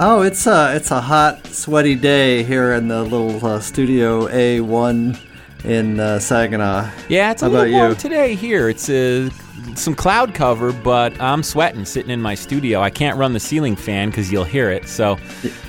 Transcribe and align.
Oh, 0.00 0.22
it's 0.22 0.46
a 0.46 0.76
it's 0.76 0.92
a 0.92 1.00
hot, 1.00 1.44
sweaty 1.48 1.96
day 1.96 2.44
here 2.44 2.74
in 2.74 2.86
the 2.86 3.02
little 3.02 3.44
uh, 3.44 3.58
studio 3.58 4.28
A1 4.28 5.18
in 5.64 5.98
uh, 5.98 6.20
Saginaw. 6.20 6.88
Yeah, 7.08 7.32
it's 7.32 7.42
a 7.42 7.46
How 7.46 7.50
little 7.50 7.72
warm 7.72 7.90
you? 7.90 7.96
today 7.96 8.36
here. 8.36 8.68
It's 8.68 8.88
uh, 8.88 9.28
some 9.74 9.96
cloud 9.96 10.34
cover, 10.34 10.72
but 10.72 11.20
I'm 11.20 11.42
sweating 11.42 11.84
sitting 11.84 12.12
in 12.12 12.22
my 12.22 12.36
studio. 12.36 12.80
I 12.80 12.90
can't 12.90 13.18
run 13.18 13.32
the 13.32 13.40
ceiling 13.40 13.74
fan 13.74 14.10
because 14.10 14.30
you'll 14.30 14.44
hear 14.44 14.70
it, 14.70 14.88
so 14.88 15.18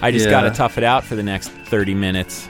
I 0.04 0.12
just 0.12 0.26
yeah. 0.26 0.32
got 0.32 0.42
to 0.42 0.52
tough 0.52 0.78
it 0.78 0.84
out 0.84 1.04
for 1.04 1.16
the 1.16 1.24
next 1.24 1.50
30 1.50 1.96
minutes. 1.96 2.50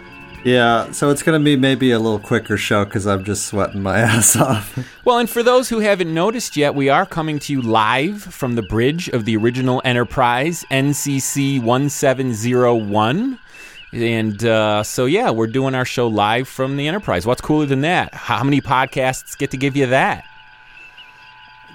Yeah, 0.49 0.89
so 0.93 1.11
it's 1.11 1.21
gonna 1.21 1.39
be 1.39 1.55
maybe 1.55 1.91
a 1.91 1.99
little 1.99 2.17
quicker 2.17 2.57
show 2.57 2.83
because 2.83 3.05
I'm 3.05 3.23
just 3.23 3.45
sweating 3.45 3.83
my 3.83 3.99
ass 4.15 4.35
off. 4.35 4.79
Well, 5.05 5.19
and 5.19 5.29
for 5.29 5.43
those 5.43 5.69
who 5.69 5.77
haven't 5.77 6.11
noticed 6.11 6.57
yet, 6.57 6.73
we 6.73 6.89
are 6.89 7.05
coming 7.05 7.37
to 7.37 7.53
you 7.53 7.61
live 7.61 8.23
from 8.23 8.55
the 8.55 8.63
bridge 8.63 9.09
of 9.09 9.25
the 9.25 9.37
original 9.37 9.79
Enterprise, 9.85 10.65
NCC 10.71 11.61
1701. 11.61 13.37
And 13.91 14.43
uh, 14.43 14.81
so, 14.81 15.05
yeah, 15.05 15.29
we're 15.29 15.45
doing 15.45 15.75
our 15.75 15.85
show 15.85 16.07
live 16.07 16.47
from 16.47 16.77
the 16.77 16.87
Enterprise. 16.87 17.27
What's 17.27 17.41
cooler 17.41 17.67
than 17.67 17.81
that? 17.81 18.15
How 18.15 18.43
many 18.43 18.59
podcasts 18.59 19.37
get 19.37 19.51
to 19.51 19.57
give 19.57 19.75
you 19.75 19.85
that? 19.85 20.25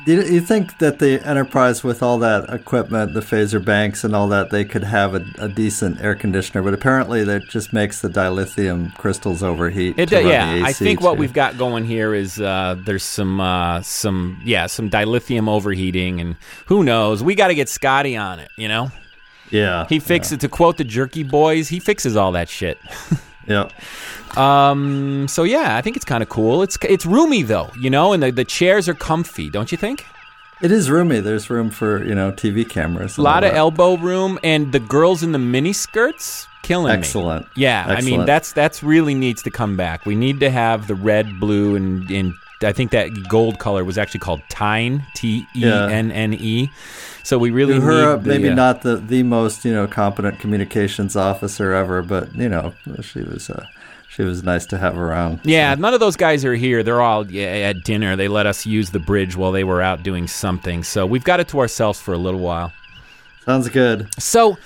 You, 0.06 0.22
you 0.22 0.40
think 0.40 0.78
that 0.78 0.98
the 0.98 1.26
Enterprise, 1.26 1.82
with 1.82 2.02
all 2.02 2.18
that 2.18 2.50
equipment, 2.50 3.14
the 3.14 3.20
phaser 3.20 3.64
banks 3.64 4.04
and 4.04 4.14
all 4.14 4.28
that, 4.28 4.50
they 4.50 4.64
could 4.64 4.84
have 4.84 5.14
a, 5.14 5.24
a 5.38 5.48
decent 5.48 6.00
air 6.00 6.14
conditioner? 6.14 6.62
But 6.62 6.74
apparently, 6.74 7.24
that 7.24 7.44
just 7.48 7.72
makes 7.72 8.02
the 8.02 8.08
dilithium 8.08 8.94
crystals 8.96 9.42
overheat. 9.42 9.98
It 9.98 10.10
to 10.10 10.16
does, 10.16 10.24
run 10.24 10.32
yeah. 10.32 10.62
I 10.64 10.72
think 10.72 11.00
what 11.00 11.16
we've 11.16 11.32
got 11.32 11.56
going 11.56 11.84
here 11.84 12.14
is 12.14 12.38
uh, 12.38 12.76
there's 12.84 13.02
some 13.02 13.40
uh, 13.40 13.80
some 13.82 14.40
yeah 14.44 14.66
some 14.66 14.90
dilithium 14.90 15.48
overheating, 15.48 16.20
and 16.20 16.36
who 16.66 16.84
knows? 16.84 17.22
We 17.22 17.34
got 17.34 17.48
to 17.48 17.54
get 17.54 17.68
Scotty 17.68 18.16
on 18.16 18.40
it. 18.40 18.50
You 18.58 18.68
know, 18.68 18.90
Yeah, 19.50 19.86
he 19.88 20.00
fixes 20.00 20.38
to 20.38 20.48
quote 20.48 20.76
the 20.76 20.84
Jerky 20.84 21.22
Boys. 21.22 21.68
He 21.68 21.80
fixes 21.80 22.14
all 22.14 22.32
that 22.32 22.48
shit. 22.48 22.78
yeah. 23.46 23.68
Um. 24.36 25.26
So 25.28 25.44
yeah, 25.44 25.76
I 25.76 25.82
think 25.82 25.96
it's 25.96 26.04
kind 26.04 26.22
of 26.22 26.28
cool. 26.28 26.62
It's 26.62 26.78
it's 26.82 27.06
roomy 27.06 27.42
though, 27.42 27.70
you 27.78 27.90
know, 27.90 28.12
and 28.12 28.22
the, 28.22 28.30
the 28.30 28.44
chairs 28.44 28.88
are 28.88 28.94
comfy, 28.94 29.50
don't 29.50 29.70
you 29.70 29.78
think? 29.78 30.06
It 30.60 30.72
is 30.72 30.88
roomy. 30.90 31.20
There's 31.20 31.50
room 31.50 31.70
for 31.70 32.04
you 32.04 32.14
know 32.14 32.32
TV 32.32 32.68
cameras. 32.68 33.18
A 33.18 33.22
lot 33.22 33.44
of 33.44 33.52
elbow 33.52 33.96
room, 33.96 34.38
and 34.42 34.72
the 34.72 34.80
girls 34.80 35.22
in 35.22 35.32
the 35.32 35.38
mini 35.38 35.72
skirts 35.72 36.46
killing 36.62 36.92
me. 36.92 36.98
Excellent. 36.98 37.46
Yeah, 37.56 37.84
I 37.86 38.00
mean 38.00 38.24
that's 38.24 38.52
that's 38.52 38.82
really 38.82 39.14
needs 39.14 39.42
to 39.42 39.50
come 39.50 39.76
back. 39.76 40.06
We 40.06 40.14
need 40.14 40.40
to 40.40 40.50
have 40.50 40.86
the 40.86 40.94
red, 40.94 41.38
blue, 41.38 41.76
and 41.76 42.10
and 42.10 42.34
I 42.62 42.72
think 42.72 42.92
that 42.92 43.28
gold 43.28 43.58
color 43.58 43.84
was 43.84 43.98
actually 43.98 44.20
called 44.20 44.42
Tyne, 44.48 45.04
T 45.14 45.46
E 45.54 45.64
N 45.64 46.10
N 46.10 46.34
E. 46.34 46.70
So 47.24 47.38
we 47.38 47.50
really 47.50 47.80
her 47.80 48.16
need 48.16 48.24
the, 48.24 48.28
maybe 48.28 48.50
uh, 48.50 48.54
not 48.54 48.82
the 48.82 48.96
the 48.96 49.22
most 49.22 49.64
you 49.64 49.72
know 49.72 49.86
competent 49.86 50.38
communications 50.38 51.16
officer 51.16 51.72
ever, 51.72 52.02
but 52.02 52.34
you 52.34 52.48
know 52.48 52.74
she 53.00 53.22
was 53.22 53.48
uh, 53.48 53.66
she 54.10 54.22
was 54.22 54.44
nice 54.44 54.66
to 54.66 54.78
have 54.78 54.98
around. 54.98 55.40
Yeah, 55.42 55.74
none 55.74 55.94
of 55.94 56.00
those 56.00 56.16
guys 56.16 56.44
are 56.44 56.54
here. 56.54 56.82
They're 56.82 57.00
all 57.00 57.28
yeah, 57.30 57.46
at 57.46 57.82
dinner. 57.82 58.14
They 58.14 58.28
let 58.28 58.46
us 58.46 58.66
use 58.66 58.90
the 58.90 59.00
bridge 59.00 59.36
while 59.36 59.52
they 59.52 59.64
were 59.64 59.80
out 59.80 60.02
doing 60.02 60.28
something. 60.28 60.84
So 60.84 61.06
we've 61.06 61.24
got 61.24 61.40
it 61.40 61.48
to 61.48 61.60
ourselves 61.60 61.98
for 61.98 62.12
a 62.12 62.18
little 62.18 62.40
while. 62.40 62.72
Sounds 63.46 63.68
good. 63.70 64.08
So, 64.20 64.56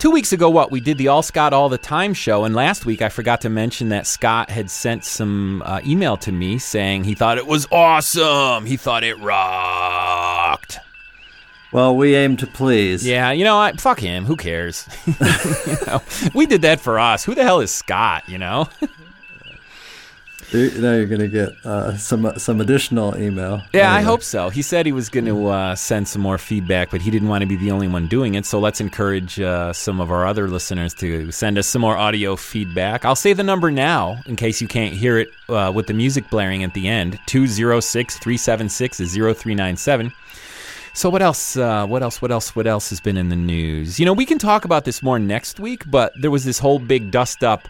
two 0.00 0.10
weeks 0.10 0.32
ago, 0.32 0.50
what 0.50 0.70
we 0.72 0.80
did 0.80 0.98
the 0.98 1.08
All 1.08 1.22
Scott 1.22 1.52
All 1.52 1.68
the 1.68 1.78
Time 1.78 2.14
show, 2.14 2.44
and 2.44 2.54
last 2.54 2.84
week 2.84 3.00
I 3.00 3.08
forgot 3.08 3.40
to 3.42 3.48
mention 3.48 3.90
that 3.90 4.08
Scott 4.08 4.50
had 4.50 4.70
sent 4.70 5.04
some 5.04 5.62
uh, 5.62 5.80
email 5.86 6.16
to 6.18 6.32
me 6.32 6.58
saying 6.58 7.04
he 7.04 7.14
thought 7.14 7.38
it 7.38 7.46
was 7.46 7.68
awesome. 7.70 8.66
He 8.66 8.76
thought 8.76 9.04
it 9.04 9.18
rocked. 9.20 10.80
Well, 11.70 11.94
we 11.96 12.14
aim 12.14 12.36
to 12.38 12.46
please. 12.46 13.06
Yeah, 13.06 13.30
you 13.30 13.44
know, 13.44 13.58
I, 13.58 13.72
fuck 13.72 14.00
him. 14.00 14.24
Who 14.24 14.36
cares? 14.36 14.88
You 15.66 15.76
know, 15.86 16.02
we 16.34 16.46
did 16.46 16.62
that 16.62 16.80
for 16.80 16.98
us. 16.98 17.24
Who 17.24 17.34
the 17.34 17.42
hell 17.42 17.60
is 17.60 17.70
Scott? 17.70 18.28
You 18.28 18.38
know. 18.38 18.68
Now 20.50 20.94
you're 20.94 21.04
gonna 21.04 21.28
get 21.28 21.50
uh, 21.66 21.98
some 21.98 22.32
some 22.38 22.62
additional 22.62 23.14
email. 23.18 23.60
Yeah, 23.74 23.92
I 23.92 24.00
hope 24.00 24.22
so. 24.22 24.48
He 24.48 24.62
said 24.62 24.86
he 24.86 24.92
was 24.92 25.10
going 25.10 25.26
to 25.26 25.48
uh, 25.48 25.74
send 25.74 26.08
some 26.08 26.22
more 26.22 26.38
feedback, 26.38 26.90
but 26.90 27.02
he 27.02 27.10
didn't 27.10 27.28
want 27.28 27.42
to 27.42 27.46
be 27.46 27.56
the 27.56 27.70
only 27.70 27.86
one 27.86 28.06
doing 28.06 28.34
it. 28.34 28.46
So 28.46 28.58
let's 28.58 28.80
encourage 28.80 29.38
uh, 29.38 29.74
some 29.74 30.00
of 30.00 30.10
our 30.10 30.26
other 30.26 30.48
listeners 30.48 30.94
to 30.94 31.30
send 31.32 31.58
us 31.58 31.66
some 31.66 31.82
more 31.82 31.98
audio 31.98 32.34
feedback. 32.34 33.04
I'll 33.04 33.14
say 33.14 33.34
the 33.34 33.42
number 33.42 33.70
now 33.70 34.22
in 34.24 34.36
case 34.36 34.62
you 34.62 34.68
can't 34.68 34.94
hear 34.94 35.18
it 35.18 35.28
uh, 35.50 35.70
with 35.74 35.86
the 35.86 35.92
music 35.92 36.30
blaring 36.30 36.64
at 36.64 36.72
the 36.72 36.88
end 36.88 37.18
206 37.26 38.16
376 38.16 38.96
0397. 38.96 40.12
So 40.94 41.08
what 41.10 41.22
else? 41.22 41.56
Uh, 41.56 41.86
what 41.86 42.02
else? 42.02 42.20
What 42.20 42.30
else? 42.30 42.56
What 42.56 42.66
else 42.66 42.90
has 42.90 43.00
been 43.00 43.16
in 43.16 43.28
the 43.28 43.36
news? 43.36 44.00
You 44.00 44.06
know, 44.06 44.12
we 44.12 44.26
can 44.26 44.38
talk 44.38 44.64
about 44.64 44.84
this 44.84 45.02
more 45.02 45.18
next 45.18 45.60
week, 45.60 45.88
but 45.90 46.12
there 46.20 46.30
was 46.30 46.44
this 46.44 46.58
whole 46.58 46.78
big 46.78 47.10
dust 47.10 47.44
up 47.44 47.68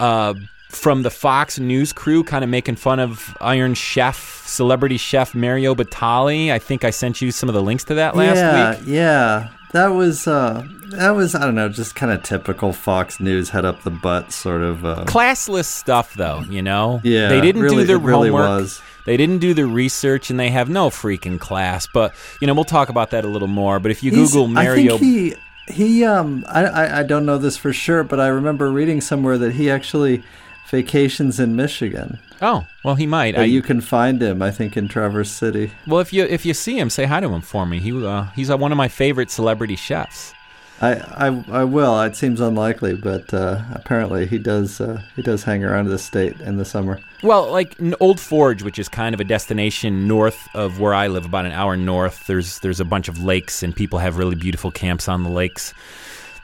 uh, 0.00 0.34
from 0.68 1.02
the 1.02 1.10
Fox 1.10 1.58
News 1.58 1.92
crew, 1.92 2.24
kind 2.24 2.42
of 2.42 2.50
making 2.50 2.76
fun 2.76 2.98
of 2.98 3.36
Iron 3.40 3.74
Chef, 3.74 4.42
celebrity 4.46 4.96
chef 4.96 5.34
Mario 5.34 5.74
Batali. 5.74 6.50
I 6.50 6.58
think 6.58 6.84
I 6.84 6.90
sent 6.90 7.20
you 7.22 7.30
some 7.30 7.48
of 7.48 7.54
the 7.54 7.62
links 7.62 7.84
to 7.84 7.94
that 7.94 8.16
last 8.16 8.36
yeah, 8.36 8.70
week. 8.78 8.88
yeah. 8.88 9.48
That 9.72 9.88
was 9.88 10.28
uh, 10.28 10.64
that 10.90 11.10
was 11.10 11.34
I 11.34 11.40
don't 11.40 11.56
know, 11.56 11.68
just 11.68 11.94
kind 11.96 12.12
of 12.12 12.22
typical 12.22 12.72
Fox 12.72 13.18
News 13.20 13.50
head 13.50 13.64
up 13.64 13.82
the 13.82 13.90
butt 13.90 14.32
sort 14.32 14.62
of. 14.62 14.84
Uh, 14.84 15.04
Classless 15.04 15.64
stuff, 15.66 16.14
though. 16.14 16.40
You 16.48 16.62
know, 16.62 17.00
Yeah, 17.04 17.28
they 17.28 17.40
didn't 17.40 17.62
really- 17.62 17.78
do 17.78 17.84
their 17.86 17.96
it 17.96 18.02
really 18.02 18.28
homework. 18.30 18.60
was. 18.62 18.82
They 19.06 19.16
didn't 19.16 19.38
do 19.38 19.54
the 19.54 19.66
research, 19.66 20.30
and 20.30 20.40
they 20.40 20.50
have 20.50 20.68
no 20.68 20.90
freaking 20.90 21.38
class. 21.38 21.86
But 21.92 22.14
you 22.40 22.46
know, 22.46 22.54
we'll 22.54 22.64
talk 22.64 22.88
about 22.88 23.10
that 23.10 23.24
a 23.24 23.28
little 23.28 23.48
more. 23.48 23.78
But 23.80 23.90
if 23.90 24.02
you 24.02 24.10
He's- 24.10 24.30
Google 24.32 24.48
Mario, 24.48 24.96
I 24.96 24.98
think 24.98 25.00
he 25.00 25.34
he 25.66 26.04
um 26.04 26.44
I, 26.48 26.64
I 26.64 26.98
I 27.00 27.02
don't 27.02 27.26
know 27.26 27.38
this 27.38 27.56
for 27.56 27.72
sure, 27.72 28.04
but 28.04 28.20
I 28.20 28.28
remember 28.28 28.70
reading 28.70 29.00
somewhere 29.00 29.38
that 29.38 29.52
he 29.52 29.70
actually 29.70 30.22
vacations 30.68 31.38
in 31.38 31.54
Michigan. 31.54 32.18
oh 32.42 32.66
well, 32.82 32.94
he 32.96 33.06
might. 33.06 33.38
I, 33.38 33.44
you 33.44 33.62
can 33.62 33.80
find 33.80 34.20
him, 34.22 34.42
I 34.42 34.50
think, 34.50 34.76
in 34.76 34.88
Traverse 34.88 35.30
City. 35.30 35.70
Well, 35.86 36.00
if 36.00 36.12
you 36.12 36.24
if 36.24 36.44
you 36.44 36.54
see 36.54 36.78
him, 36.78 36.90
say 36.90 37.04
hi 37.04 37.20
to 37.20 37.28
him 37.28 37.42
for 37.42 37.66
me. 37.66 37.80
He 37.80 38.06
uh, 38.06 38.24
he's 38.34 38.50
uh, 38.50 38.56
one 38.56 38.72
of 38.72 38.78
my 38.78 38.88
favorite 38.88 39.30
celebrity 39.30 39.76
chefs. 39.76 40.34
I, 40.80 40.94
I, 41.28 41.44
I 41.60 41.64
will. 41.64 42.00
It 42.02 42.16
seems 42.16 42.40
unlikely, 42.40 42.94
but 42.94 43.32
uh, 43.32 43.62
apparently 43.72 44.26
he 44.26 44.38
does. 44.38 44.80
Uh, 44.80 45.02
he 45.14 45.22
does 45.22 45.44
hang 45.44 45.64
around 45.64 45.86
the 45.86 45.98
state 45.98 46.40
in 46.40 46.56
the 46.56 46.64
summer. 46.64 47.00
Well, 47.22 47.50
like 47.50 47.76
Old 48.00 48.20
Forge, 48.20 48.62
which 48.62 48.78
is 48.78 48.88
kind 48.88 49.14
of 49.14 49.20
a 49.20 49.24
destination 49.24 50.08
north 50.08 50.48
of 50.54 50.80
where 50.80 50.92
I 50.92 51.06
live, 51.06 51.24
about 51.24 51.46
an 51.46 51.52
hour 51.52 51.76
north. 51.76 52.26
There's 52.26 52.58
there's 52.58 52.80
a 52.80 52.84
bunch 52.84 53.08
of 53.08 53.22
lakes, 53.22 53.62
and 53.62 53.74
people 53.74 54.00
have 54.00 54.18
really 54.18 54.34
beautiful 54.36 54.70
camps 54.70 55.08
on 55.08 55.22
the 55.22 55.30
lakes. 55.30 55.72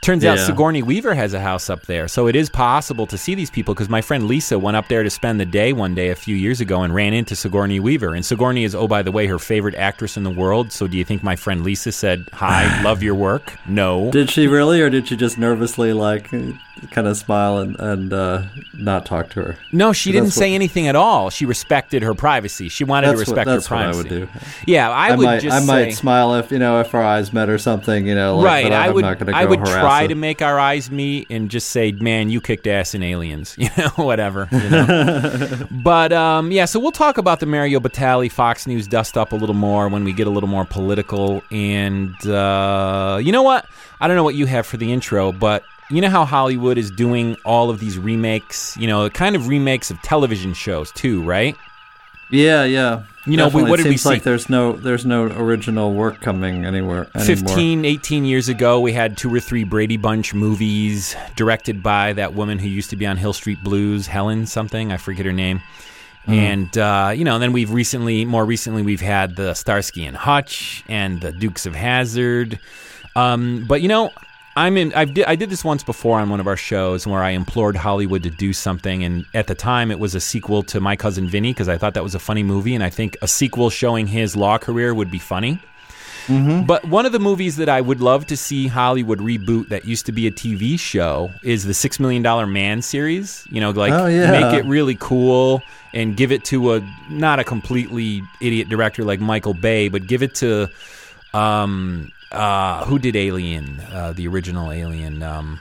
Turns 0.00 0.25
out 0.25 0.38
Sigourney 0.38 0.83
Weaver 0.83 1.15
has 1.15 1.34
a 1.34 1.41
house 1.41 1.69
up 1.69 1.83
there, 1.83 2.09
so 2.09 2.27
it 2.27 2.34
is 2.34 2.49
possible 2.49 3.06
to 3.06 3.19
see 3.19 3.34
these 3.34 3.50
people. 3.50 3.75
Because 3.75 3.91
my 3.91 4.00
friend 4.00 4.27
Lisa 4.27 4.58
went 4.58 4.76
up 4.76 4.88
there 4.88 5.02
to 5.02 5.11
spend 5.11 5.38
the 5.38 5.44
day 5.44 5.75
one 5.75 5.94
day 5.94 6.08
a 6.08 6.14
few 6.14 6.35
years 6.35 6.61
ago 6.61 6.82
and 6.82 6.94
ran 6.94 7.12
into 7.12 7.37
Sigourney 7.37 7.81
Weaver. 7.81 8.14
And 8.14 8.25
Sigourney 8.25 8.64
is, 8.64 8.75
oh 8.75 8.88
by 8.88 9.02
the 9.02 9.12
way, 9.12 9.26
her 9.26 9.38
favorite 9.38 9.75
actress 9.75 10.17
in 10.17 10.23
the 10.25 10.31
world. 10.31 10.73
So 10.73 10.87
do 10.87 10.97
you 10.97 11.05
think 11.05 11.23
my 11.23 11.37
friend 11.37 11.62
Lisa 11.62 11.93
said, 11.93 12.29
"Hi, 12.32 12.82
love 12.82 13.02
your 13.02 13.14
work"? 13.14 13.58
No. 13.67 14.11
Did 14.11 14.31
she 14.31 14.47
really, 14.47 14.81
or 14.81 14.88
did 14.88 15.08
she 15.08 15.17
just 15.17 15.37
nervously 15.37 15.93
like 15.93 16.32
kind 16.91 17.06
of 17.06 17.17
smile 17.17 17.59
and 17.59 17.79
and 17.79 18.12
uh, 18.12 18.43
not 18.75 19.06
talk 19.06 19.31
to 19.31 19.43
her? 19.43 19.56
No, 19.73 19.93
she 19.93 20.12
didn't 20.12 20.31
say 20.31 20.50
what- 20.50 20.55
anything 20.56 20.88
at 20.88 20.97
all. 20.97 21.31
She 21.31 21.47
respected 21.47 22.03
her 22.03 22.15
privacy. 22.15 22.69
She 22.69 22.85
wanted 22.85 23.12
to 23.12 23.17
That's 23.17 23.29
what- 23.31 23.37
respect 23.37 23.47
that's 23.49 23.67
her 23.67 23.77
what 23.77 23.82
I 23.82 23.93
privacy. 23.93 24.21
would 24.21 24.32
do. 24.32 24.41
Yeah, 24.67 24.91
I, 24.91 25.09
I, 25.09 25.17
would 25.17 25.25
might 25.25 25.41
just 25.41 25.62
I 25.62 25.65
might 25.65 25.91
smile 25.93 26.35
if 26.37 26.50
you 26.50 26.59
know 26.59 26.81
if 26.81 26.94
our 26.94 27.03
eyes 27.03 27.32
met 27.32 27.49
or 27.49 27.59
something. 27.59 28.06
You 28.06 28.15
know, 28.15 28.37
like, 28.38 28.44
right. 28.47 28.62
But 28.65 28.73
I 28.73 28.87
I'm 28.88 28.94
would. 28.94 29.03
not 29.03 29.19
going 29.19 29.27
to 29.27 29.32
go 29.32 29.38
I 29.38 29.44
would 29.44 29.61
try 29.65 30.03
her. 30.03 30.09
to 30.09 30.15
make 30.15 30.43
our 30.43 30.59
eyes 30.59 30.91
meet 30.91 31.27
and 31.31 31.50
just 31.50 31.69
say, 31.71 31.93
"Man, 31.93 32.31
you 32.31 32.41
kicked 32.41 32.67
ass 32.67 32.94
in 32.94 33.03
Aliens," 33.03 33.55
you 33.59 33.69
know, 33.76 33.88
whatever. 33.97 34.49
You 34.50 34.71
know? 34.71 35.67
but 35.71 36.12
um, 36.12 36.50
yeah, 36.53 36.65
so 36.65 36.81
we'll 36.81 36.93
talk 36.93 37.19
about 37.19 37.41
the 37.41 37.47
Mario 37.47 37.81
Batali 37.81 38.31
Fox 38.31 38.67
News 38.67 38.87
dust 38.87 39.17
up 39.17 39.33
a 39.33 39.37
little 39.37 39.55
more 39.55 39.88
when 39.88 40.05
we 40.05 40.12
get 40.12 40.26
a 40.26 40.31
little 40.31 40.49
more 40.49 40.65
political. 40.65 41.43
And 41.50 42.15
uh, 42.26 43.19
you 43.23 43.33
know 43.33 43.43
what? 43.43 43.67
I 44.00 44.06
don't 44.09 44.17
know 44.17 44.25
what 44.25 44.35
you 44.35 44.47
have 44.47 44.67
for 44.67 44.76
the 44.76 44.93
intro, 44.93 45.31
but 45.33 45.62
you 45.90 46.00
know 46.00 46.08
how 46.08 46.25
Hollywood 46.25 46.78
is 46.78 46.90
doing 46.90 47.37
all 47.44 47.70
of 47.70 47.81
these 47.81 47.98
remakes. 47.98 48.76
You 48.76 48.87
know, 48.87 49.08
kind 49.10 49.37
of 49.37 49.48
remakes 49.48 49.90
of 49.90 50.00
television 50.02 50.54
shows 50.54 50.92
too, 50.92 51.22
right? 51.22 51.56
Yeah, 52.31 52.64
yeah. 52.64 53.04
You 53.26 53.37
know, 53.37 53.48
we, 53.48 53.62
what 53.62 53.76
did 53.76 53.84
we 53.84 53.92
Seems 53.92 54.02
see? 54.02 54.08
like 54.08 54.22
there's 54.22 54.48
no 54.48 54.72
there's 54.72 55.04
no 55.04 55.25
original 55.25 55.92
work 55.92 56.20
coming 56.20 56.64
anywhere 56.64 57.08
anymore. 57.14 57.25
15, 57.25 57.84
18 57.84 58.25
years 58.25 58.48
ago, 58.48 58.81
we 58.81 58.92
had 58.92 59.16
two 59.16 59.34
or 59.34 59.40
three 59.40 59.64
Brady 59.64 59.96
Bunch 59.96 60.32
movies 60.32 61.14
directed 61.37 61.82
by 61.82 62.14
that 62.14 62.34
woman 62.34 62.58
who 62.58 62.69
used 62.69 62.90
to 62.90 62.96
be 62.96 63.06
on 63.06 63.16
Hill 63.16 63.32
Street 63.32 63.62
Blues, 63.62 64.06
Helen 64.06 64.46
something, 64.46 64.92
I 64.92 64.96
forget 64.96 65.26
her 65.26 65.32
name. 65.32 65.60
And 66.26 66.76
uh, 66.78 67.12
you 67.14 67.25
know, 67.25 67.38
then 67.38 67.52
we've 67.52 67.72
recently, 67.72 68.25
more 68.25 68.44
recently, 68.44 68.82
we've 68.82 69.00
had 69.00 69.37
the 69.37 69.54
Starsky 69.54 70.04
and 70.06 70.16
Hutch 70.16 70.84
and 70.88 71.20
the 71.20 71.32
Dukes 71.32 71.66
of 71.66 71.75
Hazzard. 71.75 72.58
Um, 73.16 73.64
but 73.66 73.82
you 73.82 73.88
know, 73.88 74.12
I'm 74.61 74.77
in. 74.77 74.93
I 74.95 75.05
did. 75.07 75.25
I 75.27 75.37
did 75.37 75.49
this 75.51 75.65
once 75.65 75.83
before 75.83 76.19
on 76.21 76.29
one 76.29 76.41
of 76.41 76.47
our 76.47 76.57
shows 76.57 77.07
where 77.07 77.23
I 77.23 77.31
implored 77.31 77.77
Hollywood 77.77 78.23
to 78.25 78.31
do 78.31 78.53
something, 78.53 79.03
and 79.05 79.25
at 79.35 79.47
the 79.47 79.55
time 79.55 79.91
it 79.91 79.99
was 79.99 80.15
a 80.15 80.21
sequel 80.21 80.62
to 80.65 80.81
My 80.81 80.97
Cousin 80.97 81.29
Vinny 81.29 81.51
because 81.53 81.69
I 81.69 81.79
thought 81.79 81.95
that 81.95 82.03
was 82.03 82.15
a 82.15 82.19
funny 82.19 82.43
movie, 82.43 82.75
and 82.75 82.85
I 82.85 82.91
think 82.91 83.17
a 83.23 83.29
sequel 83.29 83.71
showing 83.71 84.07
his 84.07 84.37
law 84.37 84.59
career 84.59 84.93
would 84.95 85.11
be 85.11 85.19
funny. 85.19 85.59
But 86.29 86.85
one 86.85 87.07
of 87.07 87.12
the 87.12 87.19
movies 87.19 87.57
that 87.57 87.69
I 87.69 87.81
would 87.81 88.01
love 88.01 88.25
to 88.27 88.37
see 88.37 88.69
Hollywood 88.69 89.19
reboot 89.19 89.69
that 89.71 89.85
used 89.85 90.07
to 90.07 90.12
be 90.12 90.29
a 90.29 90.31
TV 90.31 90.79
show 90.79 91.33
is 91.43 91.65
the 91.65 91.75
Six 91.75 91.99
Million 91.99 92.23
Dollar 92.23 92.47
Man 92.47 92.83
series. 92.83 93.45
You 93.51 93.61
know, 93.61 93.71
like 93.71 93.93
Oh, 93.93 94.07
yeah. 94.07 94.31
make 94.31 94.55
it 94.61 94.65
really 94.65 94.97
cool 95.01 95.61
and 95.93 96.17
give 96.17 96.31
it 96.31 96.45
to 96.45 96.75
a 96.75 96.83
not 97.09 97.41
a 97.41 97.45
completely 97.45 98.23
idiot 98.41 98.69
director 98.69 99.03
like 99.03 99.19
Michael 99.19 99.55
Bay, 99.55 99.89
but 99.89 100.07
give 100.07 100.23
it 100.23 100.37
to 100.37 100.69
um 101.35 102.12
uh 102.32 102.85
who 102.85 102.99
did 102.99 103.17
Alien, 103.17 103.81
uh, 103.93 104.12
the 104.12 104.27
original 104.29 104.71
Alien. 104.73 105.23
Um, 105.23 105.61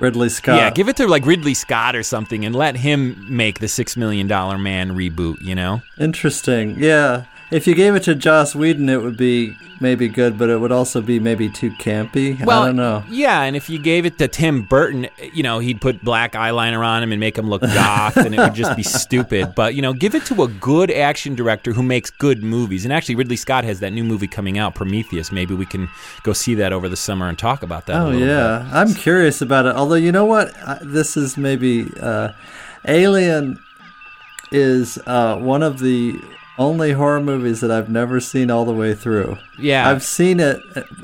Ridley 0.00 0.28
Scott. 0.28 0.56
yeah, 0.56 0.70
give 0.70 0.88
it 0.88 0.96
to 0.96 1.06
like 1.06 1.24
Ridley 1.24 1.54
Scott 1.54 1.94
or 1.94 2.02
something, 2.02 2.44
and 2.44 2.54
let 2.54 2.76
him 2.76 3.24
make 3.28 3.60
the 3.60 3.68
Six 3.68 3.96
Million 3.96 4.26
Dollar 4.26 4.58
Man 4.58 4.90
reboot. 4.96 5.40
You 5.40 5.54
know. 5.54 5.82
Interesting. 5.98 6.76
Yeah. 6.78 7.24
If 7.50 7.66
you 7.66 7.74
gave 7.74 7.94
it 7.94 8.02
to 8.04 8.14
Joss 8.14 8.54
Whedon, 8.54 8.88
it 8.88 9.00
would 9.02 9.16
be 9.16 9.56
maybe 9.80 10.08
good, 10.08 10.38
but 10.38 10.48
it 10.48 10.58
would 10.58 10.72
also 10.72 11.00
be 11.00 11.20
maybe 11.20 11.48
too 11.48 11.70
campy. 11.72 12.40
I 12.40 12.44
don't 12.66 12.76
know. 12.76 13.04
Yeah, 13.10 13.42
and 13.42 13.54
if 13.54 13.68
you 13.68 13.78
gave 13.78 14.06
it 14.06 14.18
to 14.18 14.28
Tim 14.28 14.62
Burton, 14.62 15.08
you 15.32 15.42
know, 15.42 15.58
he'd 15.58 15.80
put 15.80 16.02
black 16.02 16.32
eyeliner 16.32 16.84
on 16.84 17.02
him 17.02 17.12
and 17.12 17.20
make 17.20 17.36
him 17.36 17.48
look 17.48 17.60
goth, 17.62 18.16
and 18.16 18.34
it 18.34 18.38
would 18.38 18.54
just 18.54 18.76
be 18.76 18.82
stupid. 19.04 19.54
But 19.54 19.74
you 19.74 19.82
know, 19.82 19.92
give 19.92 20.14
it 20.14 20.24
to 20.26 20.42
a 20.42 20.48
good 20.48 20.90
action 20.90 21.34
director 21.34 21.72
who 21.72 21.82
makes 21.82 22.10
good 22.10 22.42
movies. 22.42 22.84
And 22.84 22.92
actually, 22.92 23.14
Ridley 23.16 23.36
Scott 23.36 23.64
has 23.64 23.78
that 23.80 23.92
new 23.92 24.04
movie 24.04 24.26
coming 24.28 24.58
out, 24.58 24.74
Prometheus. 24.74 25.30
Maybe 25.30 25.54
we 25.54 25.66
can 25.66 25.88
go 26.22 26.32
see 26.32 26.54
that 26.56 26.72
over 26.72 26.88
the 26.88 26.96
summer 26.96 27.28
and 27.28 27.38
talk 27.38 27.62
about 27.62 27.86
that. 27.86 27.96
a 27.96 28.04
Oh 28.06 28.10
yeah, 28.10 28.64
bit. 28.64 28.74
I'm 28.74 28.94
curious 28.94 29.42
about 29.42 29.66
it. 29.66 29.76
Although 29.76 29.94
you 29.96 30.12
know 30.12 30.24
what, 30.24 30.56
I, 30.66 30.78
this 30.82 31.16
is 31.16 31.36
maybe 31.36 31.90
uh, 32.00 32.32
Alien 32.86 33.58
is 34.50 34.98
uh, 35.06 35.36
one 35.36 35.62
of 35.62 35.78
the 35.78 36.18
only 36.58 36.92
horror 36.92 37.20
movies 37.20 37.60
that 37.60 37.70
I've 37.70 37.88
never 37.88 38.20
seen 38.20 38.50
all 38.50 38.64
the 38.64 38.72
way 38.72 38.94
through. 38.94 39.38
Yeah. 39.58 39.88
I've 39.90 40.02
seen 40.04 40.38
it. 40.40 40.60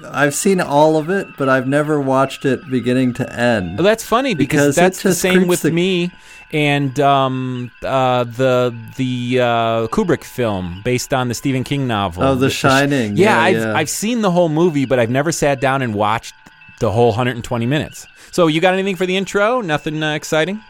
I've 0.09 0.35
seen 0.35 0.61
all 0.61 0.97
of 0.97 1.11
it, 1.11 1.37
but 1.37 1.49
I've 1.49 1.67
never 1.67 2.01
watched 2.01 2.45
it 2.45 2.69
beginning 2.71 3.15
to 3.15 3.33
end. 3.33 3.79
Well, 3.79 3.85
that's 3.85 4.05
funny 4.05 4.35
because, 4.35 4.75
Because 4.75 4.77
that's 4.77 5.03
the 5.03 5.15
same 5.15 5.49
with 5.49 5.63
the- 5.63 5.73
me 5.73 6.13
and 6.53 6.99
um, 7.01 7.71
uh, 7.83 8.25
the 8.25 8.77
the 8.97 9.41
uh, 9.41 9.87
Kubrick 9.89 10.25
film 10.25 10.83
based 10.85 11.13
on 11.15 11.29
the 11.29 11.35
Stephen 11.35 11.65
King 11.65 11.87
novel. 11.87 12.23
Oh, 12.23 12.35
The 12.35 12.51
sh- 12.51 12.59
Shining. 12.61 13.17
Yeah, 13.17 13.35
Yeah, 13.37 13.43
I've 13.43 13.57
yeah. 13.57 13.75
I've 13.77 13.91
seen 13.91 14.23
the 14.23 14.31
whole 14.31 14.49
movie, 14.49 14.85
but 14.85 14.99
I've 14.99 15.11
never 15.11 15.33
sat 15.33 15.61
down 15.61 15.83
and 15.83 15.95
watched 15.95 16.35
the 16.81 16.91
whole 16.93 17.09
120 17.09 17.67
minutes. 17.67 18.07
So, 18.33 18.47
you 18.47 18.61
got 18.61 18.75
anything 18.75 18.97
for 18.97 19.05
the 19.07 19.17
intro? 19.17 19.61
Nothing 19.61 20.03
uh, 20.03 20.15
exciting? 20.15 20.61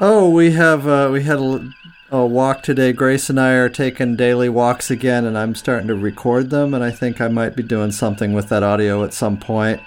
Oh, 0.00 0.28
we 0.30 0.52
have 0.52 0.86
uh, 0.86 1.10
we 1.12 1.22
had 1.24 1.38
a, 1.38 1.68
a 2.12 2.26
walk 2.26 2.62
today. 2.62 2.92
Grace 2.92 3.30
and 3.30 3.40
I 3.40 3.52
are 3.52 3.70
taking 3.70 4.16
daily 4.16 4.50
walks 4.50 4.90
again, 4.90 5.24
and 5.24 5.36
I'm 5.36 5.54
starting 5.54 5.88
to 5.88 5.94
record 5.94 6.50
them. 6.50 6.74
And 6.74 6.84
I 6.84 6.90
think 6.90 7.22
I 7.22 7.28
might 7.28 7.56
be 7.56 7.62
doing 7.62 7.90
something 7.90 8.34
with 8.34 8.50
that 8.50 8.62
audio 8.62 9.02
at 9.02 9.14
some 9.14 9.38
point. 9.38 9.80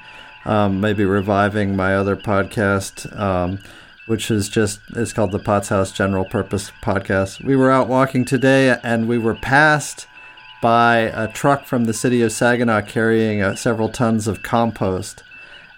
Um, 0.43 0.81
maybe 0.81 1.05
reviving 1.05 1.75
my 1.75 1.95
other 1.95 2.15
podcast, 2.15 3.15
um, 3.17 3.59
which 4.07 4.31
is 4.31 4.49
just 4.49 4.79
it's 4.95 5.13
called 5.13 5.31
the 5.33 5.39
Potts 5.39 5.69
House 5.69 5.91
General 5.91 6.25
Purpose 6.25 6.71
Podcast. 6.81 7.43
We 7.45 7.55
were 7.55 7.69
out 7.69 7.87
walking 7.87 8.25
today, 8.25 8.75
and 8.83 9.07
we 9.07 9.19
were 9.19 9.35
passed 9.35 10.07
by 10.63 10.97
a 10.97 11.31
truck 11.31 11.65
from 11.65 11.85
the 11.85 11.93
city 11.93 12.23
of 12.23 12.31
Saginaw 12.31 12.81
carrying 12.81 13.43
uh, 13.43 13.55
several 13.55 13.89
tons 13.89 14.27
of 14.27 14.41
compost 14.41 15.21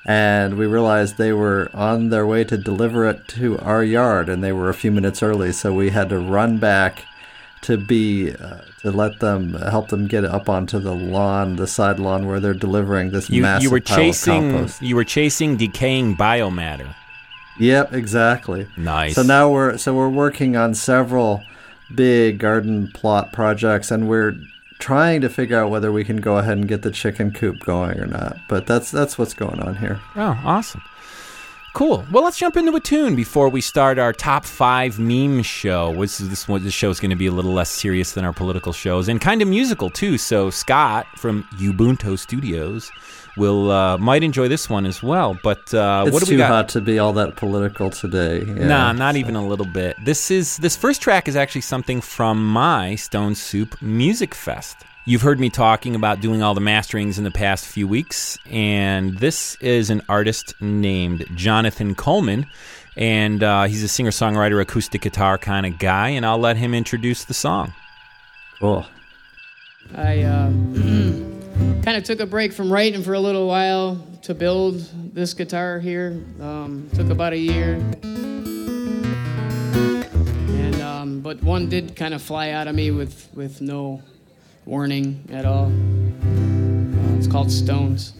and 0.09 0.57
we 0.57 0.65
realized 0.65 1.18
they 1.18 1.33
were 1.33 1.69
on 1.74 2.09
their 2.09 2.25
way 2.25 2.44
to 2.45 2.57
deliver 2.57 3.06
it 3.06 3.27
to 3.27 3.59
our 3.59 3.83
yard 3.83 4.30
and 4.30 4.42
they 4.44 4.54
were 4.54 4.69
a 4.69 4.74
few 4.74 4.89
minutes 4.92 5.21
early 5.21 5.51
so 5.51 5.74
we 5.74 5.89
had 5.89 6.07
to 6.09 6.18
run 6.18 6.57
back 6.57 7.04
to 7.62 7.75
be 7.75 8.31
uh, 8.33 8.59
to 8.81 8.92
let 8.92 9.19
them 9.19 9.54
help 9.56 9.89
them 9.89 10.07
get 10.07 10.24
up 10.24 10.48
onto 10.48 10.80
the 10.80 10.94
lawn 10.95 11.57
the 11.57 11.68
side 11.68 12.00
lawn 12.00 12.25
where 12.25 12.39
they're 12.39 12.54
delivering 12.54 13.12
this 13.12 13.30
You 13.30 13.42
massive 13.42 13.63
you 13.63 13.69
were 13.71 13.81
pile 13.81 13.98
chasing 13.98 14.45
of 14.48 14.51
compost 14.54 14.81
you 14.81 14.95
were 14.95 15.04
chasing 15.04 15.57
decaying 15.57 16.15
biomatter. 16.15 16.94
yep 17.59 17.94
exactly 17.94 18.68
Nice. 18.77 19.15
so 19.15 19.24
now 19.24 19.51
we're 19.51 19.77
so 19.77 19.94
we're 19.94 20.07
working 20.09 20.56
on 20.56 20.74
several 20.74 21.44
big 21.94 22.38
garden 22.39 22.89
plot 22.94 23.33
projects 23.33 23.92
and 23.92 24.07
we're 24.07 24.36
trying 24.79 25.21
to 25.21 25.29
figure 25.29 25.59
out 25.59 25.69
whether 25.69 25.91
we 25.91 26.03
can 26.03 26.18
go 26.18 26.38
ahead 26.38 26.57
and 26.57 26.68
get 26.68 26.81
the 26.81 26.91
chicken 26.91 27.31
coop 27.31 27.59
going 27.59 28.00
or 28.00 28.06
not 28.06 28.38
but 28.47 28.65
that's 28.68 28.91
that's 28.91 29.18
what's 29.18 29.33
going 29.33 29.59
on 29.59 29.75
here 29.75 30.00
Oh, 30.15 30.39
awesome. 30.44 30.81
Cool. 31.74 32.03
Well, 32.12 32.24
let's 32.24 32.39
jump 32.39 32.57
into 32.57 32.75
a 32.75 32.79
tune 32.79 33.15
before 33.15 33.50
we 33.50 33.62
start 33.62 34.00
our 34.00 34.12
top 34.12 34.45
five 34.45 34.97
meme 34.97 35.44
show. 35.44 35.94
This 35.94 36.19
is 36.19 36.27
this. 36.29 36.45
This 36.63 36.74
show 36.74 36.89
is 36.89 37.00
going 37.00 37.12
to 37.12 37.15
be 37.15 37.27
a 37.27 37.31
little 37.31 37.53
less 37.53 37.69
serious 37.69 38.13
than 38.13 38.25
our 38.25 38.33
political 38.33 38.74
shows, 38.74 39.07
and 39.07 39.21
kind 39.21 39.44
of 39.44 39.47
musical 39.47 39.91
too. 39.91 40.18
So 40.18 40.50
Scott 40.50 41.06
from 41.18 41.44
Ubuntu 41.59 42.18
Studios 42.18 42.89
will 43.37 43.71
uh, 43.71 43.97
might 43.97 44.23
enjoy 44.23 44.47
this 44.47 44.69
one 44.69 44.85
as 44.85 45.01
well. 45.01 45.37
But 45.43 45.73
uh, 45.73 46.03
it's 46.07 46.13
what 46.13 46.19
do 46.21 46.25
too 46.25 46.31
we 46.33 46.37
got? 46.37 46.49
hot 46.49 46.69
to 46.69 46.81
be 46.81 46.99
all 46.99 47.13
that 47.13 47.35
political 47.35 47.89
today. 47.89 48.43
Yeah. 48.45 48.67
Nah, 48.67 48.91
not 48.93 49.15
even 49.15 49.35
a 49.35 49.45
little 49.45 49.65
bit. 49.65 49.95
This 50.03 50.31
is 50.31 50.57
this 50.57 50.75
first 50.75 51.01
track 51.01 51.27
is 51.27 51.35
actually 51.35 51.61
something 51.61 52.01
from 52.01 52.45
my 52.45 52.95
Stone 52.95 53.35
Soup 53.35 53.79
Music 53.81 54.33
Fest. 54.35 54.77
You've 55.05 55.21
heard 55.21 55.39
me 55.39 55.49
talking 55.49 55.95
about 55.95 56.19
doing 56.19 56.43
all 56.43 56.53
the 56.53 56.59
masterings 56.59 57.17
in 57.17 57.23
the 57.23 57.31
past 57.31 57.65
few 57.65 57.87
weeks, 57.87 58.37
and 58.51 59.17
this 59.19 59.55
is 59.61 59.89
an 59.89 60.01
artist 60.09 60.53
named 60.59 61.25
Jonathan 61.33 61.95
Coleman, 61.95 62.45
and 62.97 63.41
uh, 63.41 63.63
he's 63.63 63.83
a 63.83 63.87
singer 63.87 64.09
songwriter, 64.09 64.59
acoustic 64.61 65.01
guitar 65.03 65.37
kind 65.37 65.65
of 65.65 65.79
guy, 65.79 66.09
and 66.09 66.25
I'll 66.25 66.39
let 66.39 66.57
him 66.57 66.73
introduce 66.73 67.23
the 67.23 67.33
song. 67.33 67.73
Cool. 68.59 68.85
I 69.95 70.23
uh, 70.23 70.49
kind 71.83 71.97
of 71.97 72.04
took 72.04 72.19
a 72.19 72.26
break 72.26 72.52
from 72.54 72.71
writing 72.71 73.02
for 73.02 73.14
a 73.14 73.19
little 73.19 73.47
while 73.47 74.04
to 74.23 74.33
build 74.33 74.80
this 75.14 75.33
guitar 75.33 75.80
here. 75.80 76.21
Um, 76.42 76.90
took 76.94 77.09
about 77.09 77.33
a 77.33 77.37
year, 77.37 77.76
and 80.54 80.81
um, 80.81 81.21
but 81.21 81.42
one 81.42 81.69
did 81.69 81.95
kind 81.95 82.14
of 82.14 82.21
fly 82.21 82.49
out 82.52 82.68
of 82.68 82.76
me 82.76 82.92
with 82.92 83.30
with 83.33 83.61
no 83.61 84.02
warning 84.66 85.28
at 85.31 85.45
all. 85.45 85.68
Uh, 85.68 87.16
it's 87.18 87.28
called 87.28 87.52
Stones. 87.52 88.14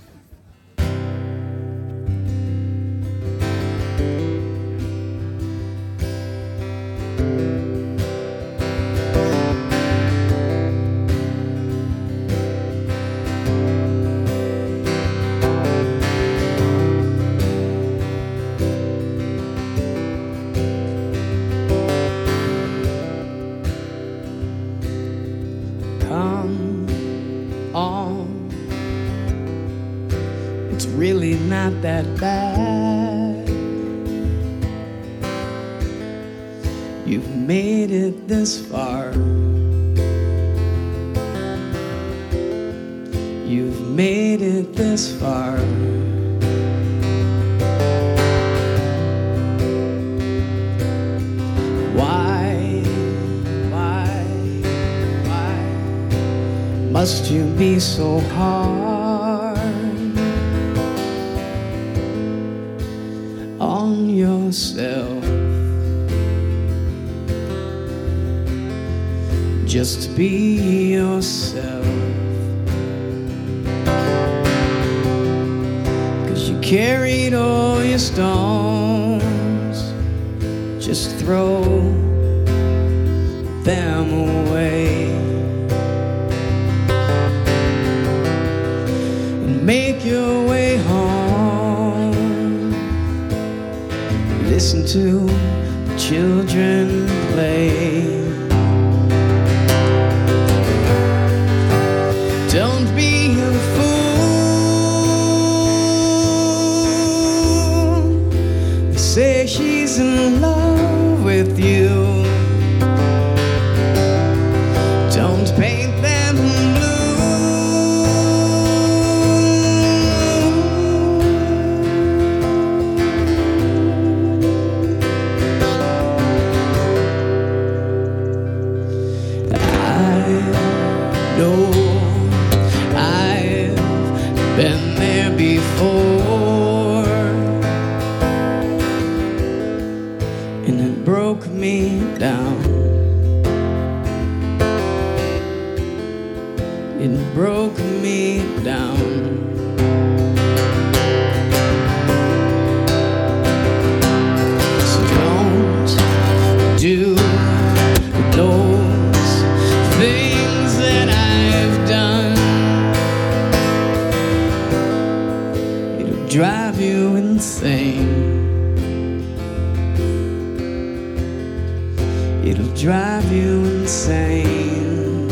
Insane. 173.66 175.30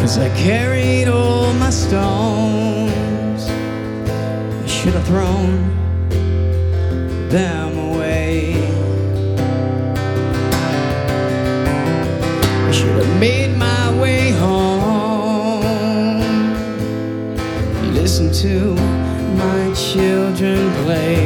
Cause 0.00 0.18
I 0.18 0.28
carried 0.36 1.08
all 1.08 1.52
my 1.54 1.70
stones. 1.70 3.48
I 4.62 4.66
should 4.66 4.94
have 4.94 5.06
thrown 5.06 5.70
them 7.28 7.78
away. 7.88 8.54
I 12.68 12.70
should 12.70 12.96
have 13.02 13.20
made 13.20 13.56
my 13.56 14.00
way 14.00 14.30
home. 14.32 15.64
Listen 17.94 18.30
to 18.44 18.74
my 19.42 19.72
children 19.74 20.60
play. 20.84 21.23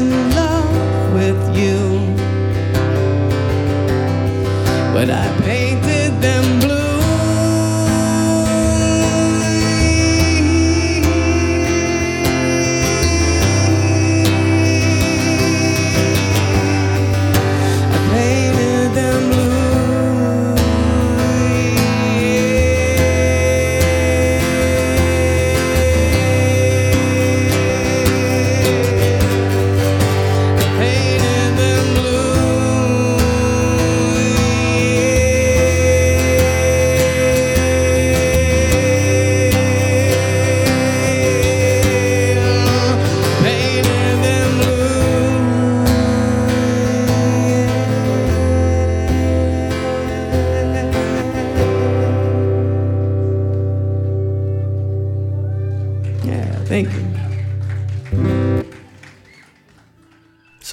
In 0.00 0.30
love 0.30 1.14
with 1.14 1.56
you. 1.56 1.78
But 4.92 5.10
I 5.10 5.26
painted 5.42 5.63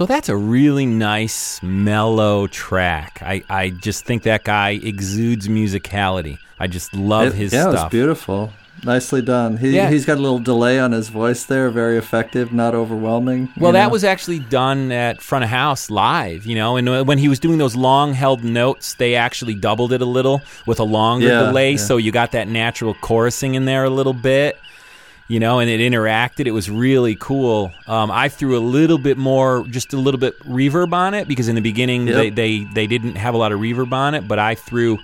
So 0.01 0.07
that's 0.07 0.29
a 0.29 0.35
really 0.35 0.87
nice, 0.87 1.61
mellow 1.61 2.47
track. 2.47 3.21
I, 3.23 3.43
I 3.47 3.69
just 3.69 4.03
think 4.03 4.23
that 4.23 4.43
guy 4.43 4.71
exudes 4.71 5.47
musicality. 5.47 6.39
I 6.59 6.65
just 6.65 6.95
love 6.95 7.27
It- 7.27 7.33
his 7.35 7.53
yeah, 7.53 7.65
it 7.65 7.67
was 7.67 7.79
stuff. 7.81 7.91
beautiful. 7.91 8.51
Nicely 8.83 9.21
done. 9.21 9.57
He 9.57 9.75
Yeah. 9.75 9.91
he's 9.91 10.05
got 10.07 10.17
a 10.17 10.21
little 10.21 10.39
delay 10.39 10.79
on 10.79 10.91
his 10.91 11.09
voice 11.09 11.43
there, 11.43 11.69
very 11.69 11.99
effective, 11.99 12.51
not 12.51 12.73
overwhelming. 12.73 13.49
Well, 13.55 13.73
that 13.73 13.83
know? 13.85 13.89
was 13.89 14.03
actually 14.03 14.39
done 14.39 14.91
at 14.91 15.21
front 15.21 15.43
of 15.43 15.51
house 15.51 15.91
live, 15.91 16.47
you 16.47 16.55
know. 16.55 16.77
And 16.77 16.89
uh, 16.89 17.03
when 17.03 17.19
he 17.19 17.27
was 17.27 17.37
doing 17.37 17.59
those 17.59 17.75
long 17.75 18.13
held 18.15 18.43
notes, 18.43 18.95
they 18.95 19.13
actually 19.13 19.53
doubled 19.53 19.93
it 19.93 20.01
a 20.01 20.05
little 20.05 20.41
with 20.65 20.79
a 20.79 20.83
longer 20.83 21.27
Yeah, 21.27 21.43
delay, 21.43 21.73
yeah. 21.73 21.77
so 21.77 21.97
you 21.97 22.11
got 22.11 22.31
that 22.31 22.47
natural 22.47 22.95
chorusing 22.95 23.53
in 23.53 23.65
there 23.65 23.83
a 23.83 23.91
little 23.91 24.13
bit, 24.13 24.57
you 25.31 25.39
know. 25.39 25.59
And 25.59 25.69
it 25.69 25.79
interacted. 25.79 26.45
It 26.45 26.51
was 26.51 26.69
really 26.69 27.15
cool. 27.15 27.71
Um, 27.87 28.11
I 28.11 28.27
threw 28.29 28.57
a 28.57 28.63
little 28.77 28.97
bit 28.97 29.17
more, 29.17 29.63
just 29.77 29.93
a 29.93 29.97
little 29.97 30.19
bit 30.19 30.37
reverb 30.41 30.93
on 30.93 31.13
it 31.13 31.27
because 31.27 31.47
in 31.47 31.55
the 31.55 31.61
beginning 31.71 32.07
Yep. 32.07 32.15
they, 32.17 32.29
they 32.29 32.51
they 32.77 32.87
didn't 32.87 33.15
have 33.15 33.33
a 33.33 33.37
lot 33.37 33.51
of 33.51 33.59
reverb 33.59 33.91
on 33.93 34.13
it, 34.15 34.27
but 34.27 34.37
I 34.39 34.55
threw. 34.55 34.97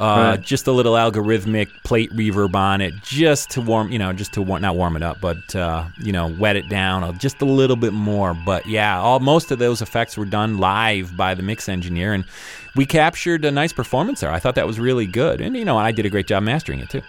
Uh, 0.00 0.36
Right. 0.36 0.40
Just 0.54 0.68
a 0.68 0.72
little 0.78 0.94
algorithmic 0.94 1.66
plate 1.82 2.12
reverb 2.12 2.54
on 2.54 2.80
it, 2.80 2.94
just 3.02 3.50
to 3.54 3.60
warm, 3.60 3.90
you 3.90 3.98
know, 3.98 4.12
just 4.12 4.32
to 4.34 4.42
war- 4.42 4.60
not 4.60 4.76
warm 4.76 4.94
it 4.94 5.02
up, 5.02 5.20
but 5.20 5.56
uh, 5.56 5.86
you 5.98 6.12
know, 6.12 6.28
wet 6.28 6.54
it 6.54 6.68
down 6.68 7.18
just 7.18 7.42
a 7.42 7.44
little 7.44 7.74
bit 7.74 7.92
more. 7.92 8.32
But 8.32 8.64
yeah, 8.66 9.00
all 9.00 9.18
most 9.18 9.50
of 9.50 9.58
those 9.58 9.82
effects 9.82 10.16
were 10.16 10.24
done 10.24 10.58
live 10.58 11.16
by 11.16 11.34
the 11.34 11.42
mix 11.42 11.68
engineer, 11.68 12.12
and 12.14 12.24
we 12.76 12.86
captured 12.86 13.44
a 13.44 13.50
nice 13.50 13.72
performance 13.72 14.20
there. 14.20 14.30
I 14.30 14.38
thought 14.38 14.54
that 14.54 14.68
was 14.68 14.78
really 14.78 15.06
good, 15.06 15.40
and 15.40 15.56
you 15.56 15.64
know, 15.64 15.76
I 15.76 15.90
did 15.90 16.06
a 16.06 16.10
great 16.10 16.28
job 16.28 16.44
mastering 16.44 16.78
it 16.78 16.90
too. 16.90 17.02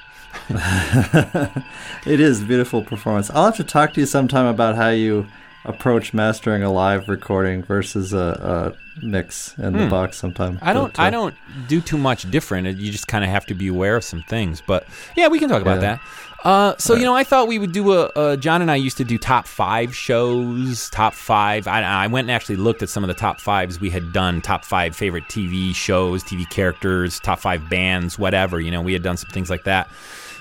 It 2.05 2.19
is 2.19 2.41
a 2.41 2.45
beautiful 2.45 2.81
performance. 2.83 3.29
I'll 3.29 3.45
have 3.45 3.57
to 3.57 3.63
talk 3.63 3.93
to 3.93 3.99
you 3.99 4.05
sometime 4.05 4.45
about 4.45 4.75
how 4.75 4.89
you 4.89 5.27
approach 5.65 6.13
mastering 6.13 6.63
a 6.63 6.71
live 6.71 7.09
recording 7.09 7.61
versus 7.63 8.13
a, 8.13 8.73
a 9.01 9.05
mix 9.05 9.57
in 9.57 9.73
the 9.73 9.87
box 9.87 10.17
sometime. 10.17 10.55
Hmm. 10.57 10.63
I 10.69 10.73
don't, 10.73 10.99
I 10.99 11.09
don't 11.09 11.35
do 11.67 11.81
too 11.81 11.97
much 11.97 12.29
different. 12.31 12.67
You 12.79 12.91
just 12.91 13.07
kind 13.07 13.23
of 13.23 13.29
have 13.29 13.45
to 13.47 13.53
be 13.53 13.67
aware 13.67 13.95
of 13.95 14.03
some 14.03 14.23
things. 14.23 14.61
But 14.65 14.87
yeah, 15.17 15.27
we 15.27 15.39
can 15.39 15.49
talk 15.49 15.61
about 15.61 15.81
Yeah. 15.81 15.97
that. 15.97 16.01
Uh, 16.43 16.73
so 16.77 16.95
you 16.95 17.03
know, 17.03 17.15
I 17.15 17.23
thought 17.23 17.47
we 17.47 17.59
would 17.59 17.73
do 17.73 17.91
a. 17.91 18.05
Uh, 18.15 18.35
John 18.37 18.61
and 18.61 18.71
I 18.71 18.75
used 18.75 18.97
to 18.97 19.03
do 19.03 19.17
top 19.17 19.45
five 19.45 19.93
shows. 19.93 20.89
Top 20.89 21.13
five. 21.13 21.67
I, 21.67 21.81
I 21.81 22.07
went 22.07 22.25
and 22.25 22.31
actually 22.31 22.55
looked 22.55 22.81
at 22.81 22.89
some 22.89 23.03
of 23.03 23.09
the 23.09 23.13
top 23.13 23.41
fives 23.41 23.79
we 23.79 23.89
had 23.89 24.13
done. 24.13 24.41
Top 24.41 24.63
five 24.63 24.95
favorite 24.95 25.25
TV 25.25 25.75
shows, 25.75 26.23
TV 26.23 26.49
characters, 26.49 27.19
top 27.19 27.39
five 27.39 27.69
bands, 27.69 28.17
whatever. 28.17 28.59
You 28.59 28.71
know, 28.71 28.81
we 28.81 28.93
had 28.93 29.03
done 29.03 29.17
some 29.17 29.29
things 29.31 29.49
like 29.49 29.65
that. 29.65 29.89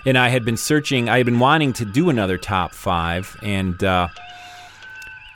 And 0.07 0.17
I 0.17 0.29
had 0.29 0.45
been 0.45 0.57
searching. 0.57 1.09
I 1.09 1.17
had 1.17 1.27
been 1.27 1.41
wanting 1.41 1.73
to 1.75 1.85
do 1.85 2.09
another 2.11 2.39
top 2.39 2.73
five, 2.73 3.37
and 3.43 3.83
uh, 3.83 4.09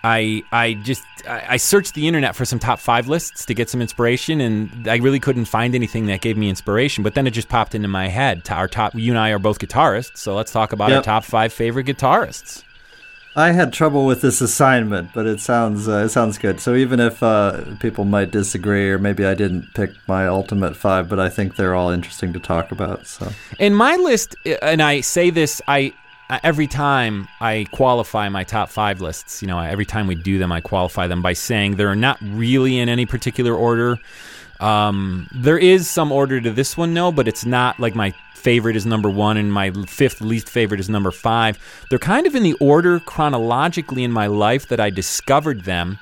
I 0.05 0.43
I 0.53 0.75
just 0.75 1.03
I, 1.29 1.45
I 1.51 1.57
searched 1.57 1.95
the 1.95 2.09
internet 2.09 2.35
for 2.35 2.45
some 2.45 2.59
top 2.59 2.79
five 2.81 3.09
lists 3.09 3.45
to 3.47 3.55
get 3.55 3.71
some 3.71 3.81
inspiration, 3.81 4.41
and 4.41 4.89
I 4.89 4.97
really 4.97 5.21
couldn't 5.21 5.45
find 5.47 5.75
anything 5.75 6.07
that 6.07 6.21
gave 6.21 6.37
me 6.37 6.49
inspiration. 6.49 7.05
But 7.05 7.15
then 7.15 7.27
it 7.27 7.31
just 7.33 7.49
popped 7.49 7.75
into 7.75 7.89
my 7.89 8.09
head. 8.09 8.43
Our 8.51 8.69
top, 8.69 8.95
you 8.95 9.13
and 9.13 9.19
I 9.19 9.31
are 9.31 9.39
both 9.39 9.59
guitarists, 9.59 10.17
so 10.19 10.35
let's 10.35 10.53
talk 10.53 10.73
about 10.73 10.91
Yep. 10.91 10.97
our 10.99 11.03
top 11.03 11.25
five 11.25 11.53
favorite 11.53 11.87
guitarists. 11.87 12.65
I 13.35 13.53
had 13.53 13.73
trouble 13.73 14.05
with 14.05 14.21
this 14.21 14.43
assignment, 14.43 15.15
but 15.15 15.25
it 15.27 15.41
sounds 15.41 15.89
uh, 15.89 16.05
it 16.05 16.11
sounds 16.11 16.37
good. 16.37 16.61
So 16.61 16.75
even 16.75 17.01
if 17.01 17.23
uh, 17.23 17.63
people 17.81 18.05
might 18.05 18.31
disagree, 18.31 18.91
or 18.91 18.99
maybe 18.99 19.25
I 19.25 19.33
didn't 19.35 19.73
pick 19.75 19.91
my 20.07 20.27
ultimate 20.27 20.77
five, 20.77 21.09
but 21.09 21.19
I 21.19 21.31
think 21.31 21.57
they're 21.57 21.75
all 21.75 21.89
interesting 21.91 22.35
to 22.35 22.39
talk 22.41 22.73
about. 22.73 23.07
So 23.07 23.33
In 23.59 23.75
my 23.75 23.97
list, 23.97 24.37
uh, 24.45 24.51
and 24.61 24.83
I 24.83 25.01
say 25.01 25.31
this, 25.31 25.63
I 25.67 25.95
every 26.43 26.67
time 26.67 27.29
I 27.41 27.67
qualify 27.73 28.29
my 28.29 28.45
top 28.45 28.69
five 28.69 29.01
lists. 29.01 29.43
You 29.43 29.49
know, 29.49 29.59
every 29.59 29.87
time 29.87 30.07
we 30.07 30.15
do 30.15 30.39
them, 30.39 30.53
I 30.53 30.61
qualify 30.61 31.07
them 31.07 31.23
by 31.23 31.33
saying 31.33 31.77
they're 31.77 31.95
not 31.95 32.19
really 32.23 32.79
in 32.79 32.89
any 32.89 33.07
particular 33.07 33.55
order. 33.55 33.99
Um, 34.61 35.29
there 35.35 35.59
is 35.59 35.91
some 35.91 36.13
order 36.13 36.41
to 36.41 36.51
this 36.51 36.77
one, 36.77 36.95
no, 36.95 37.11
but 37.11 37.27
it's 37.27 37.45
not 37.45 37.81
like 37.81 37.95
my 37.95 38.15
favorite 38.35 38.77
is 38.77 38.87
number 38.87 39.09
one 39.11 39.37
and 39.37 39.53
my 39.53 39.71
fifth 39.87 40.21
least 40.21 40.49
favorite 40.49 40.81
is 40.81 40.89
number 40.89 41.11
five. 41.11 41.59
They're 41.91 41.99
kind 41.99 42.27
of 42.27 42.35
in 42.35 42.43
the 42.43 42.55
order 42.55 43.01
chronologically 43.01 44.05
in 44.05 44.13
my 44.13 44.27
life 44.27 44.69
that 44.69 44.81
I 44.81 44.91
discovered 44.91 45.63
them 45.65 45.99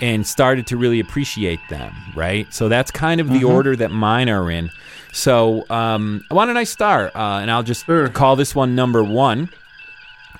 and 0.00 0.26
started 0.26 0.66
to 0.68 0.76
really 0.76 1.00
appreciate 1.00 1.60
them, 1.70 1.94
right? 2.16 2.52
So 2.52 2.68
that's 2.68 2.90
kind 2.90 3.20
of 3.20 3.30
the 3.30 3.44
order 3.44 3.76
that 3.76 3.90
mine 3.90 4.28
are 4.28 4.50
in. 4.50 4.70
So 5.12 5.64
um, 5.70 6.24
why 6.30 6.46
don't 6.46 6.56
I 6.56 6.64
start? 6.64 7.14
Uh, 7.14 7.38
and 7.40 7.50
I'll 7.50 7.62
just 7.62 7.86
Sure. 7.86 8.08
call 8.08 8.34
this 8.34 8.54
one 8.54 8.74
number 8.74 9.02
one. 9.04 9.50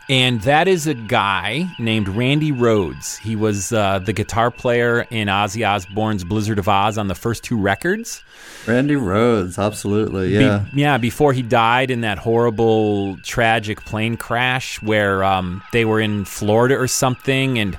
And 0.08 0.42
that 0.42 0.68
is 0.68 0.86
a 0.86 0.92
guy 0.92 1.66
named 1.78 2.08
Randy 2.08 2.52
Rhoads. 2.52 3.16
He 3.16 3.36
was 3.36 3.72
uh, 3.72 4.00
the 4.00 4.12
guitar 4.12 4.50
player 4.50 5.06
in 5.10 5.28
Ozzy 5.28 5.66
Osbourne's 5.66 6.24
Blizzard 6.24 6.58
of 6.58 6.66
Ozz 6.66 6.98
on 6.98 7.08
the 7.08 7.14
first 7.14 7.42
two 7.42 7.58
records. 7.58 8.22
Randy 8.66 8.96
Rhoads, 8.96 9.58
absolutely, 9.58 10.28
Be- 10.28 10.44
yeah. 10.44 10.64
yeah, 10.74 10.98
before 10.98 11.32
he 11.32 11.40
died 11.40 11.90
in 11.90 12.02
that 12.02 12.18
horrible, 12.18 13.16
tragic 13.22 13.84
plane 13.86 14.18
crash 14.18 14.82
where 14.82 15.24
um, 15.24 15.62
they 15.72 15.86
were 15.86 16.00
in 16.00 16.26
Florida 16.26 16.76
or 16.76 16.86
something, 16.86 17.58
and 17.58 17.78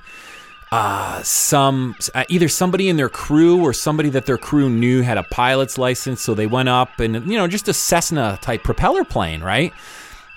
uh, 0.71 1.21
some 1.21 1.95
uh, 2.15 2.23
either 2.27 2.49
somebody 2.49 2.89
in 2.89 2.97
their 2.97 3.09
crew 3.09 3.61
or 3.63 3.71
somebody 3.71 4.09
that 4.09 4.25
their 4.25 4.37
crew 4.37 4.69
knew 4.69 5.01
had 5.01 5.17
a 5.17 5.23
pilot's 5.23 5.77
license, 5.77 6.21
so 6.21 6.33
they 6.33 6.47
went 6.47 6.69
up 6.69 6.99
and 6.99 7.15
you 7.31 7.37
know 7.37 7.47
just 7.47 7.67
a 7.67 7.73
Cessna 7.73 8.39
type 8.41 8.63
propeller 8.63 9.03
plane, 9.03 9.41
right? 9.41 9.73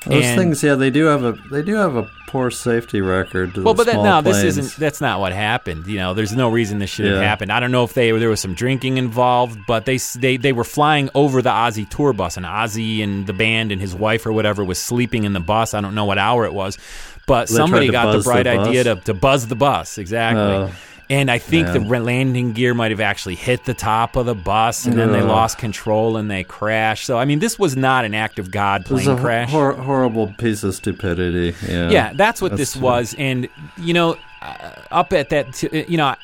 Those 0.09 0.25
And- 0.25 0.39
things, 0.41 0.63
yeah, 0.63 0.75
they 0.75 0.91
do 0.91 1.05
have 1.05 1.23
a 1.23 1.33
they 1.51 1.63
do 1.63 1.75
have 1.75 1.95
a 1.97 2.09
poor 2.29 2.51
safety 2.51 3.01
record. 3.01 3.57
Well, 3.57 3.75
but 3.75 3.87
that, 3.87 3.97
no, 3.97 4.21
this 4.23 4.43
isn't. 4.43 4.77
That's 4.77 5.01
not 5.01 5.21
what 5.21 5.33
happened. 5.33 5.87
You 5.87 5.99
know, 5.99 6.15
there's 6.15 6.35
no 6.35 6.49
reason 6.49 6.79
this 6.79 6.91
should 6.91 7.07
have 7.07 7.23
happened. 7.23 7.53
I 7.53 7.61
don't 7.61 7.73
know 7.73 7.85
if 7.85 7.93
they 7.95 8.11
there 8.13 8.29
was 8.31 8.41
some 8.41 8.55
drinking 8.55 8.97
involved, 8.97 9.59
but 9.67 9.85
they 9.85 9.99
they 10.17 10.39
they 10.39 10.53
were 10.53 10.65
flying 10.65 11.11
over 11.15 11.43
the 11.43 11.51
Ozzy 11.51 11.89
tour 11.89 12.13
bus, 12.13 12.37
and 12.39 12.47
Ozzy 12.47 13.05
and 13.05 13.27
the 13.27 13.33
band 13.35 13.71
and 13.71 13.81
his 13.81 13.95
wife 13.95 14.25
or 14.25 14.33
whatever 14.33 14.65
was 14.65 14.79
sleeping 14.79 15.25
in 15.25 15.35
the 15.35 15.41
bus. 15.41 15.75
I 15.75 15.81
don't 15.81 15.95
know 15.95 16.07
what 16.07 16.19
hour 16.19 16.47
it 16.47 16.55
was, 16.55 16.79
but 17.27 17.49
They 17.49 17.55
somebody 17.55 17.89
got 17.91 18.07
the 18.07 18.19
buzz 18.19 18.25
the 18.25 18.31
bright 18.31 18.47
idea 18.47 18.85
to 18.85 18.97
to 18.97 19.15
buzz 19.15 19.47
the 19.47 19.57
bus 19.57 19.99
exactly. 19.99 20.43
Oh. 20.43 20.71
And 21.11 21.31
I 21.31 21.39
think 21.39 21.69
the 21.69 21.81
landing 21.81 22.53
gear 22.53 22.75
might 22.75 22.91
have 22.91 23.01
actually 23.01 23.35
hit 23.37 23.65
the 23.65 23.73
top 23.73 24.15
of 24.17 24.27
the 24.27 24.35
bus, 24.35 24.85
and 24.85 24.99
then 24.99 25.11
they 25.13 25.23
lost 25.23 25.57
control 25.57 26.17
and 26.19 26.31
they 26.31 26.45
crashed. 26.45 27.07
So 27.07 27.19
I 27.19 27.25
mean, 27.25 27.39
this 27.39 27.59
was 27.59 27.77
not 27.77 28.05
an 28.05 28.15
act 28.15 28.39
of 28.39 28.51
God 28.51 28.83
It 28.83 28.91
was 28.91 29.05
plane 29.05 29.17
a 29.17 29.21
crash. 29.21 29.51
hor- 29.51 29.73
horrible 29.73 30.35
piece 30.37 30.63
of 30.65 30.75
stupidity. 30.75 31.55
Yeah, 31.67 31.91
Yeah, 31.91 32.13
that's 32.15 32.43
what 32.43 32.51
That's 32.53 32.75
this 32.75 32.77
was. 32.77 33.15
And, 33.19 33.49
you 33.79 33.95
know, 33.95 34.17
uh, 34.43 34.71
up 34.91 35.13
at 35.15 35.31
that, 35.31 35.53
t- 35.55 35.87
you 35.89 35.97
know, 35.97 36.15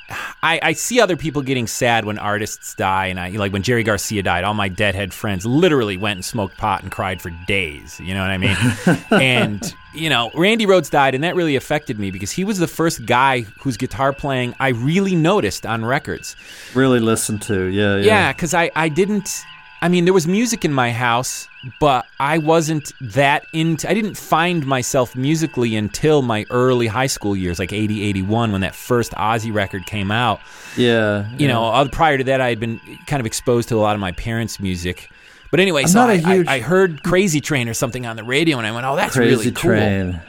I, 0.42 0.60
I 0.62 0.72
see 0.74 1.00
other 1.00 1.16
people 1.16 1.42
getting 1.42 1.66
sad 1.66 2.04
when 2.04 2.18
artists 2.18 2.74
die. 2.74 3.06
And 3.06 3.18
I, 3.18 3.30
like 3.30 3.52
when 3.52 3.62
Jerry 3.62 3.82
Garcia 3.84 4.22
died, 4.22 4.44
all 4.44 4.54
my 4.54 4.68
deadhead 4.68 5.12
friends 5.14 5.44
literally 5.46 5.96
went 5.96 6.18
and 6.18 6.24
smoked 6.24 6.56
pot 6.58 6.82
and 6.82 6.92
cried 6.92 7.20
for 7.22 7.30
days. 7.46 7.98
You 8.00 8.14
know 8.14 8.20
what 8.20 8.30
I 8.30 8.38
mean? 8.38 8.56
and, 9.10 9.74
you 9.94 10.08
know, 10.08 10.30
Randy 10.34 10.66
Rhoads 10.66 10.90
died, 10.90 11.14
and 11.14 11.24
that 11.24 11.34
really 11.34 11.56
affected 11.56 11.98
me 11.98 12.10
because 12.10 12.30
he 12.32 12.44
was 12.44 12.58
the 12.58 12.66
first 12.66 13.06
guy 13.06 13.42
whose 13.60 13.76
guitar 13.76 14.12
playing 14.12 14.54
I 14.60 14.68
really 14.68 15.14
noticed 15.14 15.64
on 15.66 15.84
records. 15.84 16.36
really 16.74 17.00
listened 17.00 17.42
to. 17.42 17.64
Yeah, 17.66 17.96
yeah. 17.96 18.04
Yeah, 18.04 18.32
because 18.32 18.54
I, 18.54 18.70
I 18.74 18.88
didn't. 18.88 19.44
I 19.82 19.88
mean, 19.88 20.06
there 20.06 20.14
was 20.14 20.26
music 20.26 20.64
in 20.64 20.72
my 20.72 20.92
house, 20.92 21.46
but 21.78 22.06
I 22.18 22.38
wasn't 22.38 22.90
that 23.02 23.44
into. 23.52 23.88
I 23.88 23.92
didn't 23.92 24.16
find 24.16 24.64
myself 24.66 25.14
musically 25.14 25.76
until 25.76 26.22
my 26.22 26.46
early 26.48 26.86
high 26.86 27.06
school 27.06 27.36
years, 27.36 27.58
like 27.58 27.72
80, 27.72 28.02
81, 28.02 28.52
when 28.52 28.62
that 28.62 28.74
first 28.74 29.12
Ozzy 29.12 29.52
record 29.52 29.84
came 29.84 30.10
out. 30.10 30.40
yeah. 30.76 31.28
You 31.36 31.48
know, 31.48 31.66
uh, 31.66 31.86
prior 31.88 32.16
to 32.16 32.24
that, 32.24 32.40
I 32.40 32.48
had 32.48 32.60
been 32.60 32.80
kind 33.06 33.20
of 33.20 33.26
exposed 33.26 33.68
to 33.68 33.76
a 33.76 33.80
lot 33.80 33.94
of 33.94 34.00
my 34.00 34.12
parents' 34.12 34.58
music. 34.58 35.10
But 35.54 35.60
anyway, 35.60 35.82
I'm 35.82 35.86
so 35.88 36.00
I, 36.00 36.16
huge- 36.16 36.48
I, 36.48 36.54
I 36.56 36.58
heard 36.58 37.04
Crazy 37.04 37.40
Train 37.40 37.68
or 37.68 37.74
something 37.74 38.06
on 38.06 38.16
the 38.16 38.24
radio, 38.24 38.58
and 38.58 38.66
I 38.66 38.72
went, 38.72 38.86
"Oh, 38.86 38.96
that's 38.96 39.14
Crazy 39.14 39.30
really 39.30 39.52
cool." 39.52 39.70
Train. 39.70 40.20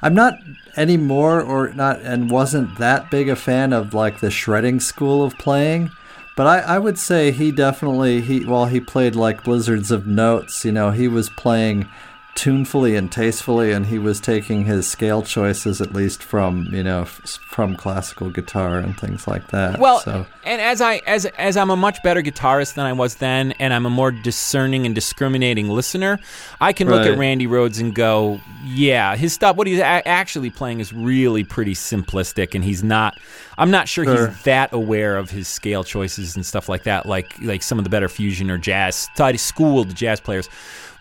I'm 0.00 0.14
not 0.14 0.38
anymore, 0.78 1.42
or 1.42 1.74
not, 1.74 2.00
and 2.00 2.30
wasn't 2.30 2.78
that 2.78 3.10
big 3.10 3.28
a 3.28 3.36
fan 3.36 3.74
of 3.74 3.92
like 3.92 4.20
the 4.20 4.30
shredding 4.30 4.80
school 4.80 5.24
of 5.24 5.36
playing. 5.36 5.90
But 6.38 6.46
I, 6.46 6.58
I 6.60 6.78
would 6.78 6.98
say 6.98 7.32
he 7.32 7.52
definitely 7.52 8.22
he 8.22 8.46
while 8.46 8.64
he 8.64 8.80
played 8.80 9.14
like 9.14 9.44
blizzards 9.44 9.90
of 9.90 10.06
notes, 10.06 10.64
you 10.64 10.72
know, 10.72 10.90
he 10.90 11.06
was 11.06 11.28
playing 11.28 11.86
tunefully 12.34 12.96
and 12.96 13.10
tastefully, 13.12 13.72
and 13.72 13.86
he 13.86 13.98
was 13.98 14.20
taking 14.20 14.64
his 14.64 14.88
scale 14.88 15.22
choices 15.22 15.80
at 15.80 15.92
least 15.92 16.22
from 16.22 16.66
you 16.72 16.82
know 16.82 17.02
f- 17.02 17.20
from 17.46 17.76
classical 17.76 18.30
guitar 18.30 18.78
and 18.78 18.98
things 18.98 19.28
like 19.28 19.48
that. 19.48 19.78
Well, 19.78 20.00
so 20.00 20.26
and 20.44 20.60
as 20.60 20.80
I 20.80 20.96
as 21.06 21.26
as 21.26 21.56
I'm 21.56 21.70
a 21.70 21.76
much 21.76 22.02
better 22.02 22.22
guitarist 22.22 22.74
than 22.74 22.86
I 22.86 22.92
was 22.92 23.16
then, 23.16 23.52
and 23.52 23.72
I'm 23.74 23.86
a 23.86 23.90
more 23.90 24.10
discerning 24.10 24.86
and 24.86 24.94
discriminating 24.94 25.68
listener, 25.68 26.18
I 26.60 26.72
can 26.72 26.88
look 26.88 27.06
at 27.06 27.18
Randy 27.18 27.46
Rhoads 27.46 27.80
and 27.80 27.94
go, 27.94 28.40
yeah, 28.64 29.14
his 29.16 29.32
stuff. 29.32 29.56
What 29.56 29.66
he's 29.66 29.78
a- 29.80 30.08
actually 30.08 30.50
playing 30.50 30.80
is 30.80 30.92
really 30.92 31.44
pretty 31.44 31.74
simplistic, 31.74 32.54
and 32.54 32.64
he's 32.64 32.82
not. 32.82 33.18
I'm 33.58 33.70
not 33.70 33.86
sure 33.86 34.04
Sure. 34.04 34.28
he's 34.28 34.42
that 34.44 34.72
aware 34.72 35.16
of 35.18 35.30
his 35.30 35.46
scale 35.46 35.84
choices 35.84 36.34
and 36.36 36.44
stuff 36.44 36.68
like 36.68 36.84
that, 36.84 37.04
like 37.06 37.34
like 37.42 37.62
some 37.62 37.78
of 37.78 37.84
the 37.84 37.90
better 37.90 38.08
fusion 38.08 38.50
or 38.50 38.56
jazz 38.58 39.08
schooled 39.36 39.94
jazz 39.94 40.20
players. 40.20 40.48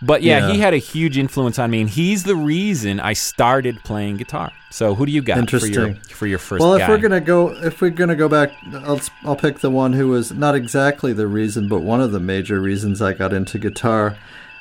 But 0.01 0.23
yeah, 0.23 0.47
Yeah. 0.47 0.53
he 0.53 0.59
had 0.59 0.73
a 0.73 0.77
huge 0.77 1.17
influence 1.17 1.59
on 1.59 1.69
me, 1.69 1.81
and 1.81 1.89
he's 1.89 2.23
the 2.23 2.35
reason 2.35 2.99
I 2.99 3.13
started 3.13 3.83
playing 3.83 4.17
guitar. 4.17 4.51
So 4.71 4.95
who 4.95 5.05
do 5.05 5.11
you 5.11 5.21
got 5.21 5.49
for 5.49 5.65
your 5.67 5.93
for 6.09 6.25
your 6.27 6.39
first? 6.39 6.61
Well, 6.61 6.73
if 6.73 6.79
guy? 6.79 6.89
we're 6.89 6.97
gonna 6.97 7.19
go, 7.21 7.49
if 7.63 7.81
we're 7.81 7.89
gonna 7.91 8.15
go 8.15 8.27
back, 8.29 8.51
I'll 8.73 9.01
I'll 9.23 9.35
pick 9.35 9.59
the 9.59 9.69
one 9.69 9.93
who 9.93 10.07
was 10.07 10.31
not 10.31 10.55
exactly 10.55 11.13
the 11.13 11.27
reason, 11.27 11.67
but 11.67 11.81
one 11.81 12.01
of 12.01 12.11
the 12.11 12.19
major 12.19 12.59
reasons 12.61 13.01
I 13.01 13.13
got 13.13 13.33
into 13.33 13.59
guitar. 13.59 14.15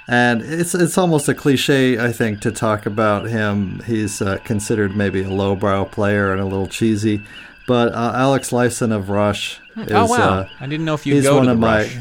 And 0.08 0.42
it's 0.42 0.74
it's 0.74 0.98
almost 0.98 1.28
a 1.28 1.34
cliche, 1.34 1.98
I 1.98 2.10
think, 2.12 2.40
to 2.40 2.50
talk 2.50 2.84
about 2.84 3.26
him. 3.28 3.80
He's 3.86 4.20
uh, 4.20 4.38
considered 4.44 4.96
maybe 4.96 5.22
a 5.22 5.30
lowbrow 5.30 5.84
player 5.84 6.32
and 6.32 6.40
a 6.40 6.44
little 6.44 6.66
cheesy, 6.66 7.22
but 7.68 7.92
uh, 7.94 8.12
Alex 8.16 8.50
Lifeson 8.50 8.90
of 8.92 9.08
Rush 9.08 9.60
is. 9.76 9.92
oh 9.92 10.06
wow, 10.06 10.40
Uh, 10.40 10.48
I 10.58 10.66
didn't 10.66 10.84
know 10.84 10.94
if 10.94 11.06
you 11.06 11.14
he's 11.14 11.22
go 11.24 11.36
one 11.36 11.44
to 11.46 11.50
the 11.52 11.56
my 11.56 11.82
Rush. 11.82 11.96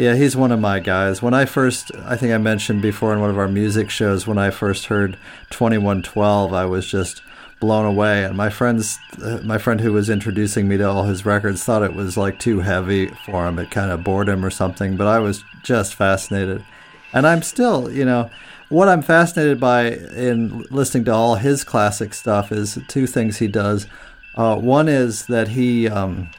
Yeah 0.00 0.14
he's 0.14 0.34
one 0.34 0.50
of 0.50 0.58
my 0.58 0.80
guys. 0.80 1.20
When 1.20 1.34
i 1.34 1.44
first 1.44 1.92
i 2.06 2.16
think 2.16 2.32
i 2.32 2.38
mentioned 2.38 2.80
before 2.80 3.12
in 3.12 3.20
one 3.20 3.30
of 3.30 3.38
our 3.38 3.48
music 3.48 3.90
shows 3.90 4.26
when 4.26 4.38
i 4.38 4.50
first 4.50 4.86
heard 4.86 5.18
2112 5.50 6.52
i 6.52 6.64
was 6.64 6.86
just 6.86 7.22
blown 7.60 7.84
away. 7.84 8.24
And 8.24 8.34
my 8.34 8.48
friends 8.48 8.98
uh, 9.22 9.40
my 9.44 9.58
friend 9.58 9.80
who 9.80 9.92
was 9.92 10.08
introducing 10.08 10.66
me 10.66 10.78
to 10.78 10.88
all 10.88 11.04
his 11.04 11.26
records 11.26 11.62
thought 11.62 11.82
it 11.82 11.94
was 11.94 12.16
like 12.16 12.38
too 12.38 12.60
heavy 12.60 13.08
for 13.26 13.46
him. 13.46 13.58
It 13.58 13.70
kind 13.70 13.90
of 13.90 14.02
bored 14.02 14.28
him 14.28 14.44
or 14.44 14.50
something 14.50 14.96
but 14.96 15.06
i 15.06 15.18
was 15.18 15.44
just 15.62 15.94
fascinated. 15.94 16.64
And 17.12 17.26
i'm 17.26 17.42
still 17.42 17.90
you 17.90 18.06
know 18.06 18.30
what 18.70 18.88
i'm 18.88 19.02
fascinated 19.02 19.60
by 19.60 19.90
in 19.90 20.60
listening 20.70 21.04
to 21.04 21.12
all 21.12 21.34
his 21.34 21.62
classic 21.62 22.14
stuff 22.14 22.50
is 22.50 22.78
two 22.88 23.06
things 23.06 23.36
he 23.36 23.48
does. 23.48 23.86
Uh, 24.34 24.56
one 24.56 24.88
is 24.88 25.26
that 25.26 25.48
he 25.48 25.88
um, 25.88 26.30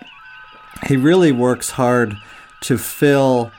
he 0.87 0.97
really 0.97 1.31
works 1.31 1.71
hard 1.71 2.15
to 2.61 2.77
fill 2.77 3.51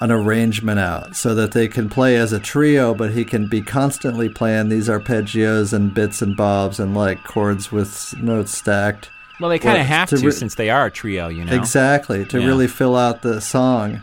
an 0.00 0.10
arrangement 0.10 0.78
out 0.78 1.16
so 1.16 1.34
that 1.34 1.52
they 1.52 1.66
can 1.68 1.88
play 1.88 2.16
as 2.16 2.32
a 2.32 2.38
trio, 2.38 2.94
but 2.94 3.12
he 3.12 3.24
can 3.24 3.48
be 3.48 3.62
constantly 3.62 4.28
playing 4.28 4.68
these 4.68 4.88
arpeggios 4.88 5.72
and 5.72 5.94
bits 5.94 6.20
and 6.20 6.36
bobs 6.36 6.78
and 6.78 6.94
like 6.94 7.24
chords 7.24 7.72
with 7.72 8.14
notes 8.20 8.56
stacked. 8.56 9.08
Well, 9.40 9.48
they 9.50 9.58
kind 9.58 9.78
of 9.78 9.86
have 9.86 10.08
to 10.10 10.16
re- 10.18 10.30
since 10.32 10.54
they 10.54 10.68
are 10.70 10.86
a 10.86 10.90
trio, 10.90 11.28
you 11.28 11.44
know. 11.44 11.54
Exactly, 11.54 12.24
to 12.26 12.40
Yeah. 12.40 12.46
really 12.46 12.66
fill 12.66 12.96
out 12.96 13.22
the 13.22 13.40
song. 13.40 14.02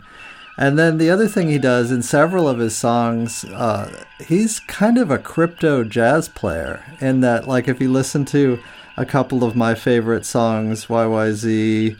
And 0.56 0.78
then 0.78 0.98
the 0.98 1.10
other 1.10 1.26
thing 1.26 1.48
he 1.48 1.58
does 1.58 1.90
in 1.90 2.02
several 2.02 2.48
of 2.48 2.58
his 2.58 2.76
songs, 2.76 3.44
uh, 3.44 3.90
he's 4.24 4.60
kind 4.60 4.98
of 4.98 5.10
a 5.10 5.18
crypto 5.18 5.82
jazz 5.82 6.28
player. 6.28 6.84
In 7.00 7.20
that, 7.22 7.48
like, 7.48 7.66
if 7.66 7.80
you 7.80 7.90
listen 7.90 8.24
to 8.26 8.60
a 8.96 9.04
couple 9.04 9.42
of 9.42 9.56
my 9.56 9.74
favorite 9.74 10.24
songs, 10.24 10.86
YYZ, 10.86 11.96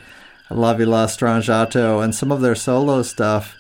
La 0.55 0.75
Villa 0.75 1.07
Strangiato, 1.07 2.03
and 2.03 2.15
some 2.15 2.31
of 2.33 2.41
their 2.41 2.55
solo 2.55 3.03
stuff, 3.03 3.57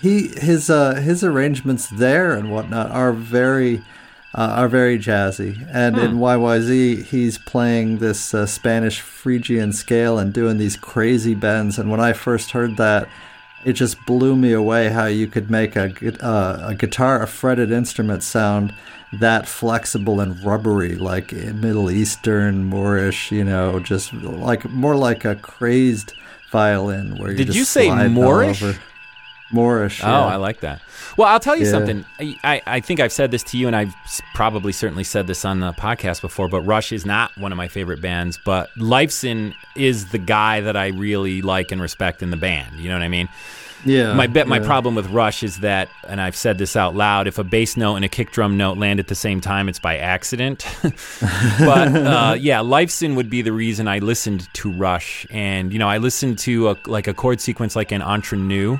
he 0.00 0.28
his 0.28 0.70
uh, 0.70 0.94
his 0.94 1.24
arrangements 1.24 1.88
there 1.88 2.34
and 2.34 2.50
whatnot 2.50 2.90
are 2.90 3.12
very 3.12 3.82
uh, 4.34 4.54
are 4.56 4.68
very 4.68 4.98
jazzy. 4.98 5.66
And 5.72 5.98
in 5.98 6.18
YYZ, 6.18 7.04
he's 7.04 7.38
playing 7.38 7.98
this 7.98 8.34
uh, 8.34 8.46
Spanish 8.46 9.00
Phrygian 9.00 9.72
scale 9.72 10.18
and 10.18 10.32
doing 10.32 10.58
these 10.58 10.76
crazy 10.76 11.34
bends. 11.34 11.78
And 11.78 11.90
when 11.90 12.00
I 12.00 12.12
first 12.12 12.52
heard 12.52 12.76
that, 12.76 13.08
it 13.64 13.72
just 13.72 14.04
blew 14.06 14.36
me 14.36 14.52
away 14.52 14.90
how 14.90 15.06
you 15.06 15.26
could 15.26 15.50
make 15.50 15.74
a, 15.76 15.92
uh, 16.24 16.68
a 16.68 16.74
guitar, 16.74 17.22
a 17.22 17.26
fretted 17.26 17.72
instrument 17.72 18.22
sound 18.22 18.72
that 19.12 19.48
flexible 19.48 20.20
and 20.20 20.42
rubbery, 20.44 20.96
like 20.96 21.32
Middle 21.32 21.90
Eastern, 21.90 22.64
Moorish, 22.64 23.32
you 23.32 23.44
know, 23.44 23.80
just 23.80 24.12
like 24.12 24.64
more 24.68 24.96
like 24.96 25.24
a 25.24 25.34
crazed 25.36 26.12
violin 26.50 27.16
where 27.18 27.30
you 27.30 27.36
Did 27.38 27.46
just 27.48 27.58
you 27.58 27.64
say 27.64 28.08
Moorish? 28.08 28.62
Moorish. 29.50 30.02
Oh, 30.04 30.06
yeah. 30.06 30.26
I 30.26 30.36
like 30.36 30.60
that. 30.60 30.82
Well, 31.16 31.26
I'll 31.26 31.40
tell 31.40 31.56
you 31.56 31.64
Yeah. 31.64 31.70
something. 31.70 32.04
I, 32.20 32.36
I, 32.44 32.62
I 32.66 32.80
think 32.80 33.00
I've 33.00 33.12
said 33.12 33.30
this 33.30 33.42
to 33.44 33.56
you, 33.56 33.66
and 33.66 33.74
I've 33.74 33.94
probably 34.34 34.72
certainly 34.72 35.04
said 35.04 35.26
this 35.26 35.44
on 35.44 35.60
the 35.60 35.72
podcast 35.72 36.20
before, 36.20 36.48
but 36.48 36.60
Rush 36.62 36.92
is 36.92 37.06
not 37.06 37.30
one 37.38 37.50
of 37.50 37.56
my 37.56 37.66
favorite 37.68 38.02
bands, 38.02 38.38
but 38.44 38.68
Lifeson 38.76 39.54
is 39.74 40.10
the 40.10 40.18
guy 40.18 40.60
that 40.60 40.76
I 40.76 40.88
really 40.88 41.40
like 41.40 41.72
and 41.72 41.80
respect 41.80 42.22
in 42.22 42.30
the 42.30 42.36
band. 42.36 42.76
You 42.78 42.88
know 42.90 42.94
what 42.94 43.02
I 43.02 43.08
mean? 43.08 43.28
Yeah. 43.84 44.14
my 44.14 44.26
bet 44.26 44.46
my 44.46 44.58
yeah. 44.58 44.66
problem 44.66 44.94
with 44.94 45.08
Rush 45.08 45.42
is 45.42 45.58
that, 45.58 45.88
and 46.06 46.20
I've 46.20 46.36
said 46.36 46.58
this 46.58 46.76
out 46.76 46.94
loud, 46.94 47.26
if 47.26 47.38
a 47.38 47.44
bass 47.44 47.76
note 47.76 47.96
and 47.96 48.04
a 48.04 48.08
kick 48.08 48.30
drum 48.30 48.56
note 48.56 48.78
land 48.78 49.00
at 49.00 49.08
the 49.08 49.14
same 49.14 49.40
time, 49.40 49.68
it's 49.68 49.78
by 49.78 49.96
accident. 49.98 50.66
but 50.82 51.94
uh, 51.94 52.36
yeah, 52.38 52.60
Lifeson 52.60 53.14
would 53.16 53.30
be 53.30 53.42
the 53.42 53.52
reason 53.52 53.88
I 53.88 53.98
listened 53.98 54.48
to 54.54 54.70
Rush, 54.70 55.26
and 55.30 55.72
you 55.72 55.78
know, 55.78 55.88
I 55.88 55.98
listened 55.98 56.38
to 56.40 56.70
a, 56.70 56.76
like 56.86 57.06
a 57.06 57.14
chord 57.14 57.40
sequence 57.40 57.76
like 57.76 57.92
an 57.92 58.02
Entre 58.02 58.38
Nous. 58.38 58.78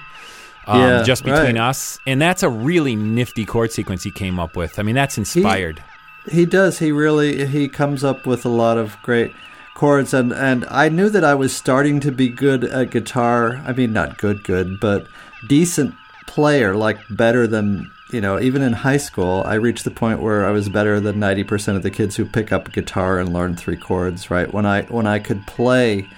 Um, 0.66 0.80
Yeah, 0.80 1.02
just 1.02 1.24
between 1.24 1.56
right. 1.56 1.68
us, 1.68 1.98
and 2.06 2.20
that's 2.20 2.42
a 2.42 2.48
really 2.50 2.94
nifty 2.94 3.46
chord 3.46 3.72
sequence 3.72 4.02
he 4.02 4.10
came 4.10 4.38
up 4.38 4.56
with. 4.56 4.78
I 4.78 4.82
mean, 4.82 4.94
that's 4.94 5.16
inspired. 5.16 5.82
He 6.30 6.44
does. 6.44 6.78
He 6.78 6.92
really 6.92 7.46
he 7.46 7.68
comes 7.68 8.04
up 8.04 8.26
with 8.26 8.44
a 8.44 8.50
lot 8.50 8.76
of 8.76 8.96
great 9.02 9.32
chords 9.78 10.12
and 10.12 10.32
and 10.32 10.66
I 10.68 10.88
knew 10.88 11.08
that 11.08 11.24
I 11.24 11.34
was 11.34 11.56
starting 11.56 12.00
to 12.00 12.12
be 12.12 12.28
good 12.28 12.64
at 12.64 12.90
guitar. 12.90 13.62
I 13.64 13.72
mean 13.72 13.92
not 13.92 14.18
good 14.18 14.44
good, 14.44 14.80
but 14.80 15.06
decent 15.48 15.94
player, 16.26 16.74
like 16.74 16.98
better 17.08 17.46
than 17.46 17.90
you 18.10 18.20
know, 18.20 18.40
even 18.40 18.62
in 18.62 18.72
high 18.72 18.96
school, 18.96 19.42
I 19.46 19.54
reached 19.54 19.84
the 19.84 19.90
point 19.90 20.20
where 20.20 20.46
I 20.46 20.50
was 20.50 20.68
better 20.68 20.98
than 20.98 21.16
90% 21.16 21.76
of 21.76 21.82
the 21.82 21.90
kids 21.90 22.16
who 22.16 22.24
pick 22.24 22.52
up 22.52 22.72
guitar 22.72 23.18
and 23.18 23.34
learn 23.34 23.54
three 23.54 23.76
chords, 23.76 24.30
right? 24.30 24.52
When 24.52 24.66
I 24.66 24.82
when 24.82 25.06
I 25.06 25.18
could 25.18 25.46
play 25.46 26.08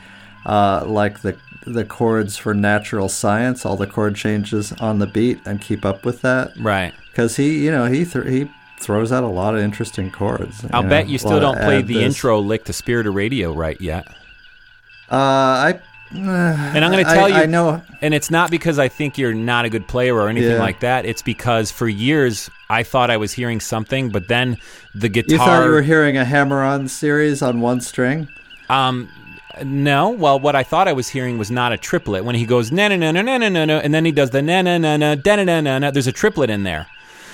uh, 0.47 0.85
like 0.87 1.21
the 1.21 1.37
the 1.67 1.85
chords 1.85 2.37
for 2.37 2.55
natural 2.55 3.09
science, 3.09 3.67
all 3.67 3.77
the 3.77 3.87
chord 3.87 4.17
changes 4.17 4.73
on 4.73 4.99
the 4.99 5.07
beat 5.07 5.41
and 5.45 5.61
keep 5.61 5.85
up 5.85 6.05
with 6.05 6.23
that 6.23 6.53
right. 6.59 6.95
because 7.11 7.37
he, 7.37 7.65
you 7.65 7.71
know, 7.71 7.85
he 7.87 8.05
th- 8.05 8.27
he 8.27 8.51
throws 8.81 9.13
out 9.13 9.23
a 9.23 9.29
lot 9.29 9.55
of 9.55 9.61
interesting 9.61 10.11
chords. 10.11 10.65
I'll 10.73 10.83
you 10.83 10.89
bet 10.89 11.09
you 11.09 11.19
still 11.19 11.41
don't 11.41 11.59
play 11.59 11.83
the 11.83 11.95
this. 11.95 12.03
intro 12.03 12.41
lick 12.41 12.65
to 12.65 12.73
Spirit 12.73 13.07
of 13.07 13.15
Radio 13.15 13.53
right 13.53 13.81
yet. 13.81 14.09
Uh, 15.11 15.75
I 15.75 15.81
uh, 16.13 16.19
and 16.19 16.85
I'm 16.85 16.91
going 16.91 17.05
to 17.05 17.11
tell 17.13 17.27
I, 17.27 17.29
you, 17.29 17.35
I 17.35 17.47
know, 17.47 17.81
and 18.01 18.15
it's 18.15 18.33
not 18.33 18.51
because 18.51 18.81
I 18.81 18.89
think 18.89 19.17
you're 19.17 19.33
not 19.33 19.65
a 19.65 19.69
good 19.69 19.87
player 19.87 20.17
or 20.17 20.29
anything 20.29 20.53
yeah. 20.53 20.59
like 20.59 20.81
that. 20.81 21.05
It's 21.05 21.23
because 21.23 21.71
for 21.71 21.89
years 21.89 22.51
I 22.69 22.83
thought 22.83 23.11
I 23.11 23.17
was 23.17 23.33
hearing 23.33 23.61
something, 23.61 24.11
but 24.11 24.27
then 24.27 24.57
the 24.93 25.09
guitar. 25.09 25.33
You 25.33 25.39
thought 25.39 25.65
you 25.65 25.71
were 25.71 25.83
hearing 25.83 26.17
a 26.17 26.25
hammer-on 26.25 26.89
series 26.89 27.43
on 27.43 27.61
one 27.61 27.81
string. 27.81 28.27
Um, 28.69 29.09
no. 29.63 30.11
Well, 30.11 30.41
what 30.41 30.57
I 30.57 30.65
thought 30.65 30.89
I 30.89 30.93
was 30.93 31.09
hearing 31.09 31.39
was 31.39 31.51
not 31.51 31.73
a 31.73 31.77
triplet. 31.77 32.25
When 32.25 32.35
he 32.35 32.45
goes 32.45 32.73
na 32.73 32.89
na 32.89 32.97
na 32.97 33.13
na 33.13 33.23
na 33.23 33.49
na 33.49 33.65
na, 33.65 33.79
and 33.79 33.95
then 33.95 34.05
he 34.05 34.11
does 34.11 34.31
the 34.31 34.43
na 34.43 34.63
na 34.63 34.79
na 34.79 34.97
na 34.97 35.15
na 35.15 35.61
na 35.61 35.79
na, 35.79 35.91
there's 35.93 36.09
a 36.09 36.13
triplet 36.13 36.51
in 36.51 36.65
there. 36.65 36.89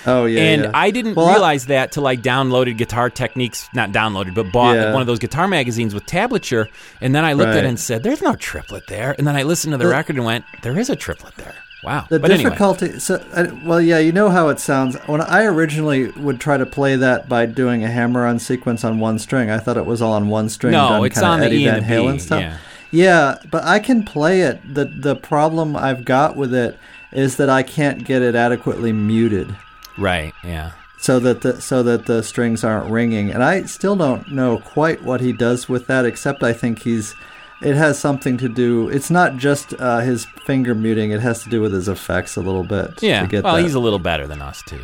Oh 0.07 0.25
yeah. 0.25 0.39
and 0.41 0.63
yeah. 0.63 0.71
I 0.73 0.89
didn't 0.91 1.15
Well, 1.15 1.27
I- 1.27 1.33
realize 1.33 1.65
that 1.67 1.91
till 1.91 2.07
I 2.07 2.15
downloaded 2.15 2.77
Guitar 2.77 3.09
Techniques, 3.09 3.67
not 3.73 3.91
downloaded, 3.91 4.33
but 4.33 4.51
bought 4.51 4.75
Yeah. 4.75 4.93
one 4.93 5.01
of 5.01 5.07
those 5.07 5.19
guitar 5.19 5.47
magazines 5.47 5.93
with 5.93 6.05
tablature. 6.05 6.67
And 7.01 7.13
then 7.13 7.25
I 7.25 7.33
looked 7.33 7.49
at 7.51 7.63
it 7.63 7.67
and 7.67 7.79
said, 7.79 8.03
"There's 8.03 8.21
no 8.21 8.35
triplet 8.35 8.87
there." 8.87 9.13
And 9.17 9.27
then 9.27 9.35
I 9.35 9.43
listened 9.43 9.73
to 9.73 9.77
the, 9.77 9.83
The- 9.85 9.89
record 9.91 10.15
and 10.15 10.25
went, 10.25 10.45
"There 10.63 10.77
is 10.79 10.89
a 10.89 10.95
triplet 10.95 11.35
there." 11.35 11.53
Wow. 11.83 12.05
The 12.09 12.19
but 12.19 12.31
anyway, 12.31 12.49
difficulty. 12.49 12.97
So, 12.99 13.21
uh, 13.35 13.45
well, 13.63 13.79
yeah, 13.79 13.99
you 13.99 14.11
know 14.11 14.29
how 14.29 14.49
it 14.49 14.59
sounds. 14.59 14.95
When 15.05 15.21
I 15.21 15.43
originally 15.43 16.07
would 16.17 16.39
try 16.39 16.57
to 16.57 16.65
play 16.65 16.95
that 16.95 17.29
by 17.29 17.45
doing 17.45 17.83
a 17.83 17.87
hammer-on 17.87 18.39
sequence 18.39 18.83
on 18.83 18.99
one 18.99 19.19
string, 19.19 19.51
I 19.51 19.59
thought 19.59 19.77
it 19.77 19.85
was 19.85 20.01
all 20.01 20.13
on 20.13 20.27
one 20.27 20.49
string. 20.49 20.71
No, 20.71 20.87
done 20.89 21.05
it's 21.05 21.21
on 21.21 21.39
the 21.39 21.45
Eddie 21.45 21.63
E 21.63 21.67
and 21.67 21.85
Van 21.85 22.05
the 22.07 22.11
B, 22.13 22.19
style. 22.19 22.39
yeah. 22.41 22.53
Yeah, 22.89 23.35
but 23.51 23.63
I 23.63 23.79
can 23.79 24.03
play 24.03 24.41
it. 24.41 24.59
the 24.73 24.85
The 24.85 25.15
problem 25.15 25.75
I've 25.75 26.03
got 26.03 26.35
with 26.35 26.53
it 26.53 26.77
is 27.11 27.35
that 27.35 27.49
I 27.49 27.61
can't 27.61 28.03
get 28.03 28.21
it 28.21 28.33
adequately 28.35 28.91
muted. 28.91 29.53
Right? 29.97 30.33
Yeah. 30.43 30.71
so 30.99 31.19
that 31.19 31.41
the 31.41 31.61
so 31.61 31.83
that 31.83 32.05
the 32.05 32.21
strings 32.23 32.63
aren't 32.63 32.91
ringing. 32.91 33.31
And 33.31 33.43
I 33.43 33.63
still 33.63 33.95
don't 33.95 34.31
know 34.31 34.59
quite 34.59 35.03
what 35.03 35.21
he 35.21 35.31
does 35.33 35.67
with 35.69 35.87
that, 35.87 36.05
except 36.05 36.43
I 36.43 36.53
think 36.53 36.79
he's. 36.83 37.15
It 37.59 37.75
has 37.75 37.97
something 37.97 38.37
to 38.37 38.47
do. 38.49 38.87
It's 38.89 39.09
not 39.09 39.37
just 39.37 39.73
uh, 39.79 39.99
his 40.01 40.25
finger 40.45 40.75
muting. 40.75 41.09
It 41.09 41.21
has 41.21 41.41
to 41.43 41.49
do 41.49 41.59
with 41.59 41.73
his 41.73 41.87
effects 41.87 42.35
a 42.35 42.41
little 42.41 42.63
bit. 42.63 43.01
Yeah. 43.01 43.21
To 43.23 43.27
get 43.27 43.43
well, 43.43 43.55
that. 43.55 43.63
he's 43.63 43.73
a 43.73 43.79
little 43.79 43.97
better 43.97 44.27
than 44.27 44.43
us 44.43 44.61
too. 44.61 44.79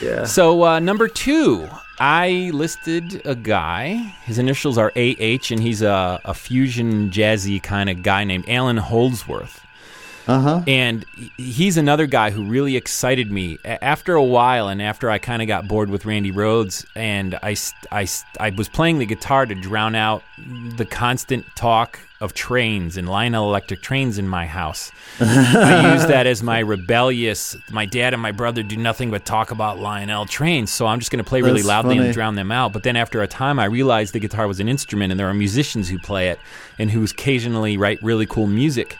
yeah. 0.00 0.24
So 0.24 0.64
uh, 0.64 0.78
number 0.78 1.08
two, 1.08 1.68
I 1.98 2.50
listed 2.54 3.20
a 3.26 3.34
guy. 3.34 3.96
His 4.24 4.38
initials 4.38 4.78
are 4.78 4.90
AH, 4.96 5.50
and 5.50 5.60
he's 5.60 5.82
a, 5.82 6.18
a 6.24 6.32
fusion 6.32 7.10
jazzy 7.10 7.62
kind 7.62 7.90
of 7.90 8.02
guy 8.02 8.24
named 8.24 8.48
Allan 8.48 8.78
Holdsworth. 8.78 9.59
Uh 10.30 10.38
huh. 10.38 10.62
And 10.68 11.04
he's 11.36 11.76
another 11.76 12.06
guy 12.06 12.30
who 12.30 12.44
really 12.44 12.76
excited 12.76 13.32
me. 13.32 13.58
After 13.64 14.14
a 14.14 14.22
while, 14.22 14.68
and 14.68 14.80
after 14.80 15.10
I 15.10 15.18
kind 15.18 15.42
of 15.42 15.48
got 15.48 15.66
bored 15.66 15.90
with 15.90 16.04
Randy 16.04 16.30
Rhoads, 16.30 16.86
and 16.94 17.34
I, 17.42 17.56
I, 17.90 18.06
I 18.38 18.50
was 18.50 18.68
playing 18.68 18.98
the 18.98 19.06
guitar 19.06 19.44
to 19.44 19.56
drown 19.56 19.96
out 19.96 20.22
the 20.76 20.86
constant 20.86 21.46
talk 21.56 21.98
of 22.20 22.32
trains 22.32 22.96
and 22.96 23.08
Lionel 23.08 23.48
Electric 23.48 23.82
trains 23.82 24.18
in 24.18 24.28
my 24.28 24.46
house. 24.46 24.92
I 25.18 25.92
used 25.94 26.06
that 26.06 26.28
as 26.28 26.44
my 26.44 26.60
rebellious. 26.60 27.56
My 27.72 27.86
dad 27.86 28.12
and 28.12 28.22
my 28.22 28.30
brother 28.30 28.62
do 28.62 28.76
nothing 28.76 29.10
but 29.10 29.24
talk 29.24 29.50
about 29.50 29.80
Lionel 29.80 30.26
trains, 30.26 30.70
so 30.70 30.86
I'm 30.86 31.00
just 31.00 31.10
going 31.10 31.24
to 31.24 31.28
play 31.28 31.40
really 31.40 31.62
That's 31.62 31.66
loudly 31.66 31.98
and 31.98 32.12
drown 32.14 32.36
them 32.36 32.52
out. 32.52 32.72
But 32.72 32.84
then 32.84 32.94
after 32.94 33.20
a 33.20 33.26
time, 33.26 33.58
I 33.58 33.64
realized 33.64 34.12
the 34.12 34.20
guitar 34.20 34.46
was 34.46 34.60
an 34.60 34.68
instrument, 34.68 35.10
and 35.10 35.18
there 35.18 35.28
are 35.28 35.34
musicians 35.34 35.88
who 35.88 35.98
play 35.98 36.28
it 36.28 36.38
and 36.78 36.90
who 36.90 37.02
occasionally 37.02 37.76
write 37.76 38.00
really 38.00 38.26
cool 38.26 38.46
music. 38.46 38.96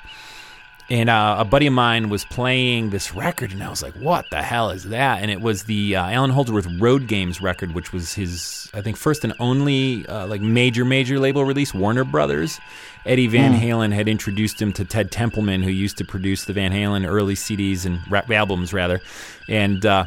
And 0.90 1.08
uh, 1.08 1.36
a 1.38 1.44
buddy 1.44 1.68
of 1.68 1.72
mine 1.72 2.08
was 2.08 2.24
playing 2.24 2.90
this 2.90 3.14
record, 3.14 3.52
and 3.52 3.62
I 3.62 3.70
was 3.70 3.80
like, 3.80 3.94
"What 3.94 4.24
the 4.30 4.42
hell 4.42 4.70
is 4.70 4.84
that?" 4.88 5.22
And 5.22 5.30
it 5.30 5.40
was 5.40 5.62
the 5.64 5.94
uh, 5.94 6.10
Allan 6.10 6.30
Holdsworth 6.30 6.66
Road 6.80 7.06
Games 7.06 7.40
record, 7.40 7.74
which 7.76 7.92
was 7.92 8.14
his, 8.14 8.68
I 8.74 8.80
think, 8.80 8.96
first 8.96 9.22
and 9.22 9.32
only 9.38 10.04
uh, 10.08 10.26
like 10.26 10.40
major, 10.40 10.84
major 10.84 11.20
label 11.20 11.44
release. 11.44 11.72
Warner 11.72 12.02
Brothers. 12.02 12.58
Eddie 13.06 13.28
Van 13.28 13.54
Halen 13.54 13.92
had 13.94 14.08
introduced 14.08 14.60
him 14.60 14.72
to 14.74 14.84
Ted 14.84 15.10
Templeman, 15.10 15.62
who 15.62 15.70
used 15.70 15.96
to 15.98 16.04
produce 16.04 16.44
the 16.44 16.52
Van 16.52 16.72
Halen 16.72 17.06
early 17.06 17.34
CDs 17.34 17.86
and 17.86 18.00
rap 18.10 18.28
albums, 18.28 18.74
rather. 18.74 19.00
And 19.48 19.86
uh, 19.86 20.06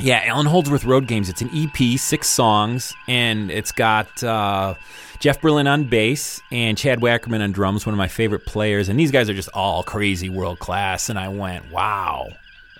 yeah, 0.00 0.22
Allan 0.24 0.46
Holdsworth 0.46 0.84
Road 0.84 1.06
Games. 1.06 1.28
It's 1.28 1.42
an 1.42 1.50
EP, 1.52 1.98
six 1.98 2.28
songs, 2.28 2.94
and 3.06 3.50
it's 3.50 3.72
got 3.72 4.22
uh, 4.22 4.74
Jeff 5.18 5.40
Berlin 5.40 5.66
on 5.66 5.84
bass 5.84 6.40
and 6.50 6.78
Chad 6.78 7.00
Wackerman 7.00 7.42
on 7.42 7.52
drums, 7.52 7.84
one 7.84 7.94
of 7.94 7.98
my 7.98 8.08
favorite 8.08 8.46
players. 8.46 8.88
And 8.88 8.98
these 8.98 9.10
guys 9.10 9.28
are 9.28 9.34
just 9.34 9.48
all 9.52 9.82
crazy 9.82 10.28
world 10.28 10.58
class. 10.58 11.08
And 11.08 11.18
I 11.18 11.28
went, 11.28 11.70
wow. 11.72 12.28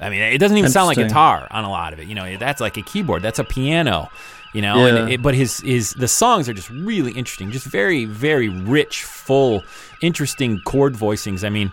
I 0.00 0.11
mean, 0.11 0.22
it 0.22 0.38
doesn't 0.38 0.57
even 0.57 0.70
sound 0.70 0.87
like 0.87 0.96
guitar 0.96 1.48
on 1.50 1.64
a 1.64 1.70
lot 1.70 1.92
of 1.92 1.98
it. 1.98 2.07
You 2.07 2.14
know, 2.14 2.37
that's 2.37 2.61
like 2.61 2.76
a 2.76 2.83
keyboard. 2.83 3.22
That's 3.22 3.40
a 3.40 3.44
piano. 3.44 4.11
You 4.54 4.62
know, 4.62 4.87
and 4.87 5.12
it, 5.12 5.22
but 5.22 5.35
his 5.35 5.61
his 5.61 5.92
the 5.92 6.09
songs 6.09 6.48
are 6.48 6.54
just 6.54 6.70
really 6.70 7.12
interesting, 7.12 7.50
just 7.50 7.66
very 7.66 8.07
very 8.07 8.48
rich, 8.48 9.04
full, 9.04 9.62
interesting 10.00 10.62
chord 10.64 10.94
voicings. 10.94 11.44
I 11.44 11.50
mean, 11.50 11.70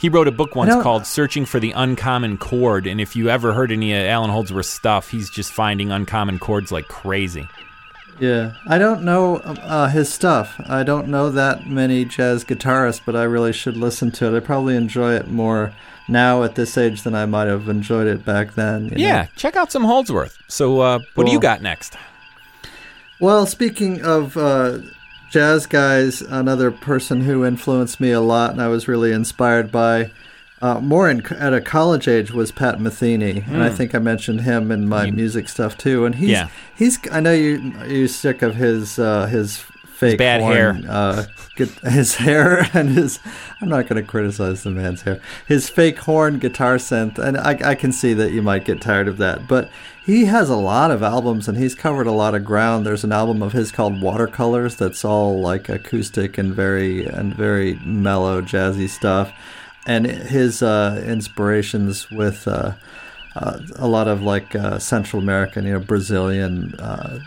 he 0.00 0.08
wrote 0.08 0.28
a 0.28 0.32
book 0.32 0.54
once 0.54 0.74
called 0.82 1.06
"Searching 1.06 1.44
for 1.44 1.60
the 1.60 1.72
Uncommon 1.72 2.38
Chord," 2.38 2.86
and 2.86 3.00
if 3.00 3.16
you 3.16 3.28
ever 3.28 3.52
heard 3.52 3.72
any 3.72 3.92
of 3.94 4.06
Allan 4.06 4.30
Holdsworth 4.30 4.66
stuff, 4.66 5.10
he's 5.10 5.30
just 5.30 5.52
finding 5.52 5.90
uncommon 5.90 6.38
chords 6.38 6.70
like 6.72 6.88
crazy. 6.88 7.48
Yeah, 8.20 8.54
I 8.66 8.78
don't 8.78 9.04
know 9.04 9.36
uh, 9.36 9.88
his 9.88 10.12
stuff. 10.12 10.60
I 10.68 10.82
don't 10.82 11.08
know 11.08 11.30
that 11.30 11.66
many 11.66 12.04
jazz 12.04 12.44
guitarists, 12.44 13.00
but 13.04 13.14
I 13.14 13.22
really 13.22 13.52
should 13.52 13.76
listen 13.76 14.10
to 14.12 14.34
it. 14.34 14.36
I 14.36 14.40
probably 14.40 14.74
enjoy 14.74 15.14
it 15.14 15.28
more 15.28 15.72
now 16.08 16.42
at 16.42 16.54
this 16.56 16.76
age 16.76 17.02
than 17.02 17.14
I 17.14 17.26
might 17.26 17.46
have 17.46 17.68
enjoyed 17.68 18.06
it 18.06 18.24
back 18.24 18.54
then. 18.54 18.86
you 18.86 18.90
know? 18.90 18.96
Yeah, 18.96 19.26
check 19.36 19.54
out 19.54 19.70
some 19.70 19.84
Holdsworth. 19.84 20.36
So, 20.48 20.80
uh, 20.80 20.98
what 21.14 21.26
do 21.26 21.32
you 21.32 21.38
got 21.38 21.62
next? 21.62 21.96
Well, 23.20 23.46
speaking 23.46 24.02
of 24.02 24.36
uh, 24.36 24.78
jazz 25.30 25.66
guys, 25.66 26.20
another 26.22 26.70
person 26.70 27.22
who 27.22 27.44
influenced 27.44 28.00
me 28.00 28.10
a 28.12 28.20
lot 28.20 28.52
and 28.52 28.62
I 28.62 28.68
was 28.68 28.88
really 28.88 29.12
inspired 29.12 29.70
by 29.70 30.10
uh, 30.60 30.80
more 30.80 31.08
in, 31.08 31.24
at 31.36 31.54
a 31.54 31.60
college 31.60 32.08
age 32.08 32.32
was 32.32 32.50
Pat 32.50 32.78
Metheny, 32.80 33.46
and 33.46 33.62
I 33.62 33.70
think 33.70 33.94
I 33.94 34.00
mentioned 34.00 34.40
him 34.40 34.72
in 34.72 34.88
my 34.88 35.08
music 35.08 35.48
stuff 35.48 35.78
too. 35.78 36.04
And 36.04 36.16
he's 36.16 36.30
Yeah. 36.30 36.48
he's 36.74 36.98
I 37.12 37.20
know 37.20 37.32
you 37.32 37.72
you're 37.86 38.08
sick 38.08 38.42
of 38.42 38.56
his 38.56 38.98
uh, 38.98 39.26
his 39.26 39.64
fake 39.98 40.18
bad 40.18 40.40
horn, 40.40 40.54
hair. 40.54 40.80
Uh, 40.88 41.24
get 41.56 41.68
his 41.80 42.16
hair 42.16 42.68
and 42.74 42.90
his. 42.90 43.18
I'm 43.60 43.68
not 43.68 43.88
going 43.88 44.00
to 44.00 44.08
criticize 44.08 44.62
the 44.62 44.70
man's 44.70 45.02
hair. 45.02 45.20
His 45.46 45.68
fake 45.68 45.98
horn 45.98 46.38
guitar 46.38 46.76
synth, 46.76 47.18
and 47.18 47.36
I, 47.36 47.70
I 47.70 47.74
can 47.74 47.92
see 47.92 48.14
that 48.14 48.30
you 48.30 48.40
might 48.40 48.64
get 48.64 48.80
tired 48.80 49.08
of 49.08 49.18
that, 49.18 49.48
but 49.48 49.68
he 50.04 50.26
has 50.26 50.48
a 50.48 50.56
lot 50.56 50.90
of 50.90 51.02
albums 51.02 51.48
and 51.48 51.58
he's 51.58 51.74
covered 51.74 52.06
a 52.06 52.12
lot 52.12 52.34
of 52.34 52.44
ground. 52.44 52.86
There's 52.86 53.04
an 53.04 53.12
album 53.12 53.42
of 53.42 53.52
his 53.52 53.72
called 53.72 54.00
Watercolors 54.00 54.76
that's 54.76 55.04
all 55.04 55.40
like 55.40 55.68
acoustic 55.68 56.38
and 56.38 56.54
very 56.54 57.04
and 57.04 57.34
very 57.34 57.74
mellow, 57.84 58.40
jazzy 58.40 58.88
stuff, 58.88 59.32
and 59.86 60.06
his 60.06 60.62
uh, 60.62 61.02
inspirations 61.04 62.10
with. 62.10 62.46
Uh, 62.46 62.74
uh, 63.36 63.60
a 63.76 63.86
lot 63.86 64.08
of 64.08 64.20
like 64.20 64.56
uh, 64.56 64.80
Central 64.80 65.22
American, 65.22 65.64
you 65.64 65.72
know, 65.72 65.78
Brazilian 65.78 66.74
uh, 66.80 67.20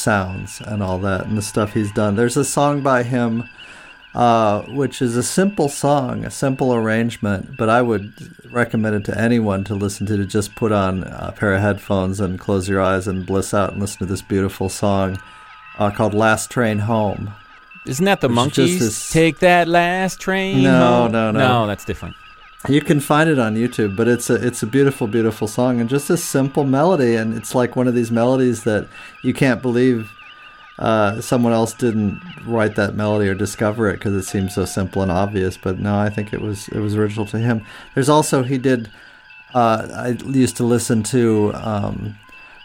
sounds 0.00 0.60
and 0.60 0.82
all 0.82 0.98
that, 1.00 1.26
and 1.26 1.36
the 1.38 1.42
stuff 1.42 1.72
he's 1.74 1.92
done. 1.92 2.16
There's 2.16 2.36
a 2.36 2.44
song 2.44 2.80
by 2.82 3.02
him, 3.02 3.44
uh, 4.14 4.62
which 4.62 5.00
is 5.02 5.16
a 5.16 5.22
simple 5.22 5.68
song, 5.68 6.24
a 6.24 6.30
simple 6.30 6.74
arrangement, 6.74 7.56
but 7.56 7.68
I 7.68 7.82
would 7.82 8.12
recommend 8.52 8.96
it 8.96 9.04
to 9.04 9.18
anyone 9.20 9.62
to 9.64 9.74
listen 9.74 10.06
to. 10.06 10.16
To 10.16 10.24
just 10.26 10.54
put 10.56 10.72
on 10.72 11.04
a 11.04 11.32
pair 11.36 11.54
of 11.54 11.60
headphones 11.60 12.18
and 12.20 12.38
close 12.38 12.68
your 12.68 12.80
eyes 12.80 13.06
and 13.06 13.24
bliss 13.26 13.54
out 13.54 13.72
and 13.72 13.80
listen 13.80 13.98
to 13.98 14.06
this 14.06 14.22
beautiful 14.22 14.68
song 14.68 15.20
uh, 15.78 15.90
called 15.90 16.14
"Last 16.14 16.50
Train 16.50 16.80
Home." 16.80 17.32
Isn't 17.86 18.04
that 18.04 18.20
the 18.20 18.28
Monkees? 18.28 18.78
this- 18.78 19.10
Take 19.10 19.38
that 19.38 19.66
last 19.68 20.20
train. 20.20 20.62
No, 20.62 21.02
home? 21.04 21.12
no, 21.12 21.30
no. 21.30 21.38
No, 21.38 21.66
that's 21.66 21.84
different. 21.84 22.14
You 22.68 22.82
can 22.82 23.00
find 23.00 23.30
it 23.30 23.38
on 23.38 23.54
YouTube, 23.54 23.96
but 23.96 24.06
it's 24.06 24.28
a 24.28 24.34
it's 24.34 24.62
a 24.62 24.66
beautiful, 24.66 25.06
beautiful 25.06 25.48
song 25.48 25.80
and 25.80 25.88
just 25.88 26.10
a 26.10 26.16
simple 26.16 26.64
melody, 26.64 27.16
and 27.16 27.34
it's 27.34 27.54
like 27.54 27.74
one 27.74 27.88
of 27.88 27.94
these 27.94 28.10
melodies 28.10 28.64
that 28.64 28.86
you 29.22 29.32
can't 29.32 29.62
believe 29.62 30.12
uh, 30.78 31.20
someone 31.20 31.52
else 31.52 31.72
didn't 31.72 32.20
write 32.46 32.74
that 32.76 32.94
melody 32.94 33.28
or 33.28 33.34
discover 33.34 33.88
it 33.88 33.94
because 33.94 34.14
it 34.14 34.24
seems 34.24 34.54
so 34.54 34.66
simple 34.66 35.00
and 35.00 35.10
obvious. 35.10 35.56
But 35.56 35.78
no, 35.78 35.98
I 35.98 36.10
think 36.10 36.34
it 36.34 36.42
was 36.42 36.68
it 36.68 36.80
was 36.80 36.96
original 36.96 37.24
to 37.26 37.38
him. 37.38 37.64
There's 37.94 38.08
also 38.10 38.42
he 38.42 38.58
did. 38.58 38.90
Uh, 39.54 39.88
I 39.94 40.08
used 40.28 40.56
to 40.58 40.64
listen 40.64 41.02
to 41.04 41.52
um, 41.54 42.16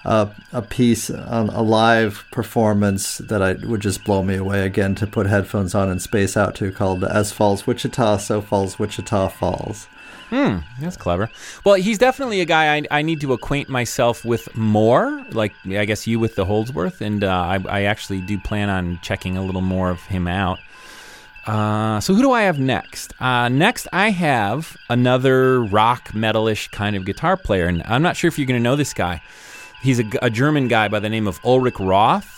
a, 0.05 0.29
a 0.53 0.61
piece 0.61 1.09
on 1.09 1.49
a 1.49 1.61
live 1.61 2.25
performance 2.31 3.17
that 3.17 3.41
I 3.41 3.53
would 3.53 3.81
just 3.81 4.03
blow 4.03 4.23
me 4.23 4.35
away 4.35 4.65
again 4.65 4.95
to 4.95 5.07
put 5.07 5.25
headphones 5.25 5.73
on 5.75 5.89
and 5.89 6.01
space 6.01 6.37
out 6.37 6.55
to 6.55 6.71
called 6.71 7.03
"As 7.03 7.31
Falls 7.31 7.65
Wichita, 7.67 8.17
So 8.17 8.41
Falls 8.41 8.79
Wichita 8.79 9.29
Falls." 9.29 9.87
Hmm, 10.29 10.57
that's 10.79 10.97
clever. 10.97 11.29
Well, 11.63 11.75
he's 11.75 11.97
definitely 11.99 12.41
a 12.41 12.45
guy 12.45 12.77
I, 12.77 12.83
I 12.89 13.01
need 13.03 13.21
to 13.21 13.33
acquaint 13.33 13.69
myself 13.69 14.25
with 14.25 14.55
more. 14.55 15.23
Like 15.31 15.53
I 15.67 15.85
guess 15.85 16.07
you 16.07 16.19
with 16.19 16.35
the 16.35 16.45
Holdsworth, 16.45 17.01
and 17.01 17.23
uh, 17.23 17.29
I, 17.29 17.59
I 17.67 17.81
actually 17.83 18.21
do 18.21 18.37
plan 18.39 18.69
on 18.69 18.99
checking 19.01 19.37
a 19.37 19.43
little 19.43 19.61
more 19.61 19.89
of 19.89 20.01
him 20.01 20.27
out. 20.27 20.59
Uh, 21.45 21.99
so 21.99 22.15
who 22.15 22.23
do 22.23 22.31
I 22.31 22.43
have 22.43 22.59
next? 22.59 23.13
Uh, 23.21 23.49
next, 23.49 23.87
I 23.93 24.09
have 24.09 24.75
another 24.89 25.63
rock 25.63 26.09
metalish 26.09 26.71
kind 26.71 26.95
of 26.95 27.05
guitar 27.05 27.37
player, 27.37 27.67
and 27.67 27.83
I'm 27.85 28.01
not 28.01 28.17
sure 28.17 28.27
if 28.27 28.39
you're 28.39 28.47
going 28.47 28.59
to 28.59 28.63
know 28.63 28.75
this 28.75 28.93
guy. 28.93 29.21
He's 29.85 29.99
a, 29.99 30.05
a 30.21 30.29
German 30.29 30.67
guy 30.67 30.87
by 30.87 30.99
the 30.99 31.09
name 31.09 31.27
of 31.27 31.39
Ulrich 31.45 31.79
Roth. 31.79 32.31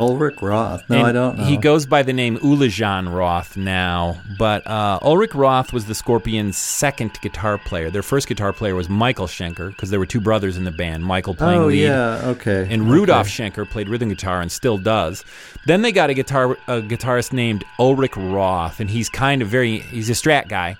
Ulrich 0.00 0.42
Roth. 0.42 0.82
No, 0.90 0.98
And 0.98 1.06
I 1.06 1.12
don't 1.12 1.38
know. 1.38 1.44
He 1.44 1.56
goes 1.56 1.86
by 1.86 2.02
the 2.02 2.12
name 2.12 2.36
Uli 2.42 2.68
Jon 2.68 3.08
Roth 3.08 3.56
now, 3.56 4.20
but 4.40 4.66
uh, 4.66 4.98
Ulrich 5.02 5.36
Roth 5.36 5.72
was 5.72 5.86
the 5.86 5.94
Scorpions' 5.94 6.58
second 6.58 7.12
guitar 7.22 7.58
player. 7.58 7.90
Their 7.90 8.02
first 8.02 8.26
guitar 8.26 8.52
player 8.52 8.74
was 8.74 8.88
Michael 8.88 9.28
Schenker 9.28 9.68
because 9.68 9.90
there 9.90 10.00
were 10.00 10.06
two 10.06 10.20
brothers 10.20 10.56
in 10.56 10.64
the 10.64 10.72
band. 10.72 11.04
Michael 11.04 11.36
playing 11.36 11.60
Oh 11.62 11.66
lead, 11.68 11.82
yeah, 11.84 12.20
okay. 12.24 12.66
and 12.68 12.90
Rudolf 12.90 13.28
Okay. 13.28 13.50
Schenker 13.50 13.70
played 13.70 13.88
rhythm 13.88 14.08
guitar 14.08 14.40
and 14.40 14.50
still 14.50 14.78
does. 14.78 15.24
Then 15.66 15.82
they 15.82 15.92
got 15.92 16.10
a 16.10 16.14
guitar 16.14 16.58
a 16.66 16.82
guitarist 16.82 17.32
named 17.32 17.64
Ulrich 17.78 18.16
Roth, 18.16 18.80
and 18.80 18.90
he's 18.90 19.08
kind 19.08 19.42
of 19.42 19.48
very 19.48 19.78
he's 19.78 20.10
a 20.10 20.14
Strat 20.14 20.48
guy. 20.48 20.76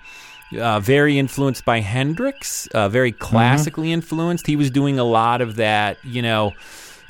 Uh, 0.57 0.79
very 0.79 1.17
influenced 1.17 1.65
by 1.65 1.79
Hendrix, 1.79 2.67
uh, 2.67 2.87
very 2.87 3.11
Mm-hmm. 3.11 3.23
classically 3.23 3.91
influenced. 3.91 4.45
He 4.47 4.55
was 4.55 4.69
doing 4.69 4.99
a 4.99 5.03
lot 5.03 5.41
of 5.41 5.55
that, 5.55 5.97
you 6.05 6.21
know, 6.21 6.53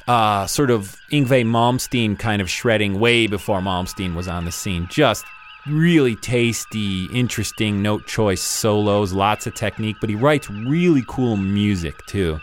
uh, 0.08 0.48
sort 0.48 0.72
of 0.72 0.96
Yngwie 1.12 1.46
Malmsteen 1.46 2.18
kind 2.18 2.42
of 2.42 2.50
shredding 2.50 3.00
way 3.00 3.28
before 3.28 3.60
Malmsteen 3.60 4.16
was 4.16 4.28
on 4.28 4.46
the 4.46 4.52
scene. 4.52 4.88
Just 4.90 5.26
really 5.68 6.16
tasty, 6.16 7.06
interesting 7.14 7.82
note 7.82 8.08
choice 8.08 8.42
solos, 8.42 9.12
lots 9.14 9.48
of 9.48 9.54
technique, 9.54 9.98
but 10.00 10.10
he 10.10 10.16
writes 10.16 10.50
really 10.50 11.04
cool 11.08 11.36
music 11.38 12.06
too. 12.06 12.40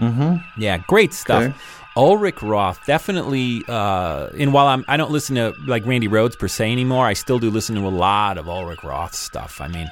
Mm-hmm. 0.00 0.60
Yeah, 0.60 0.78
great 0.86 1.12
stuff. 1.14 1.44
Okay. 1.44 1.54
Ulrich 1.96 2.42
Roth 2.42 2.84
definitely. 2.86 3.62
Uh, 3.66 4.28
and 4.38 4.52
while 4.52 4.66
I'm, 4.66 4.84
I 4.88 4.96
don't 4.96 5.10
listen 5.10 5.36
to 5.36 5.54
like 5.66 5.86
Randy 5.86 6.08
Rhoads 6.08 6.38
per 6.38 6.48
se 6.48 6.70
anymore. 6.70 7.06
I 7.06 7.14
still 7.14 7.38
do 7.38 7.50
listen 7.50 7.74
to 7.76 7.86
a 7.86 7.90
lot 7.90 8.38
of 8.38 8.48
Ulrich 8.48 8.84
Roth 8.84 9.14
stuff. 9.14 9.60
I 9.60 9.68
mean, 9.68 9.90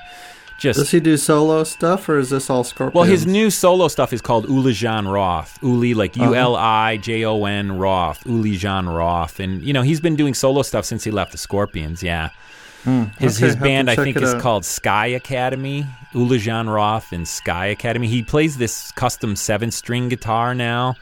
just 0.58 0.78
Does 0.78 0.90
he 0.90 1.00
do 1.00 1.16
solo 1.16 1.64
stuff 1.64 2.08
or 2.08 2.18
is 2.18 2.30
this 2.30 2.48
all 2.50 2.62
Scorpions? 2.62 2.94
well, 2.94 3.04
his 3.04 3.26
new 3.26 3.50
solo 3.50 3.88
stuff 3.88 4.12
is 4.12 4.20
called 4.20 4.48
Uli 4.48 4.72
Ulijan 4.72 5.10
Roth. 5.12 5.58
Uli, 5.62 5.94
like 5.94 6.16
Uh-huh. 6.16 6.30
U 6.30 6.34
L 6.34 6.56
I 6.56 6.96
J 6.98 7.24
O 7.24 7.44
N 7.44 7.78
Roth. 7.78 8.24
Uli 8.26 8.56
Jon 8.56 8.88
Roth. 8.88 9.40
And, 9.40 9.62
you 9.62 9.72
know, 9.72 9.82
he's 9.82 10.00
been 10.00 10.14
doing 10.16 10.34
solo 10.34 10.62
stuff 10.62 10.84
since 10.84 11.04
he 11.04 11.10
left 11.10 11.32
the 11.32 11.38
Scorpions, 11.38 12.02
yeah. 12.02 12.28
His, 12.28 12.84
Hmm. 12.84 13.02
Okay, 13.18 13.46
his 13.46 13.56
band, 13.56 13.90
I 13.90 13.96
think, 13.96 14.16
is 14.18 14.34
out. 14.34 14.42
called 14.42 14.64
Sky 14.66 15.06
Academy. 15.06 15.86
Uli 16.12 16.38
Ulijan 16.38 16.72
Roth 16.72 17.12
and 17.12 17.26
Sky 17.26 17.66
Academy. 17.66 18.06
He 18.08 18.22
plays 18.22 18.58
this 18.58 18.92
custom 18.92 19.36
seven 19.36 19.70
string 19.70 20.08
guitar 20.10 20.54
now. 20.54 20.94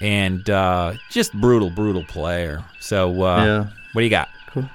And 0.00 0.48
uh, 0.50 0.94
just 1.10 1.32
brutal, 1.34 1.70
brutal 1.70 2.04
player. 2.04 2.62
So, 2.80 3.22
uh, 3.22 3.44
Yeah. 3.44 3.58
what 3.92 4.00
do 4.00 4.04
you 4.04 4.10
got? 4.10 4.28
Cool. 4.48 4.68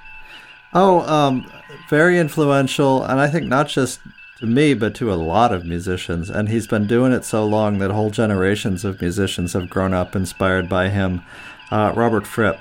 Oh, 0.72 1.00
um, 1.12 1.50
very 1.88 2.18
influential, 2.18 3.02
and 3.04 3.20
I 3.20 3.28
think 3.28 3.46
not 3.46 3.68
just 3.68 4.00
to 4.38 4.46
me, 4.46 4.74
but 4.74 4.94
to 4.96 5.12
a 5.12 5.14
lot 5.14 5.52
of 5.52 5.64
musicians. 5.64 6.30
And 6.30 6.48
he's 6.48 6.66
been 6.66 6.86
doing 6.86 7.12
it 7.12 7.24
so 7.24 7.44
long 7.46 7.78
that 7.78 7.90
whole 7.90 8.10
generations 8.10 8.84
of 8.84 9.00
musicians 9.00 9.52
have 9.52 9.68
grown 9.68 9.92
up 9.94 10.16
inspired 10.16 10.68
by 10.68 10.88
him. 10.88 11.22
Uh, 11.70 11.92
Robert 11.94 12.26
Fripp, 12.26 12.56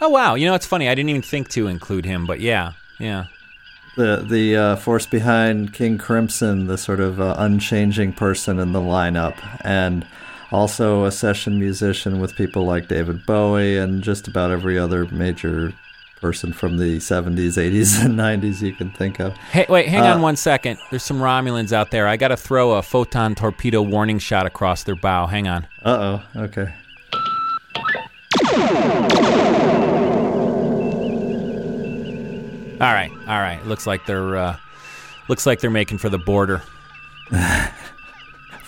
Oh, 0.00 0.08
wow. 0.08 0.36
You 0.36 0.46
know, 0.46 0.54
it's 0.54 0.66
funny. 0.66 0.88
I 0.88 0.94
didn't 0.94 1.10
even 1.10 1.22
think 1.22 1.48
to 1.50 1.66
include 1.66 2.04
him, 2.04 2.24
but 2.24 2.38
yeah, 2.40 2.72
yeah. 3.00 3.24
the 3.96 4.24
the 4.28 4.56
uh, 4.56 4.76
force 4.76 5.06
behind 5.06 5.72
King 5.74 5.98
Crimson, 5.98 6.68
the 6.68 6.78
sort 6.78 7.00
of 7.00 7.20
uh, 7.20 7.34
unchanging 7.36 8.12
person 8.12 8.60
in 8.60 8.72
the 8.72 8.80
lineup, 8.80 9.34
and 9.64 10.06
also 10.50 11.04
a 11.04 11.12
session 11.12 11.58
musician 11.58 12.20
with 12.20 12.34
people 12.36 12.64
like 12.64 12.88
David 12.88 13.24
Bowie 13.26 13.76
and 13.78 14.02
just 14.02 14.28
about 14.28 14.50
every 14.50 14.78
other 14.78 15.06
major 15.06 15.72
person 16.20 16.52
from 16.52 16.78
the 16.78 16.96
70s, 16.98 17.56
80s, 17.56 18.04
and 18.04 18.18
90s 18.18 18.60
you 18.60 18.72
can 18.72 18.90
think 18.90 19.20
of. 19.20 19.36
Hey, 19.52 19.66
wait, 19.68 19.86
hang 19.88 20.00
Uh, 20.02 20.14
on 20.14 20.22
one 20.22 20.34
second. 20.36 20.78
There's 20.90 21.04
some 21.04 21.18
Romulans 21.20 21.72
out 21.72 21.90
there. 21.92 22.08
I 22.08 22.16
got 22.16 22.28
to 22.28 22.36
throw 22.36 22.72
a 22.72 22.82
photon 22.82 23.34
torpedo 23.36 23.82
warning 23.82 24.18
shot 24.18 24.44
across 24.46 24.82
their 24.82 24.96
bow. 24.96 25.26
Hang 25.26 25.46
on. 25.46 25.66
Uh 25.84 26.20
oh. 26.34 26.40
Okay. 26.42 26.72
All 32.80 32.92
right, 32.94 33.10
all 33.26 33.40
right. 33.40 33.58
Looks 33.66 33.88
like 33.88 34.06
they're 34.06 34.36
uh, 34.36 34.56
looks 35.28 35.46
like 35.46 35.58
they're 35.58 35.68
making 35.68 35.98
for 35.98 36.08
the 36.08 36.18
border. 36.18 36.62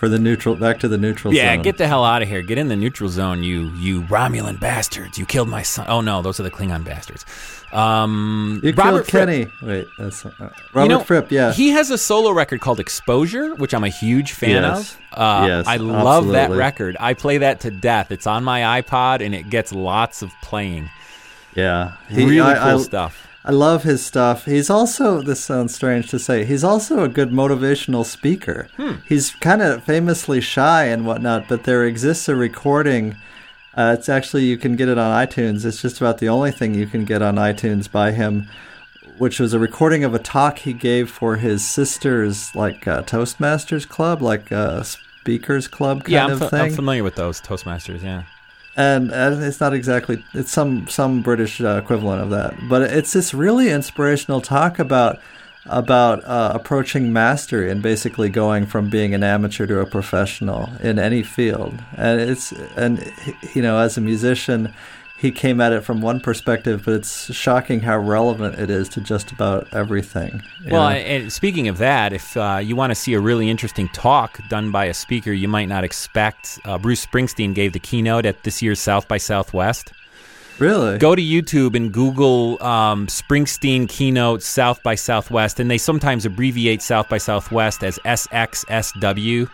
For 0.01 0.09
the 0.09 0.19
neutral, 0.19 0.57
back 0.57 0.81
to 0.81 0.89
the 0.89 0.97
neutral 0.97 1.35
Yeah, 1.35 1.55
zone. 1.57 1.63
get 1.63 1.77
the 1.77 1.87
hell 1.87 2.07
out 2.07 2.23
of 2.23 2.29
here. 2.29 2.41
Get 2.41 2.57
in 2.57 2.69
the 2.69 2.75
neutral 2.77 3.11
zone, 3.11 3.43
you 3.43 3.69
you 3.77 4.01
Romulan 4.05 4.59
bastards. 4.59 5.19
You 5.19 5.27
killed 5.27 5.51
my 5.51 5.63
son. 5.63 5.85
Oh 5.91 6.01
no, 6.01 6.23
those 6.23 6.41
are 6.41 6.43
the 6.43 6.51
Klingon 6.51 6.83
bastards. 6.85 7.27
Um, 7.71 8.61
You 8.65 8.73
Robert 8.73 9.07
killed 9.07 9.29
Fripp. 9.29 9.29
Kenny. 9.29 9.47
Wait, 9.63 9.87
that's 9.99 10.25
uh, 10.25 10.31
Robert 10.73 10.83
You 10.83 10.89
know, 10.89 11.05
Fripp. 11.05 11.31
Yeah. 11.31 11.53
He 11.53 11.69
has 11.71 11.91
a 11.91 11.99
solo 11.99 12.31
record 12.31 12.61
called 12.61 12.81
Exposure, 12.81 13.55
which 13.57 13.75
I'm 13.75 13.85
a 13.85 13.89
huge 13.91 14.33
fan 14.33 14.63
Yes. 14.63 14.97
of. 15.13 15.19
Uh, 15.21 15.45
Yes, 15.47 15.67
I 15.67 15.77
love 15.77 16.29
that 16.29 16.51
record. 16.51 16.97
I 16.99 17.13
play 17.15 17.39
that 17.39 17.61
to 17.61 17.71
death. 17.71 18.11
It's 18.11 18.27
on 18.27 18.43
my 18.43 18.81
iPod 18.81 19.21
and 19.25 19.35
it 19.35 19.51
gets 19.51 19.71
lots 19.73 20.23
of 20.23 20.33
playing. 20.43 20.89
yeah. 21.55 21.93
really 22.11 22.41
I, 22.41 22.55
cool 22.55 22.81
I, 22.81 22.83
stuff. 22.83 23.27
I 23.51 23.53
love 23.53 23.83
his 23.83 24.07
stuff. 24.07 24.45
He's 24.45 24.71
also, 24.71 25.23
this 25.23 25.41
sounds 25.41 25.75
strange 25.75 26.09
to 26.11 26.21
say, 26.21 26.45
he's 26.45 26.63
also 26.63 27.03
a 27.03 27.09
good 27.09 27.31
motivational 27.31 28.05
speaker. 28.07 28.69
Hmm. 28.77 28.93
He's 29.09 29.31
kind 29.33 29.61
of 29.61 29.83
famously 29.83 30.41
shy 30.41 30.85
and 30.85 31.05
whatnot, 31.05 31.49
but 31.49 31.65
there 31.65 31.85
exists 31.85 32.29
a 32.29 32.37
recording. 32.37 33.17
Uh, 33.75 33.97
it's 33.99 34.09
actually, 34.09 34.45
you 34.45 34.57
can 34.57 34.77
get 34.77 34.89
it 34.89 34.99
on 34.99 35.27
iTunes. 35.27 35.65
It's 35.65 35.83
just 35.83 36.01
about 36.01 36.19
the 36.19 36.29
only 36.29 36.53
thing 36.53 36.75
you 36.75 36.87
can 36.87 37.05
get 37.05 37.23
on 37.23 37.35
iTunes 37.35 37.91
by 37.91 38.13
him, 38.13 38.47
which 39.19 39.41
was 39.41 39.53
a 39.53 39.59
recording 39.59 40.05
of 40.05 40.15
a 40.15 40.21
talk 40.21 40.59
he 40.59 40.73
gave 40.73 41.11
for 41.11 41.35
his 41.35 41.67
sister's, 41.67 42.55
like, 42.55 42.87
uh, 42.87 43.03
Toastmasters 43.03 43.89
Club, 43.89 44.23
like 44.23 44.53
a 44.53 44.85
speakers 44.85 45.67
club 45.67 46.05
kind 46.05 46.13
Yeah, 46.13 46.25
I'm, 46.27 46.31
of 46.35 46.39
fa- 46.39 46.51
thing. 46.51 46.61
I'm 46.61 46.73
familiar 46.73 47.03
with 47.03 47.17
those 47.17 47.41
Toastmasters. 47.41 48.01
Yeah. 48.05 48.23
And, 48.77 49.11
and 49.11 49.43
it's 49.43 49.61
not 49.61 49.75
exactly 49.75 50.25
it's 50.35 50.51
some 50.51 50.87
some 50.89 51.23
British 51.23 51.61
uh, 51.61 51.81
equivalent 51.83 52.23
of 52.23 52.31
that, 52.31 52.55
but 52.69 52.83
it's 52.83 53.13
this 53.13 53.35
really 53.35 53.71
inspirational 53.71 54.41
talk 54.41 54.79
about 54.79 55.21
about 55.67 56.25
uh, 56.25 56.53
approaching 56.55 57.13
mastery 57.13 57.71
and 57.71 57.83
basically 57.83 58.29
going 58.29 58.67
from 58.67 58.89
being 58.89 59.15
an 59.15 59.23
amateur 59.23 59.67
to 59.67 59.79
a 59.81 59.87
professional 59.87 60.71
in 60.81 60.99
any 60.99 61.23
field. 61.23 61.83
And 61.97 62.21
it's 62.21 62.53
and 62.77 63.13
you 63.55 63.63
know 63.63 63.79
as 63.79 63.99
a 63.99 64.01
musician, 64.01 64.73
he 65.21 65.31
came 65.31 65.61
at 65.61 65.71
it 65.71 65.83
from 65.85 66.01
one 66.01 66.19
perspective, 66.19 66.83
but 66.87 66.95
it's 66.95 67.33
shocking 67.35 67.81
how 67.81 67.99
relevant 67.99 68.59
it 68.59 68.71
is 68.71 68.89
to 68.89 69.03
just 69.03 69.31
about 69.31 69.69
everything. 69.71 70.43
Well, 70.71 70.89
and 70.89 71.31
speaking 71.31 71.69
of 71.69 71.77
that, 71.77 72.15
if 72.15 72.39
uh, 72.39 72.59
you 72.63 72.75
want 72.75 72.91
to 72.91 72.95
see 72.95 73.13
a 73.13 73.21
really 73.21 73.51
interesting 73.51 73.91
talk 73.91 74.41
done 74.49 74.71
by 74.71 74.87
a 74.87 74.95
speaker 74.95 75.31
you 75.31 75.47
might 75.47 75.69
not 75.69 75.85
expect, 75.85 76.59
uh, 76.65 76.79
Bruce 76.79 77.05
Springsteen 77.05 77.55
gave 77.55 77.75
the 77.75 77.79
keynote 77.79 78.25
at 78.25 78.45
this 78.45 78.63
year's 78.63 78.81
South 78.81 79.09
by 79.09 79.19
Southwest. 79.19 79.93
Really? 80.61 80.99
Go 80.99 81.15
to 81.15 81.23
YouTube 81.23 81.75
and 81.75 81.93
Google 81.93 82.63
um, 82.63 83.07
Springsteen 83.07 83.89
keynote 83.89 84.43
South 84.43 84.83
by 84.83 84.95
Southwest, 84.95 85.59
and 85.59 85.71
they 85.71 85.79
sometimes 85.79 86.27
abbreviate 86.27 86.83
South 86.83 87.09
by 87.09 87.19
Southwest 87.19 87.83
as 87.83 87.99
SXSW. 88.05 89.49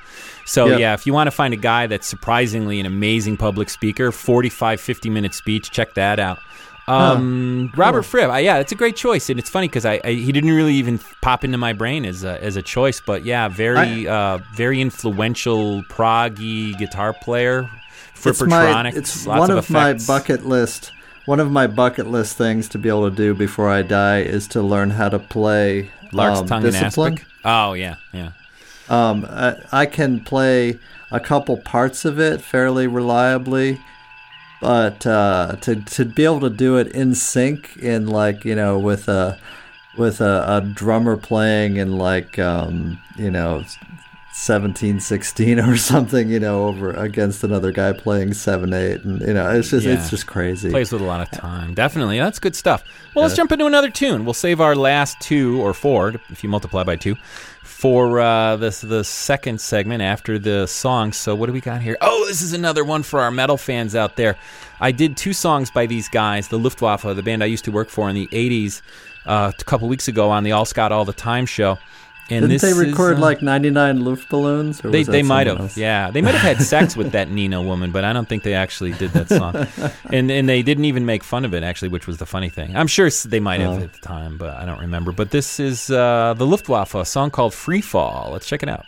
So, 0.47 0.67
Yep. 0.67 0.81
yeah, 0.81 0.95
if 0.95 1.07
you 1.07 1.13
want 1.13 1.29
to 1.29 1.31
find 1.31 1.55
a 1.55 1.57
guy 1.57 1.87
that's 1.87 2.07
surprisingly 2.07 2.81
an 2.81 2.87
amazing 2.87 3.37
public 3.37 3.71
speaker, 3.71 4.11
45, 4.11 4.81
50 4.81 5.09
minute 5.09 5.35
speech, 5.35 5.71
check 5.71 5.95
that 5.95 6.19
out. 6.19 6.39
Um, 6.89 7.73
Robert 7.77 8.03
Fripp, 8.03 8.31
uh, 8.31 8.37
yeah, 8.37 8.59
it's 8.59 8.71
a 8.71 8.77
great 8.77 8.95
choice, 8.95 9.29
and 9.29 9.41
it's 9.41 9.51
funny 9.51 9.67
because 9.67 9.85
I, 9.85 10.01
I 10.05 10.13
he 10.13 10.31
didn't 10.31 10.53
really 10.53 10.75
even 10.75 11.01
pop 11.21 11.43
into 11.43 11.59
my 11.59 11.73
brain 11.73 12.05
as 12.05 12.23
a, 12.23 12.41
as 12.43 12.55
a 12.57 12.63
choice, 12.63 13.01
but 13.05 13.25
yeah, 13.25 13.49
very 13.49 14.07
uh, 14.07 14.39
very 14.55 14.81
influential 14.81 15.83
proggy 15.85 16.79
guitar 16.79 17.13
player. 17.13 17.69
it's 18.25 18.41
my, 18.43 18.89
it's 18.91 19.27
one 19.27 19.51
of, 19.51 19.59
of, 19.59 19.71
my 19.71 19.95
bucket 19.95 20.47
list. 20.47 20.93
One 21.27 21.41
of 21.41 21.51
my 21.51 21.67
bucket 21.67 22.07
list 22.07 22.37
things 22.37 22.69
to 22.71 22.79
be 22.79 22.89
able 22.89 23.11
to 23.11 23.17
do 23.17 23.35
before 23.35 23.69
I 23.69 23.83
die 23.83 24.21
is 24.21 24.47
to 24.49 24.63
learn 24.63 24.91
how 24.91 25.09
to 25.09 25.19
play 25.19 25.91
Lark's 26.13 26.41
um, 26.41 26.47
tongue 26.47 26.65
and 26.65 26.73
discipline. 26.73 27.13
aspic. 27.15 27.29
Oh 27.45 27.73
yeah, 27.73 27.97
yeah. 28.13 28.31
Um, 28.89 29.27
I, 29.29 29.57
I 29.73 29.87
can 29.87 30.21
play 30.21 30.79
a 31.11 31.19
couple 31.19 31.57
parts 31.57 32.05
of 32.05 32.21
it 32.21 32.41
fairly 32.41 32.87
reliably, 32.87 33.81
but 34.61 35.05
uh, 35.05 35.57
to 35.63 35.83
to 35.83 36.05
be 36.05 36.25
able 36.25 36.41
to 36.41 36.51
do 36.51 36.77
it 36.77 36.89
in 36.89 37.15
sync 37.17 37.77
in 37.77 38.07
like 38.07 38.45
you 38.45 38.55
know 38.55 38.79
with 38.79 39.09
a 39.09 39.37
with 39.99 40.21
a, 40.21 40.45
a 40.47 40.61
drummer 40.61 41.17
playing 41.17 41.79
and 41.79 41.99
like 41.99 42.39
um, 42.39 43.01
you 43.17 43.31
know. 43.31 43.65
1716 44.37 45.59
or 45.61 45.77
something 45.79 46.29
you 46.29 46.39
know 46.39 46.67
over 46.67 46.91
against 46.91 47.43
another 47.43 47.73
guy 47.73 47.93
playing 47.95 48.31
7-8 48.31 49.03
and 49.05 49.21
you 49.23 49.33
know 49.33 49.49
it's 49.51 49.71
just 49.71 49.87
Yeah. 49.87 49.95
it's 49.95 50.11
just 50.11 50.27
crazy 50.27 50.69
Plays 50.71 50.93
with 50.93 51.01
a 51.01 51.05
lot 51.05 51.21
of 51.23 51.31
time. 51.31 51.73
Definitely. 51.75 52.19
That's 52.19 52.39
good 52.39 52.55
stuff. 52.55 52.85
Well, 53.15 53.23
let's 53.25 53.35
jump 53.35 53.51
into 53.53 53.65
another 53.67 53.89
tune. 53.91 54.25
We'll 54.27 54.35
save 54.35 54.61
our 54.61 54.77
last 54.77 55.19
two 55.21 55.61
or 55.63 55.73
four, 55.73 56.15
if 56.29 56.43
you 56.45 56.51
multiply 56.51 56.83
by 56.83 56.97
two, 56.97 57.15
for 57.63 58.21
uh, 58.21 58.57
this 58.57 58.83
the 58.83 59.05
second 59.05 59.61
segment 59.61 60.03
after 60.03 60.39
the 60.39 60.67
song. 60.67 61.13
So, 61.13 61.35
what 61.35 61.47
do 61.47 61.53
we 61.55 61.61
got 61.63 61.81
here? 61.81 61.97
Oh, 62.03 62.27
this 62.29 62.43
is 62.43 62.53
another 62.53 62.85
one 62.85 63.03
for 63.03 63.21
our 63.21 63.31
metal 63.31 63.57
fans 63.57 63.95
out 63.95 64.17
there. 64.17 64.37
I 64.81 64.93
did 64.93 65.17
two 65.17 65.33
songs 65.33 65.71
by 65.71 65.87
these 65.87 66.09
guys, 66.11 66.49
the 66.49 66.59
Luftwaffe, 66.59 67.03
the 67.03 67.23
band 67.23 67.43
I 67.43 67.47
used 67.47 67.65
to 67.65 67.73
work 67.73 67.89
for 67.89 68.09
in 68.11 68.15
the 68.15 68.27
80s, 68.29 68.83
uh, 69.25 69.53
a 69.59 69.65
couple 69.65 69.89
weeks 69.89 70.09
ago 70.09 70.31
on 70.31 70.45
the 70.45 70.53
All 70.53 70.67
Scott 70.67 70.93
All 70.93 71.07
the 71.07 71.13
Time 71.15 71.47
show. 71.47 71.79
And 72.29 72.43
didn't 72.43 72.49
this 72.51 72.63
they 72.63 72.71
is, 72.71 72.79
record 72.79 73.19
uh, 73.19 73.21
like 73.21 73.41
99 73.41 74.01
Luftballons 74.01 74.85
or 74.85 74.91
they 74.91 75.05
they 75.05 75.23
might 75.23 75.47
have, 75.47 75.61
else? 75.61 75.77
yeah. 75.77 76.11
They 76.11 76.21
might 76.23 76.35
have 76.35 76.57
had 76.57 76.61
sex 76.65 76.97
with 76.97 77.13
that 77.13 77.31
Nina 77.37 77.63
woman, 77.63 77.93
but 77.93 78.03
I 78.05 78.13
don't 78.13 78.29
think 78.29 78.43
they 78.43 78.55
actually 78.55 78.93
did 78.93 79.13
that 79.13 79.29
song. 79.29 79.55
and 80.13 80.31
and 80.31 80.49
they 80.49 80.63
didn't 80.63 80.87
even 80.87 81.07
make 81.07 81.23
fun 81.23 81.45
of 81.45 81.55
it, 81.55 81.63
actually, 81.63 81.89
which 81.89 82.07
was 82.09 82.19
the 82.19 82.27
funny 82.27 82.49
thing. 82.49 82.77
I'm 82.77 82.89
sure 82.89 83.09
they 83.27 83.39
might 83.41 83.61
have 83.61 83.79
Oh. 83.79 83.83
at 83.85 83.93
the 83.93 84.01
time, 84.01 84.39
but 84.39 84.57
I 84.57 84.65
don't 84.65 84.81
remember. 84.81 85.13
But 85.13 85.31
this 85.31 85.61
is 85.61 85.89
uh, 85.91 86.35
the 86.37 86.47
Luftwaffe, 86.47 86.95
a 86.97 87.05
song 87.05 87.31
called 87.31 87.55
Free 87.55 87.81
Fall. 87.81 88.31
Let's 88.33 88.47
check 88.49 88.63
it 88.65 88.69
out. 88.69 88.85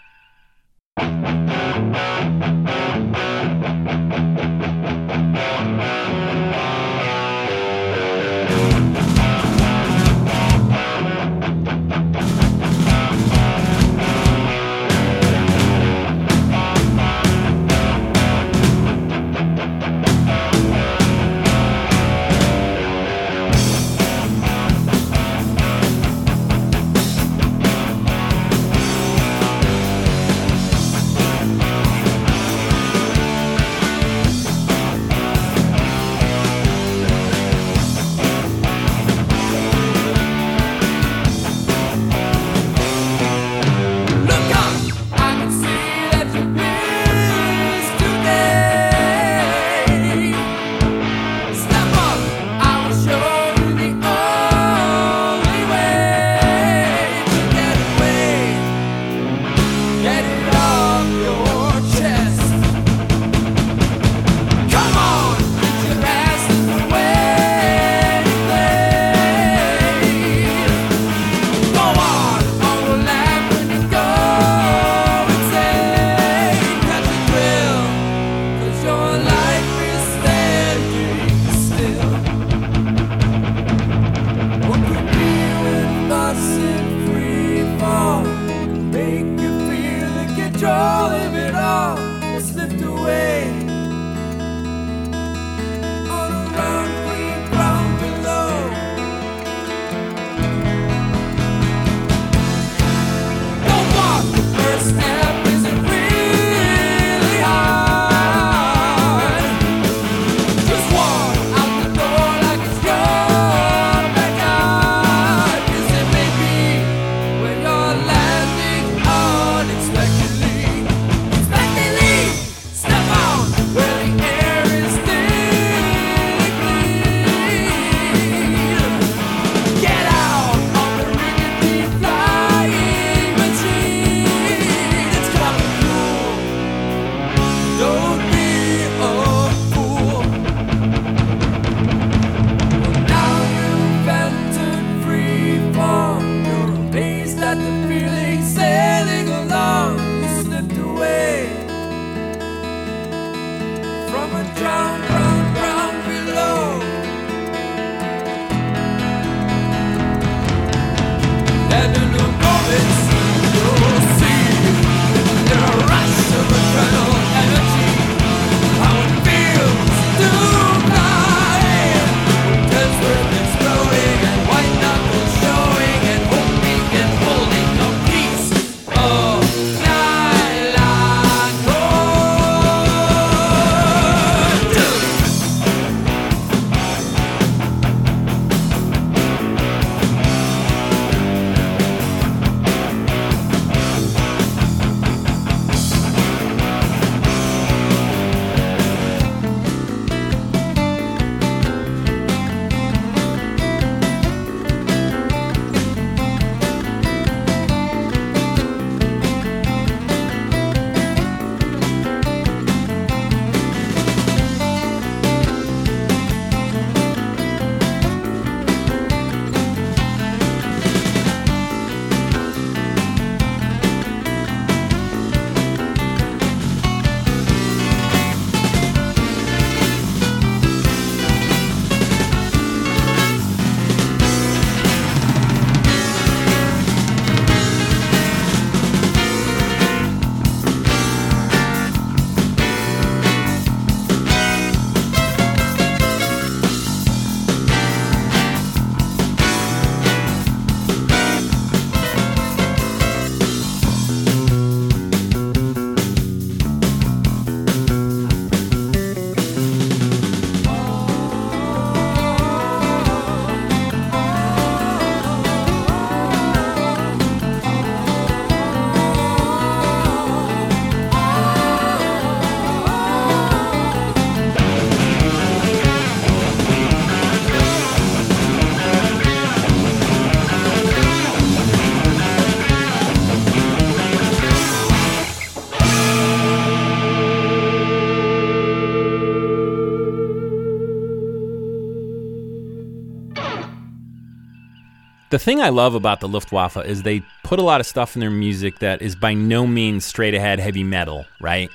Thing 295.49 295.63
I 295.63 295.71
love 295.71 295.95
about 295.95 296.21
the 296.21 296.29
Luftwaffe 296.29 296.77
is 296.77 297.05
they 297.05 297.23
put 297.43 297.59
a 297.59 297.63
lot 297.63 297.81
of 297.81 297.87
stuff 297.87 298.15
in 298.15 298.21
their 298.21 298.31
music 298.31 298.81
that 298.81 299.01
is 299.01 299.17
by 299.17 299.33
no 299.33 299.67
means 299.67 300.05
straight 300.05 300.35
ahead 300.35 300.61
heavy 300.61 300.85
metal, 300.85 301.25
right? 301.41 301.71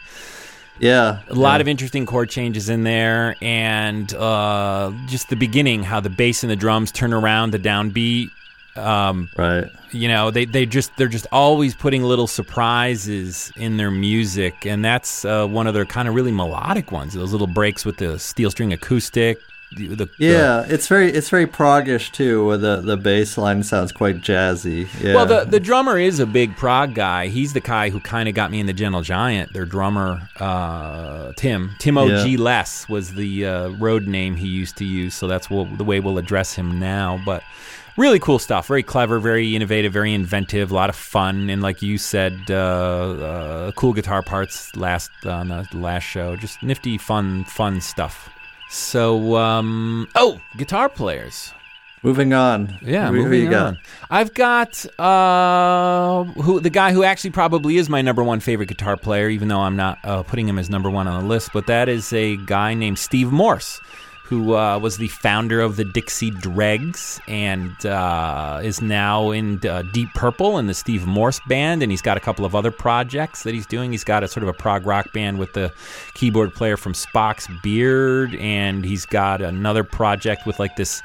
Yeah, 0.78 1.22
a 1.28 1.34
lot 1.34 1.56
yeah. 1.56 1.62
of 1.62 1.68
interesting 1.68 2.06
chord 2.06 2.30
changes 2.30 2.70
in 2.70 2.84
there, 2.84 3.36
and 3.42 4.14
uh, 4.14 4.92
just 5.08 5.30
the 5.30 5.36
beginning, 5.36 5.82
how 5.82 6.00
the 6.00 6.12
bass 6.12 6.44
and 6.44 6.52
the 6.52 6.56
drums 6.56 6.92
turn 6.92 7.14
around 7.14 7.50
the 7.50 7.58
downbeat. 7.58 8.30
Um, 8.76 9.30
right. 9.38 9.66
You 9.92 10.08
know, 10.08 10.30
they 10.30 10.46
they 10.46 10.68
just 10.68 10.96
they're 10.98 11.08
just 11.08 11.26
always 11.32 11.74
putting 11.74 12.04
little 12.04 12.28
surprises 12.28 13.52
in 13.56 13.78
their 13.78 13.92
music, 13.92 14.68
and 14.68 14.86
that's 14.86 15.26
uh, 15.26 15.48
one 15.48 15.66
of 15.66 15.74
their 15.74 15.86
kind 15.86 16.08
of 16.08 16.14
really 16.14 16.32
melodic 16.32 16.92
ones. 16.92 17.16
Those 17.16 17.32
little 17.32 17.48
breaks 17.48 17.86
with 17.86 17.98
the 17.98 18.20
steel 18.20 18.52
string 18.52 18.72
acoustic. 18.72 19.40
The, 19.76 19.88
the, 19.96 20.10
yeah, 20.18 20.66
it's 20.68 20.88
very 20.88 21.12
it's 21.12 21.30
very 21.30 21.48
proggish 21.48 22.12
too. 22.12 22.46
Where 22.46 22.58
the 22.58 22.82
the 22.82 22.98
bass 22.98 23.38
line 23.38 23.64
sounds 23.64 23.92
quite 23.92 24.22
jazzy. 24.22 24.88
Yeah. 25.02 25.16
Well, 25.16 25.26
the 25.26 25.46
the 25.46 25.60
drummer 25.60 25.98
is 25.98 26.20
a 26.20 26.26
big 26.26 26.56
prog 26.56 26.94
guy. 26.94 27.28
He's 27.28 27.54
the 27.54 27.60
guy 27.60 27.90
who 27.90 28.00
kind 28.00 28.30
of 28.30 28.36
got 28.36 28.52
me 28.52 28.60
in 28.60 28.66
the 28.66 28.74
Gentle 28.74 29.02
Giant. 29.02 29.54
Their 29.54 29.66
drummer, 29.66 30.30
uh, 30.40 31.34
Tim 31.38 31.72
Tim 31.80 31.98
O 31.98 32.08
G 32.24 32.32
Yeah. 32.32 32.38
Less 32.40 32.88
was 32.90 33.14
the 33.14 33.46
uh, 33.46 33.70
road 33.70 34.08
name 34.08 34.36
he 34.36 34.48
used 34.48 34.78
to 34.78 34.86
use. 34.86 35.14
So 35.14 35.28
that's 35.28 35.50
what, 35.50 35.78
the 35.78 35.84
way 35.84 36.00
we'll 36.00 36.18
address 36.18 36.54
him 36.54 36.80
now. 36.80 37.20
But 37.26 37.44
really 37.96 38.20
cool 38.20 38.40
stuff. 38.40 38.68
Very 38.68 38.84
clever, 38.84 39.20
very 39.20 39.56
innovative, 39.56 39.94
very 39.94 40.14
inventive. 40.14 40.72
A 40.72 40.74
lot 40.74 40.90
of 40.90 40.96
fun, 40.96 41.50
and 41.50 41.62
like 41.62 41.82
you 41.82 41.98
said, 41.98 42.34
uh, 42.50 42.54
uh, 42.54 43.72
cool 43.74 43.94
guitar 43.94 44.22
parts 44.22 44.76
last 44.76 45.12
on 45.26 45.50
the 45.50 45.68
last 45.74 46.04
show. 46.04 46.36
Just 46.36 46.64
nifty, 46.64 46.98
fun, 46.98 47.44
fun 47.46 47.82
stuff. 47.82 48.30
So, 48.74 49.36
um, 49.36 50.08
oh, 50.16 50.42
guitar 50.58 50.90
players. 50.90 51.54
moving 52.02 52.34
on. 52.34 52.80
Yeah, 52.82 53.10
who, 53.10 53.18
who 53.18 53.24
moving 53.26 53.52
got? 53.52 53.66
on. 53.68 53.78
I've 54.10 54.34
got 54.34 54.84
uh, 55.00 56.24
who 56.42 56.60
the 56.60 56.72
guy 56.72 56.92
who 56.92 57.04
actually 57.04 57.30
probably 57.30 57.78
is 57.78 57.88
my 57.88 58.02
number 58.02 58.24
one 58.24 58.40
favorite 58.40 58.70
guitar 58.70 58.98
player, 58.98 59.30
even 59.30 59.48
though 59.48 59.60
I'm 59.60 59.76
not 59.76 60.00
uh, 60.04 60.24
putting 60.24 60.48
him 60.50 60.58
as 60.58 60.72
number 60.72 60.90
one 60.90 61.08
on 61.08 61.22
the 61.22 61.28
list. 61.30 61.52
But 61.54 61.68
that 61.68 61.88
is 61.88 62.12
a 62.14 62.36
guy 62.48 62.74
named 62.74 62.98
Steve 62.98 63.32
Morse, 63.32 63.80
who 64.24 64.56
uh, 64.56 64.80
was 64.80 64.98
the 64.98 65.10
founder 65.10 65.60
of 65.60 65.76
the 65.76 65.84
Dixie 65.84 66.32
Dregs 66.32 67.20
and 67.28 67.86
uh, 67.86 68.62
is 68.64 68.82
now 68.82 69.32
in 69.32 69.60
uh, 69.68 69.84
Deep 69.92 70.14
Purple 70.14 70.58
and 70.58 70.70
the 70.70 70.74
Steve 70.74 71.06
Morse 71.06 71.42
band, 71.48 71.84
and 71.84 71.92
he's 71.92 72.02
got 72.02 72.16
a 72.16 72.22
couple 72.22 72.46
of 72.46 72.56
other 72.56 72.72
projects 72.72 73.44
that 73.44 73.54
he's 73.54 73.66
doing. 73.66 73.92
He's 73.92 74.06
got 74.06 74.24
a 74.24 74.28
sort 74.28 74.44
of 74.44 74.50
a 74.50 74.54
prog 74.54 74.86
rock 74.86 75.12
band 75.12 75.40
with 75.40 75.54
the 75.54 75.74
keyboard 76.14 76.54
player 76.54 76.78
from 76.78 76.94
Spock's 76.94 77.48
Beard, 77.62 78.34
and 78.36 78.86
he's 78.86 79.06
got 79.06 79.42
another 79.42 79.84
project 79.84 80.46
with 80.46 80.58
like 80.58 80.78
this 80.78 81.04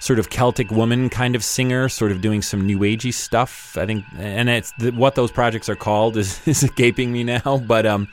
sort 0.00 0.18
of 0.18 0.30
Celtic 0.30 0.70
woman 0.70 1.08
kind 1.08 1.34
of 1.34 1.42
singer, 1.42 1.88
sort 1.88 2.12
of 2.12 2.20
doing 2.20 2.42
some 2.42 2.66
new 2.66 2.78
agey 2.80 3.12
stuff. 3.12 3.76
I 3.76 3.86
think, 3.86 4.04
and 4.16 4.48
it's 4.48 4.72
what 4.92 5.14
those 5.14 5.30
projects 5.30 5.68
are 5.68 5.76
called 5.76 6.16
is, 6.16 6.40
is 6.46 6.62
escaping 6.62 7.12
me 7.12 7.24
now. 7.24 7.62
But 7.66 7.86
um, 7.86 8.08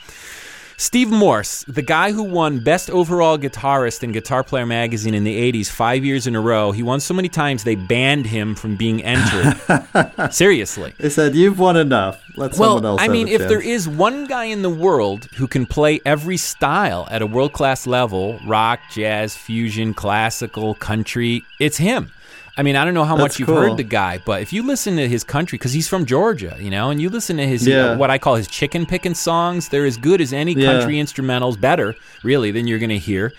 Steve 0.77 1.09
Morse, 1.09 1.63
the 1.67 1.81
guy 1.81 2.11
who 2.11 2.21
won 2.23 2.59
Best 2.59 2.89
Overall 2.89 3.37
Guitarist 3.37 4.03
in 4.03 4.11
Guitar 4.11 4.43
Player 4.43 4.65
magazine 4.65 5.13
in 5.13 5.23
the 5.23 5.51
'80s 5.51 5.67
five 5.69 6.03
years 6.03 6.27
in 6.27 6.35
a 6.35 6.41
row, 6.41 6.71
he 6.71 6.83
won 6.83 6.99
so 6.99 7.13
many 7.13 7.29
times 7.29 7.63
they 7.63 7.75
banned 7.75 8.25
him 8.25 8.55
from 8.55 8.75
being 8.75 9.01
entered. 9.01 10.33
Seriously. 10.33 10.93
They 10.97 11.09
said 11.09 11.33
you've 11.33 11.59
won 11.59 11.77
enough. 11.77 12.21
Let 12.35 12.55
someone 12.55 12.83
Well, 12.83 12.93
else. 12.93 13.01
I 13.01 13.07
mean, 13.07 13.29
if 13.29 13.39
there 13.39 13.61
chance." 13.61 13.85
is 13.85 13.87
one 13.87 14.25
guy 14.25 14.45
in 14.45 14.63
the 14.63 14.69
world 14.69 15.25
who 15.35 15.47
can 15.47 15.65
play 15.65 16.01
every 16.05 16.37
style 16.37 17.07
at 17.09 17.21
a 17.21 17.25
world 17.25 17.53
class 17.53 17.87
level 17.87 18.37
rock, 18.45 18.81
jazz, 18.91 19.35
fusion, 19.35 19.93
classical, 19.93 20.75
country 20.75 21.43
it's 21.59 21.77
him. 21.77 22.11
I 22.57 22.63
mean, 22.63 22.75
I 22.77 22.85
don't 22.85 22.93
know 22.93 23.03
how 23.03 23.17
That's 23.17 23.33
much 23.35 23.39
you've 23.39 23.47
cool. 23.49 23.57
heard 23.57 23.77
the 23.77 23.83
guy, 23.83 24.19
but 24.23 24.41
if 24.41 24.53
you 24.53 24.63
listen 24.63 24.95
to 24.95 25.09
his 25.09 25.23
country, 25.25 25.57
because 25.57 25.73
he's 25.73 25.89
from 25.89 26.05
Georgia, 26.05 26.55
you 26.59 26.69
know, 26.69 26.89
and 26.89 27.01
you 27.01 27.09
listen 27.09 27.35
to 27.37 27.45
his, 27.45 27.67
Yeah. 27.67 27.97
what 27.97 28.09
I 28.09 28.17
call 28.17 28.35
his 28.35 28.47
chicken 28.47 28.85
picking 28.85 29.13
songs, 29.13 29.67
they're 29.69 29.85
as 29.85 29.97
good 29.97 30.21
as 30.21 30.31
any 30.31 30.53
Yeah. 30.53 30.71
country 30.71 30.95
instrumentals, 30.95 31.59
better, 31.59 31.95
really, 32.23 32.51
than 32.51 32.65
you're 32.65 32.79
going 32.79 32.89
to 32.91 32.97
hear. 32.97 33.33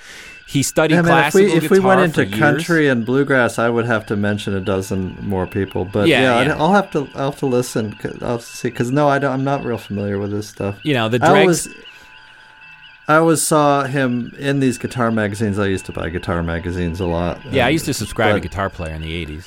He 0.48 0.62
studied 0.62 0.94
Yeah, 0.96 1.02
man, 1.02 1.12
if 1.26 1.32
classical 1.32 1.58
we 1.58 1.64
if 1.64 1.70
we 1.70 1.78
went 1.80 2.00
into 2.02 2.24
country 2.38 2.88
and 2.88 3.04
bluegrass, 3.04 3.58
I 3.58 3.68
would 3.68 3.84
have 3.86 4.06
to 4.06 4.16
mention 4.16 4.54
a 4.54 4.60
dozen 4.60 5.16
more 5.22 5.44
people. 5.46 5.84
But 5.84 6.06
Yeah, 6.06 6.40
yeah, 6.42 6.54
I'll 6.56 6.72
have 6.72 6.90
to 6.92 7.08
I'll 7.16 7.30
have 7.32 7.40
to 7.40 7.46
listen. 7.46 7.96
I'll 8.22 8.38
see 8.38 8.68
because 8.68 8.92
no, 8.92 9.08
I 9.08 9.18
don't, 9.18 9.32
I'm 9.32 9.42
not 9.44 9.64
real 9.64 9.76
familiar 9.78 10.18
with 10.20 10.30
this 10.30 10.46
stuff. 10.46 10.76
You 10.84 10.94
know, 10.94 11.08
the 11.08 11.18
I 11.20 11.30
dregs. 11.30 11.68
I 13.08 13.16
always 13.16 13.40
saw 13.40 13.84
him 13.84 14.34
in 14.36 14.58
these 14.60 14.78
guitar 14.78 15.10
magazines. 15.12 15.58
I 15.58 15.66
used 15.66 15.86
to 15.86 15.92
buy 15.92 16.08
guitar 16.10 16.42
magazines 16.42 16.98
a 16.98 17.06
lot. 17.06 17.44
yeah, 17.46 17.66
I 17.66 17.68
used 17.68 17.84
to 17.86 17.94
subscribe 17.94 18.34
but- 18.34 18.42
to 18.42 18.48
Guitar 18.48 18.68
Player 18.68 18.94
in 18.94 19.02
the 19.02 19.12
80s. 19.26 19.46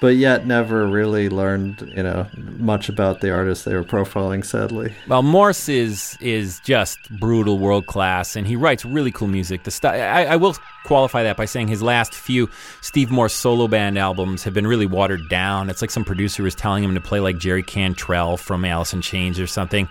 But 0.00 0.16
yet 0.16 0.46
never 0.46 0.86
really 0.86 1.28
learned, 1.28 1.92
you 1.94 2.02
know, 2.02 2.26
much 2.36 2.88
about 2.88 3.20
the 3.20 3.30
artist 3.30 3.64
they 3.64 3.74
were 3.74 3.84
profiling. 3.84 4.44
Sadly, 4.44 4.94
Well, 5.06 5.22
Morse 5.22 5.68
is 5.68 6.16
is 6.20 6.60
just 6.60 6.98
brutal, 7.18 7.58
world 7.58 7.86
class, 7.86 8.34
and 8.34 8.46
he 8.46 8.56
writes 8.56 8.84
really 8.84 9.12
cool 9.12 9.28
music. 9.28 9.64
The 9.64 9.70
st- 9.70 9.94
I, 9.94 10.24
I 10.24 10.36
will 10.36 10.56
qualify 10.84 11.22
that 11.22 11.36
by 11.36 11.44
saying 11.44 11.68
his 11.68 11.82
last 11.82 12.14
few 12.14 12.48
Steve 12.80 13.10
Morse 13.10 13.34
solo 13.34 13.68
band 13.68 13.98
albums 13.98 14.42
have 14.44 14.54
been 14.54 14.66
really 14.66 14.86
watered 14.86 15.28
down. 15.28 15.68
It's 15.68 15.82
like 15.82 15.90
some 15.90 16.04
producer 16.04 16.42
was 16.42 16.54
telling 16.54 16.82
him 16.82 16.94
to 16.94 17.00
play 17.00 17.20
like 17.20 17.38
Jerry 17.38 17.62
Cantrell 17.62 18.38
from 18.38 18.64
Alice 18.64 18.94
in 18.94 19.02
Chains 19.02 19.38
or 19.38 19.46
something, 19.46 19.88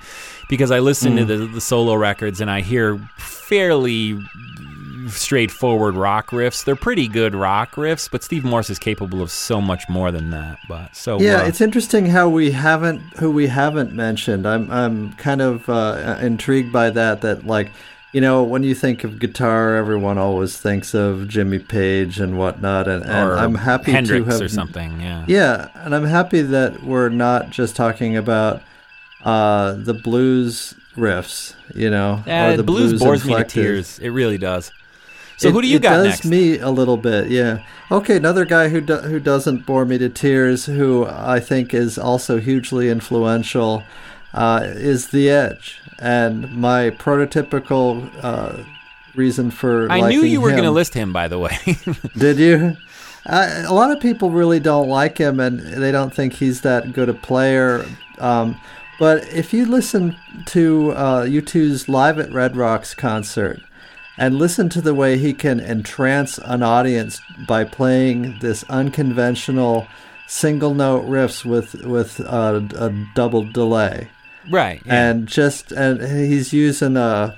because 0.49 0.71
I 0.71 0.79
listen 0.79 1.15
to 1.17 1.21
hmm. 1.23 1.27
the, 1.27 1.37
the 1.47 1.61
solo 1.61 1.93
records 1.93 2.41
and 2.41 2.49
I 2.49 2.61
hear 2.61 2.97
fairly 3.17 4.19
straightforward 5.17 5.95
rock 5.95 6.29
riffs. 6.31 6.63
They're 6.63 6.75
pretty 6.75 7.07
good 7.07 7.35
rock 7.35 7.75
riffs, 7.75 8.09
but 8.09 8.23
Steve 8.23 8.43
Morse 8.43 8.69
is 8.69 8.79
capable 8.79 9.21
of 9.21 9.31
so 9.31 9.61
much 9.61 9.87
more 9.89 10.11
than 10.11 10.31
that. 10.31 10.57
But 10.67 10.95
so 10.95 11.19
yeah, 11.19 11.41
uh, 11.41 11.47
it's 11.47 11.61
interesting 11.61 12.07
how 12.07 12.29
we 12.29 12.51
haven't 12.51 12.99
who 13.19 13.31
we 13.31 13.47
haven't 13.47 13.93
mentioned. 13.93 14.47
I'm 14.47 14.69
I'm 14.71 15.13
kind 15.13 15.41
of 15.41 15.69
uh, 15.69 16.17
intrigued 16.21 16.71
by 16.71 16.89
that. 16.91 17.21
That 17.21 17.45
like. 17.45 17.71
You 18.11 18.21
know, 18.21 18.41
when 18.41 18.63
you 18.63 18.73
think 18.73 19.03
of 19.03 19.19
guitar, 19.19 19.75
everyone 19.75 20.17
always 20.17 20.57
thinks 20.57 20.95
of 20.95 21.27
Jimmy 21.27 21.59
Page 21.59 22.19
and 22.19 22.39
whatnot, 22.39 22.87
and, 22.87 23.03
and 23.03 23.29
or 23.29 23.37
I'm 23.37 23.53
happy 23.53 23.91
Hendrix 23.91 24.25
to 24.25 24.31
have 24.31 24.41
or 24.41 24.49
something. 24.49 24.99
Yeah. 24.99 25.25
Yeah, 25.27 25.67
and 25.75 25.93
I'm 25.93 26.05
happy 26.05 26.41
that 26.41 26.81
we're 26.81 27.09
not 27.09 27.51
just 27.51 27.75
talking 27.75 28.17
about 28.17 28.63
uh, 29.23 29.73
the 29.73 29.93
blues 29.93 30.73
riffs, 30.95 31.53
you 31.75 31.91
know, 31.91 32.23
Yeah, 32.25 32.53
or 32.53 32.57
the 32.57 32.63
blues, 32.63 32.99
bores 32.99 33.25
me 33.25 33.35
to 33.35 33.43
tears. 33.43 33.99
It 33.99 34.09
really 34.09 34.39
does. 34.39 34.71
So 35.39 35.47
It- 35.47 35.51
who 35.53 35.61
do 35.61 35.67
you 35.69 35.77
it 35.77 35.81
got 35.81 35.95
does 36.03 36.05
next? 36.05 36.25
me 36.25 36.59
a 36.59 36.69
little 36.69 36.97
bit, 36.97 37.29
yeah. 37.29 37.59
Okay, 37.89 38.17
another 38.17 38.43
guy 38.43 38.67
who 38.67 38.81
do, 38.81 38.97
who 38.97 39.21
doesn't 39.21 39.65
bore 39.65 39.85
me 39.85 39.97
to 39.97 40.09
tears, 40.09 40.65
who 40.65 41.07
I 41.09 41.39
think 41.39 41.73
is 41.73 41.97
also 41.97 42.39
hugely 42.39 42.89
influential, 42.89 43.83
uh, 44.33 44.61
is 44.65 45.07
The 45.07 45.29
Edge, 45.29 45.79
and 45.97 46.51
my 46.57 46.89
prototypical 46.89 48.09
uh, 48.21 48.63
reason 49.15 49.49
for 49.49 49.89
I 49.89 50.01
knew 50.09 50.23
you 50.23 50.41
were 50.41 50.51
going 50.51 50.63
to 50.63 50.71
list 50.71 50.93
him, 50.93 51.13
by 51.13 51.29
the 51.29 51.39
way. 51.39 51.57
Did 52.17 52.37
you? 52.37 52.75
Uh, 53.25 53.63
a 53.65 53.73
lot 53.73 53.91
of 53.91 54.01
people 54.01 54.31
really 54.31 54.59
don't 54.59 54.89
like 54.89 55.17
him, 55.17 55.39
and 55.39 55.59
they 55.61 55.91
don't 55.93 56.13
think 56.13 56.33
he's 56.33 56.61
that 56.61 56.91
good 56.91 57.07
a 57.07 57.13
player. 57.13 57.85
Um, 58.17 58.59
but 58.99 59.25
if 59.33 59.53
you 59.53 59.65
listen 59.65 60.17
to 60.47 60.91
uh, 60.91 61.25
U2's 61.25 61.87
Live 61.87 62.19
at 62.19 62.31
Red 62.33 62.57
Rocks 62.57 62.93
concert 62.93 63.61
and 64.19 64.35
listen 64.35 64.69
to 64.69 64.81
the 64.81 64.93
way 64.93 65.17
he 65.17 65.33
can 65.33 65.59
entrance 65.59 66.37
an 66.39 66.61
audience 66.61 67.21
by 67.47 67.63
playing 67.63 68.37
this 68.39 68.63
unconventional 68.65 69.87
single 70.27 70.75
note 70.75 71.05
riffs 71.05 71.43
with 71.43 71.73
with 71.85 72.19
uh, 72.21 72.61
a 72.75 73.07
double 73.15 73.43
delay 73.43 74.09
right. 74.51 74.81
Yeah. 74.85 75.09
and 75.09 75.27
just 75.27 75.71
and 75.71 76.01
he's 76.01 76.53
using 76.53 76.97
a 76.97 77.35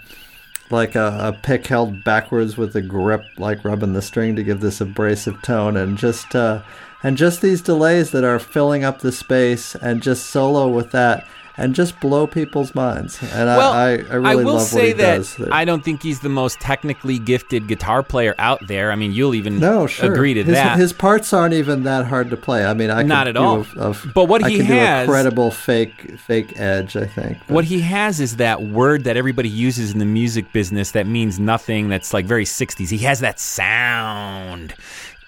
like 0.69 0.95
a, 0.95 1.17
a 1.21 1.34
pick 1.41 1.67
held 1.67 2.03
backwards 2.03 2.57
with 2.57 2.75
a 2.75 2.82
grip 2.82 3.23
like 3.38 3.63
rubbing 3.63 3.93
the 3.93 4.01
string 4.01 4.36
to 4.36 4.43
give 4.43 4.59
this 4.59 4.82
abrasive 4.82 5.41
tone 5.41 5.77
and 5.77 5.97
just 5.97 6.36
uh 6.36 6.61
and 7.03 7.17
just 7.17 7.41
these 7.41 7.61
delays 7.61 8.11
that 8.11 8.23
are 8.23 8.39
filling 8.39 8.84
up 8.84 8.99
the 8.99 9.11
space 9.11 9.75
and 9.75 10.03
just 10.03 10.27
solo 10.27 10.67
with 10.67 10.91
that 10.91 11.25
and 11.57 11.75
just 11.75 11.99
blow 11.99 12.27
people's 12.27 12.73
minds 12.73 13.21
and 13.21 13.31
well, 13.47 13.71
I, 13.73 13.89
I, 13.89 13.91
I 13.91 13.95
really 14.15 14.45
will 14.45 14.53
love 14.55 14.63
say 14.63 14.77
what 14.77 14.85
he 14.87 14.93
that 14.93 15.17
does 15.17 15.35
there. 15.35 15.53
I 15.53 15.65
don't 15.65 15.83
think 15.83 16.01
he's 16.01 16.21
the 16.21 16.29
most 16.29 16.59
technically 16.59 17.19
gifted 17.19 17.67
guitar 17.67 18.03
player 18.03 18.35
out 18.37 18.65
there. 18.67 18.91
I 18.91 18.95
mean, 18.95 19.11
you'll 19.11 19.35
even 19.35 19.59
no, 19.59 19.87
sure. 19.87 20.11
agree 20.11 20.33
to 20.33 20.43
his, 20.43 20.53
that. 20.55 20.77
His 20.77 20.93
parts 20.93 21.33
aren't 21.33 21.53
even 21.53 21.83
that 21.83 22.05
hard 22.05 22.29
to 22.29 22.37
play. 22.37 22.65
I 22.65 22.73
mean, 22.73 22.89
I 22.89 23.03
Not 23.03 23.27
at 23.27 23.35
all. 23.37 23.65
A, 23.77 23.91
a- 23.91 23.95
But 24.13 24.25
what 24.25 24.43
I 24.43 24.49
he 24.49 24.57
can 24.57 24.65
has- 24.67 25.07
credible 25.07 25.51
fake 25.51 26.17
fake 26.19 26.59
edge. 26.59 26.95
I 26.95 27.05
think. 27.05 27.37
But- 27.47 27.53
what 27.53 27.65
he 27.65 27.81
has 27.81 28.19
is 28.19 28.37
that 28.37 28.61
word 28.63 29.03
that 29.03 29.17
everybody 29.17 29.49
uses 29.49 29.91
in 29.91 29.99
the 29.99 30.05
music 30.05 30.51
business 30.53 30.91
that 30.91 31.05
means 31.07 31.39
nothing. 31.39 31.89
That's 31.89 32.13
like 32.13 32.25
very 32.25 32.45
'60s. 32.45 32.89
He 32.89 32.99
has 32.99 33.19
that 33.19 33.39
sound. 33.39 34.73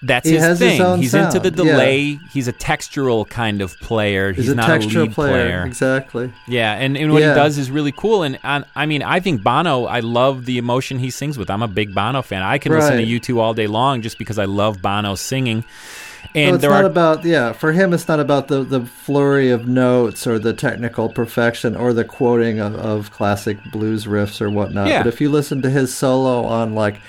That's 0.06 0.28
He 0.28 0.34
his 0.34 0.44
his 0.44 0.58
thing. 0.58 0.80
own 0.82 0.98
he's 1.00 1.14
into 1.14 1.38
the 1.40 1.44
sound, 1.56 1.66
yeah. 1.68 1.72
delay. 1.72 2.18
He's 2.30 2.46
a 2.46 2.52
textural 2.52 3.26
kind 3.28 3.62
of 3.62 3.74
player. 3.80 4.32
He's, 4.32 4.44
He's, 4.44 4.52
a 4.52 4.54
not 4.54 4.70
a 4.70 4.78
lead 4.86 5.12
player. 5.12 5.64
exactly. 5.66 6.32
Yeah, 6.46 6.74
and, 6.74 6.96
and 6.96 7.12
what 7.12 7.22
Yeah. 7.22 7.30
he 7.34 7.40
does 7.40 7.56
is 7.58 7.70
really 7.70 7.92
cool. 7.92 8.22
And, 8.22 8.38
and 8.44 8.64
I 8.76 8.86
mean, 8.86 9.02
I 9.02 9.20
think 9.20 9.42
Bono. 9.42 9.84
I 9.86 10.00
love 10.00 10.44
the 10.44 10.58
emotion 10.58 10.98
he 10.98 11.10
sings 11.10 11.38
with. 11.38 11.48
I'm 11.50 11.62
a 11.62 11.68
big 11.68 11.94
Bono 11.94 12.20
fan. 12.22 12.42
I 12.42 12.58
can 12.58 12.72
listen 12.72 12.92
to 12.92 12.98
Right. 12.98 13.06
U2 13.08 13.38
all 13.38 13.54
day 13.54 13.66
long 13.66 14.02
just 14.02 14.18
because 14.18 14.38
I 14.38 14.44
love 14.44 14.82
Bono 14.82 15.14
singing. 15.14 15.64
And 16.34 16.56
it's 16.56 16.64
not 16.64 16.82
are 16.82 16.86
about 16.86 17.24
yeah. 17.24 17.52
For 17.52 17.72
him, 17.72 17.92
it's 17.92 18.08
not 18.08 18.18
about 18.18 18.48
the 18.48 18.64
the 18.64 18.80
flurry 18.84 19.50
of 19.50 19.68
notes 19.68 20.26
or 20.26 20.38
the 20.38 20.52
technical 20.52 21.08
perfection 21.08 21.76
or 21.76 21.92
the 21.92 22.04
quoting 22.04 22.58
of, 22.58 22.74
of 22.74 23.12
classic 23.12 23.56
blues 23.70 24.06
riffs 24.06 24.40
or 24.40 24.50
whatnot. 24.50 24.88
Yeah. 24.88 25.02
But 25.04 25.08
if 25.14 25.20
you 25.20 25.30
listen 25.30 25.62
to 25.62 25.70
his 25.70 25.94
solo 25.94 26.42
on 26.44 26.74
like 26.74 27.00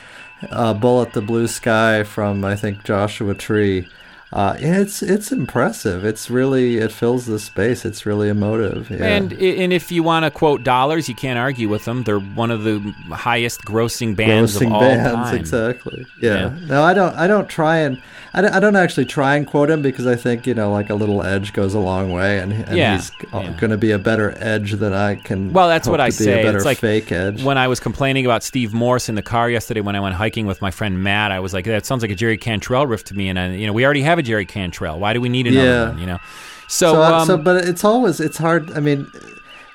uh, 0.49 0.73
"Bullet 0.73 1.13
the 1.13 1.21
Blue 1.21 1.47
Sky" 1.47 2.03
from 2.03 2.43
I 2.45 2.55
think 2.55 2.83
Joshua 2.83 3.33
Tree. 3.35 3.87
Uh, 4.33 4.55
it's 4.59 5.01
it's 5.01 5.31
impressive. 5.31 6.03
It's 6.03 6.29
really 6.29 6.77
it 6.77 6.91
fills 6.91 7.25
the 7.25 7.39
space. 7.39 7.85
It's 7.85 8.05
really 8.05 8.27
emotive. 8.27 8.89
Yeah. 8.89 9.05
And 9.05 9.31
and 9.31 9.71
if 9.71 9.91
you 9.93 10.03
want 10.03 10.25
to 10.25 10.31
quote 10.31 10.63
dollars, 10.63 11.07
you 11.07 11.15
can't 11.15 11.39
argue 11.39 11.69
with 11.69 11.85
them. 11.85 12.03
They're 12.03 12.19
one 12.19 12.51
of 12.51 12.63
the 12.63 12.79
highest 13.11 13.61
grossing 13.61 14.13
bands 14.15 14.57
grossing 14.57 14.67
of 14.67 14.73
all 14.73 14.79
bands 14.81 15.29
time. 15.29 15.35
exactly 15.35 16.05
yeah. 16.21 16.53
Yeah. 16.57 16.65
no 16.65 16.83
i 16.83 16.93
don't 16.93 17.15
i 17.15 17.27
don't 17.27 17.47
try 17.47 17.77
and 17.77 18.01
I 18.37 18.41
don't, 18.41 18.53
I 18.53 18.59
don't 18.59 18.75
actually 18.75 19.05
try 19.05 19.35
and 19.37 19.47
quote 19.47 19.69
him 19.69 19.81
because 19.81 20.05
i 20.05 20.15
think 20.15 20.45
you 20.45 20.53
know 20.53 20.71
like 20.71 20.89
a 20.89 20.93
little 20.95 21.23
edge 21.23 21.53
goes 21.53 21.73
a 21.73 21.79
long 21.79 22.11
way 22.11 22.39
and, 22.39 22.51
and 22.51 22.77
Yeah, 22.77 22.97
he's 22.97 23.11
yeah. 23.33 23.51
going 23.57 23.71
to 23.71 23.77
be 23.77 23.91
a 23.91 23.97
better 23.99 24.33
edge 24.37 24.73
than 24.73 24.93
i 24.93 25.15
can 25.15 25.53
Well, 25.53 25.67
that's 25.69 25.87
what 25.87 26.01
I 26.01 26.09
say. 26.09 26.43
better 26.43 26.57
It's 26.57 26.65
like 26.65 26.79
fake 26.79 27.11
edge 27.11 27.43
When 27.43 27.57
I 27.57 27.67
was 27.67 27.79
complaining 27.79 28.25
about 28.25 28.43
Steve 28.43 28.73
Morse 28.73 29.07
in 29.09 29.15
the 29.15 29.21
car 29.23 29.49
yesterday 29.49 29.79
when 29.81 29.95
I 29.95 30.01
went 30.01 30.15
hiking 30.15 30.45
with 30.47 30.61
my 30.61 30.69
friend 30.71 31.01
Matt, 31.01 31.31
I 31.31 31.39
was 31.39 31.53
like, 31.53 31.65
"That 31.65 31.85
sounds 31.85 32.01
like 32.01 32.11
a 32.11 32.15
Jerry 32.15 32.37
Cantrell 32.37 32.85
riff 32.87 33.03
to 33.05 33.13
me." 33.15 33.29
And 33.29 33.39
I, 33.39 33.53
you 33.53 33.65
know, 33.67 33.73
we 33.73 33.85
already 33.85 34.01
have 34.01 34.19
a 34.19 34.23
Jerry 34.23 34.45
Cantrell. 34.45 34.99
Why 34.99 35.13
do 35.13 35.21
we 35.21 35.29
need 35.29 35.47
another 35.47 35.65
Yeah. 35.67 35.89
one? 35.89 35.99
You 35.99 36.05
know. 36.07 36.19
So, 36.67 36.93
so, 36.93 37.01
um, 37.03 37.27
so 37.27 37.37
but 37.37 37.63
it's 37.65 37.83
always 37.83 38.19
it's 38.19 38.37
hard 38.37 38.71
i 38.75 38.79
mean 38.79 39.07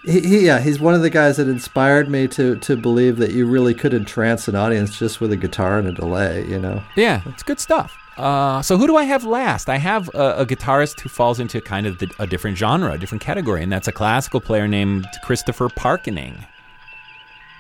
he, 0.05 0.21
he 0.21 0.47
yeah 0.47 0.61
he's 0.61 0.81
one 0.81 0.95
of 0.95 1.03
the 1.03 1.11
guys 1.11 1.37
that 1.37 1.49
inspired 1.49 2.09
me 2.09 2.27
to 2.29 2.57
to 2.57 2.77
believe 2.77 3.17
that 3.19 3.33
you 3.33 3.47
really 3.47 3.75
could 3.75 3.95
entrance 3.95 4.49
an 4.49 4.55
audience 4.55 4.99
just 4.99 5.21
with 5.21 5.33
a 5.33 5.37
guitar 5.37 5.79
and 5.79 5.89
a 5.89 5.93
delay 5.93 6.47
you 6.47 6.59
know 6.59 6.83
Yeah, 6.97 7.23
it's 7.27 7.43
good 7.43 7.61
stuff. 7.61 7.97
Uh, 8.17 8.61
so 8.61 8.77
who 8.77 8.87
do 8.87 8.97
I 8.97 9.05
have 9.05 9.25
last? 9.25 9.71
I 9.71 9.79
have 9.79 10.11
a, 10.15 10.41
a 10.41 10.47
guitarist 10.47 11.01
who 11.01 11.09
falls 11.09 11.41
into 11.41 11.59
kind 11.63 11.87
of 11.87 11.99
the, 11.99 12.11
a 12.19 12.27
different 12.27 12.59
genre, 12.59 12.93
a 12.93 12.99
different 12.99 13.23
category, 13.23 13.63
and 13.63 13.73
that's 13.73 13.89
a 13.89 13.93
classical 13.93 14.43
player 14.43 14.69
named 14.69 15.07
Christopher 15.23 15.71
Parkening. 15.71 16.45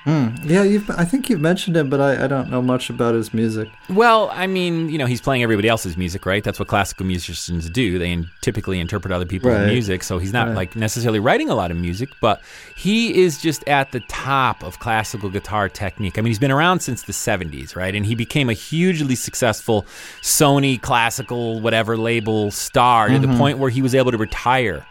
Hmm. 0.04 0.28
yeah 0.44 0.62
you've 0.62 0.88
i 0.90 1.04
think 1.04 1.28
you've 1.28 1.40
mentioned 1.42 1.76
him 1.76 1.90
but 1.90 2.00
i, 2.00 2.24
I 2.24 2.26
don't 2.26 2.48
know 2.48 2.62
much 2.62 2.88
about 2.88 3.14
his 3.14 3.34
music 3.34 3.68
Well, 3.90 4.30
I 4.32 4.46
mean, 4.46 4.88
you 4.88 4.98
know, 4.98 5.06
he's 5.06 5.20
playing 5.20 5.42
everybody 5.42 5.68
else's 5.68 5.96
music, 5.96 6.24
right? 6.24 6.44
That's 6.44 6.58
what 6.58 6.68
classical 6.68 7.04
musicians 7.04 7.68
do. 7.68 7.98
They 7.98 8.12
in, 8.12 8.28
typically 8.40 8.78
interpret 8.78 9.12
other 9.12 9.26
people's 9.26 9.54
Right. 9.54 9.66
music, 9.66 10.04
so 10.04 10.18
he's 10.18 10.32
not 10.32 10.48
Right. 10.48 10.56
like 10.56 10.76
necessarily 10.76 11.18
writing 11.18 11.50
a 11.50 11.54
lot 11.54 11.70
of 11.70 11.76
music, 11.76 12.08
but 12.20 12.40
he 12.76 13.22
is 13.22 13.42
just 13.42 13.66
at 13.68 13.90
the 13.90 14.00
top 14.08 14.62
of 14.62 14.78
classical 14.78 15.28
guitar 15.28 15.68
technique. 15.68 16.18
I 16.18 16.20
mean, 16.22 16.30
he's 16.30 16.38
been 16.38 16.52
around 16.52 16.80
since 16.80 17.02
the 17.02 17.12
70s, 17.12 17.74
right? 17.74 17.94
And 17.94 18.06
he 18.06 18.14
became 18.14 18.48
a 18.48 18.54
hugely 18.54 19.16
successful 19.16 19.84
Sony 20.22 20.80
classical 20.80 21.60
whatever 21.60 21.96
label 21.96 22.50
star 22.50 23.08
to 23.08 23.18
the 23.18 23.26
mm-hmm. 23.26 23.38
point 23.38 23.58
where 23.58 23.70
he 23.70 23.82
was 23.82 23.94
able 23.94 24.12
to 24.12 24.18
retire. 24.18 24.86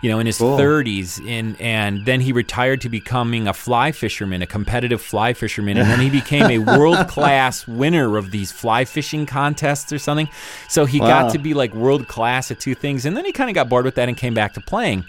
You 0.00 0.10
know, 0.10 0.20
in 0.20 0.26
his 0.26 0.38
Cool. 0.38 0.56
30s, 0.56 1.18
and 1.28 1.60
and 1.60 2.04
then 2.06 2.20
he 2.20 2.32
retired 2.32 2.80
to 2.82 2.88
becoming 2.88 3.48
a 3.48 3.52
fly 3.52 3.90
fisherman, 3.90 4.42
a 4.42 4.46
competitive 4.46 5.02
fly 5.02 5.32
fisherman, 5.32 5.76
and 5.76 5.90
then 5.90 5.98
he 5.98 6.08
became 6.08 6.48
a 6.50 6.58
world 6.76 7.08
class 7.08 7.66
winner 7.66 8.16
of 8.16 8.30
these 8.30 8.52
fly 8.52 8.84
fishing 8.84 9.26
contests 9.26 9.92
or 9.92 9.98
something. 9.98 10.28
So 10.68 10.84
he 10.84 11.00
Wow. 11.00 11.08
got 11.08 11.32
to 11.32 11.38
be 11.38 11.52
like 11.52 11.74
world 11.74 12.06
class 12.06 12.52
at 12.52 12.60
two 12.60 12.76
things, 12.76 13.06
and 13.06 13.16
then 13.16 13.24
he 13.24 13.32
kind 13.32 13.50
of 13.50 13.54
got 13.54 13.68
bored 13.68 13.84
with 13.84 13.96
that 13.96 14.08
and 14.08 14.16
came 14.16 14.34
back 14.34 14.54
to 14.54 14.60
playing. 14.60 15.04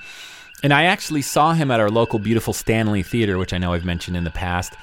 And 0.64 0.74
I 0.74 0.86
actually 0.86 1.22
saw 1.22 1.54
him 1.54 1.70
at 1.72 1.80
our 1.80 1.90
local 1.90 2.18
beautiful 2.20 2.52
Stanley 2.54 3.04
Theater, 3.04 3.38
which 3.38 3.54
I 3.54 3.60
know 3.60 3.74
I've 3.74 3.86
mentioned 3.86 4.18
in 4.18 4.24
the 4.24 4.32
past. 4.32 4.74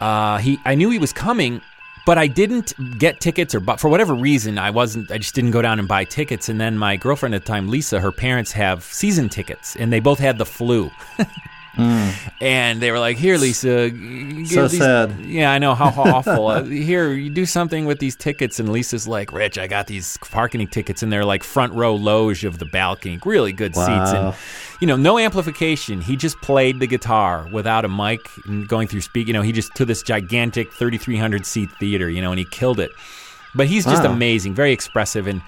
Uh, 0.00 0.38
he, 0.38 0.58
I 0.64 0.76
knew 0.76 0.88
he 0.90 0.98
was 0.98 1.12
coming, 1.12 1.60
but 2.06 2.18
I 2.18 2.26
didn't 2.26 2.98
get 2.98 3.20
tickets, 3.20 3.54
or 3.54 3.60
but 3.60 3.80
for 3.80 3.88
whatever 3.88 4.14
reason, 4.14 4.58
I 4.58 4.70
wasn't. 4.70 5.10
I 5.10 5.18
just 5.18 5.34
didn't 5.34 5.50
go 5.52 5.62
down 5.62 5.78
and 5.78 5.86
buy 5.86 6.04
tickets. 6.04 6.48
And 6.48 6.60
then 6.60 6.78
my 6.78 6.96
girlfriend 6.96 7.34
at 7.34 7.44
the 7.44 7.48
time, 7.48 7.68
Lisa, 7.68 8.00
her 8.00 8.12
parents 8.12 8.52
have 8.52 8.84
season 8.84 9.28
tickets, 9.28 9.76
and 9.76 9.92
they 9.92 10.00
both 10.00 10.18
had 10.18 10.38
the 10.38 10.46
flu. 10.46 10.90
And 11.76 12.80
they 12.80 12.90
were 12.90 12.98
like, 12.98 13.16
"Here, 13.16 13.36
Lisa, 13.36 13.90
So 13.90 14.68
these- 14.68 14.78
sad. 14.78 15.14
Yeah, 15.24 15.52
I 15.52 15.58
know 15.58 15.74
how, 15.74 15.86
awful. 15.88 16.48
Uh, 16.50 16.64
here, 16.64 17.12
you 17.12 17.30
do 17.30 17.46
something 17.46 17.86
with 17.86 17.98
these 17.98 18.16
tickets." 18.16 18.58
And 18.58 18.70
Lisa's 18.70 19.06
like, 19.06 19.32
"Rich, 19.32 19.58
I 19.58 19.66
got 19.66 19.86
these 19.86 20.16
Parkening 20.30 20.66
tickets, 20.68 21.02
and 21.02 21.12
they're 21.12 21.24
like 21.24 21.42
front 21.44 21.72
row 21.74 21.94
loge 21.94 22.44
of 22.44 22.58
the 22.58 22.64
balcony, 22.64 23.18
really 23.24 23.52
good 23.52 23.74
seats, 23.74 24.12
and 24.12 24.34
you 24.80 24.86
know, 24.86 24.96
no 24.96 25.18
amplification. 25.18 26.00
He 26.00 26.16
just 26.16 26.40
played 26.40 26.80
the 26.80 26.86
guitar 26.86 27.46
without 27.52 27.84
a 27.84 27.88
mic 27.88 28.20
and 28.46 28.66
going 28.66 28.88
through 28.88 29.02
speak. 29.02 29.26
You 29.26 29.32
know, 29.34 29.42
he 29.42 29.52
just 29.52 29.74
to 29.76 29.84
this 29.84 30.02
gigantic 30.02 30.72
3,300 30.72 31.44
seat 31.46 31.68
theater. 31.78 32.08
You 32.08 32.22
know, 32.22 32.32
and 32.32 32.38
he 32.38 32.44
killed 32.46 32.80
it. 32.80 32.90
But 33.54 33.66
he's 33.66 33.84
just 33.84 34.04
Wow. 34.04 34.12
amazing, 34.12 34.54
very 34.54 34.72
expressive, 34.72 35.26
and 35.26 35.42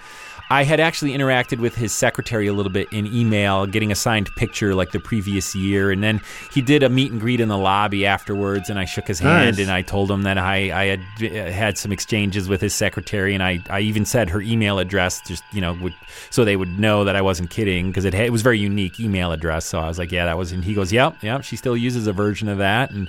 I 0.53 0.65
had 0.65 0.81
actually 0.81 1.13
interacted 1.13 1.61
with 1.61 1.75
his 1.75 1.93
secretary 1.93 2.47
a 2.47 2.53
little 2.53 2.71
bit 2.71 2.87
in 2.93 3.07
email, 3.07 3.65
getting 3.67 3.91
a 3.91 3.95
signed 3.95 4.29
picture 4.37 4.75
like 4.75 4.91
the 4.93 5.01
previous 5.01 5.55
year, 5.55 5.91
and 5.91 6.03
then 6.03 6.21
he 6.53 6.61
did 6.61 6.83
a 6.83 6.91
meet 6.91 7.11
and 7.11 7.19
greet 7.21 7.41
in 7.41 7.49
the 7.49 7.57
lobby 7.57 8.05
afterwards, 8.05 8.69
and 8.69 8.79
I 8.79 8.85
shook 8.85 9.09
his 9.09 9.19
hand 9.19 9.57
Nice. 9.57 9.63
and 9.67 9.71
I 9.71 9.81
told 9.81 10.11
him 10.11 10.25
that 10.25 10.37
I, 10.37 10.57
I 10.83 10.85
had 10.85 11.01
uh, 11.23 11.51
had 11.51 11.79
some 11.79 11.91
exchanges 11.91 12.51
with 12.51 12.61
his 12.61 12.75
secretary, 12.75 13.33
and 13.33 13.43
I, 13.43 13.61
I 13.71 13.81
even 13.81 14.05
said 14.05 14.29
her 14.29 14.43
email 14.43 14.79
address, 14.79 15.23
just 15.27 15.43
you 15.53 15.63
know, 15.63 15.73
would, 15.81 15.95
so 16.29 16.45
they 16.45 16.57
would 16.57 16.79
know 16.79 17.05
that 17.05 17.17
I 17.17 17.23
wasn't 17.23 17.49
kidding 17.49 17.87
because 17.89 18.05
it, 18.05 18.13
had- 18.13 18.27
it 18.27 18.31
was 18.31 18.43
a 18.43 18.45
very 18.45 18.59
unique 18.59 19.01
email 19.01 19.33
address. 19.33 19.65
So 19.65 19.79
I 19.79 19.89
was 19.89 19.99
like, 19.99 20.13
yeah, 20.13 20.27
that 20.27 20.37
was, 20.37 20.53
and 20.53 20.63
he 20.63 20.75
goes, 20.75 20.93
yep, 20.93 21.17
yep, 21.23 21.45
she 21.45 21.57
still 21.57 21.77
uses 21.79 22.07
a 22.07 22.13
version 22.13 22.49
of 22.49 22.59
that, 22.59 22.91
and 22.91 23.09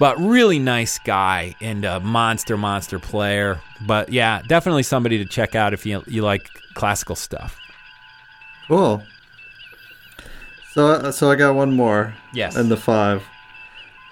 but 0.00 0.18
really 0.18 0.58
nice 0.58 0.98
guy 0.98 1.54
and 1.60 1.84
a 1.84 2.00
monster, 2.00 2.56
monster 2.56 2.98
player. 2.98 3.60
But 3.86 4.10
yeah, 4.10 4.42
definitely 4.46 4.82
somebody 4.82 5.18
to 5.18 5.24
check 5.24 5.54
out 5.54 5.72
if 5.72 5.84
you 5.86 6.02
you 6.06 6.22
like 6.22 6.48
classical 6.74 7.16
stuff. 7.16 7.58
Cool. 8.68 9.02
So, 10.72 11.10
so 11.10 11.30
I 11.30 11.34
got 11.36 11.54
one 11.54 11.76
more. 11.76 12.14
Yes. 12.32 12.56
In 12.56 12.68
the 12.68 12.76
five. 12.76 13.22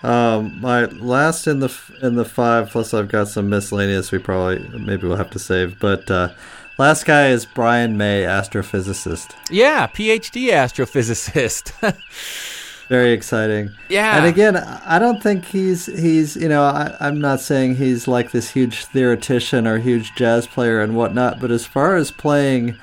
Um, 0.02 0.60
my 0.60 0.84
last 0.84 1.46
in 1.46 1.60
the 1.60 1.74
in 2.02 2.16
the 2.16 2.24
five. 2.24 2.70
Plus, 2.70 2.92
I've 2.94 3.08
got 3.08 3.28
some 3.28 3.48
miscellaneous. 3.48 4.12
We 4.12 4.18
probably 4.18 4.66
maybe 4.78 5.06
we'll 5.06 5.16
have 5.16 5.30
to 5.30 5.38
save. 5.38 5.78
But 5.78 6.10
uh, 6.10 6.30
last 6.78 7.04
guy 7.04 7.28
is 7.28 7.46
Brian 7.46 7.96
May, 7.96 8.22
astrophysicist. 8.22 9.34
Yeah, 9.50 9.86
PhD 9.86 10.48
astrophysicist. 10.48 11.72
Very 12.90 13.12
exciting. 13.12 13.70
Yeah. 13.88 14.16
And 14.16 14.26
again, 14.26 14.56
I 14.56 14.98
don't 14.98 15.22
think 15.22 15.44
he's 15.44 15.86
he's 15.86 16.34
you 16.34 16.48
know 16.48 16.64
I, 16.64 16.96
I'm 16.98 17.20
not 17.20 17.38
saying 17.38 17.76
he's 17.76 18.08
like 18.08 18.32
this 18.32 18.50
huge 18.50 18.84
theoretician 18.86 19.68
or 19.68 19.78
huge 19.78 20.12
jazz 20.16 20.48
player 20.48 20.80
and 20.80 20.96
whatnot. 20.96 21.38
But 21.38 21.52
as 21.52 21.64
far 21.64 21.94
as 21.94 22.10
playing 22.10 22.76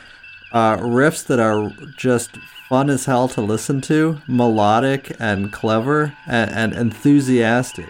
uh, 0.53 0.77
riffs 0.77 1.27
that 1.27 1.41
are 1.41 1.73
just 1.97 2.37
fun 2.69 2.89
as 2.89 3.03
hell 3.03 3.27
to 3.27 3.41
listen 3.41 3.81
to, 3.81 4.21
melodic 4.27 5.13
and 5.19 5.51
clever 5.51 6.13
and, 6.25 6.51
and 6.51 6.73
enthusiastic, 6.73 7.89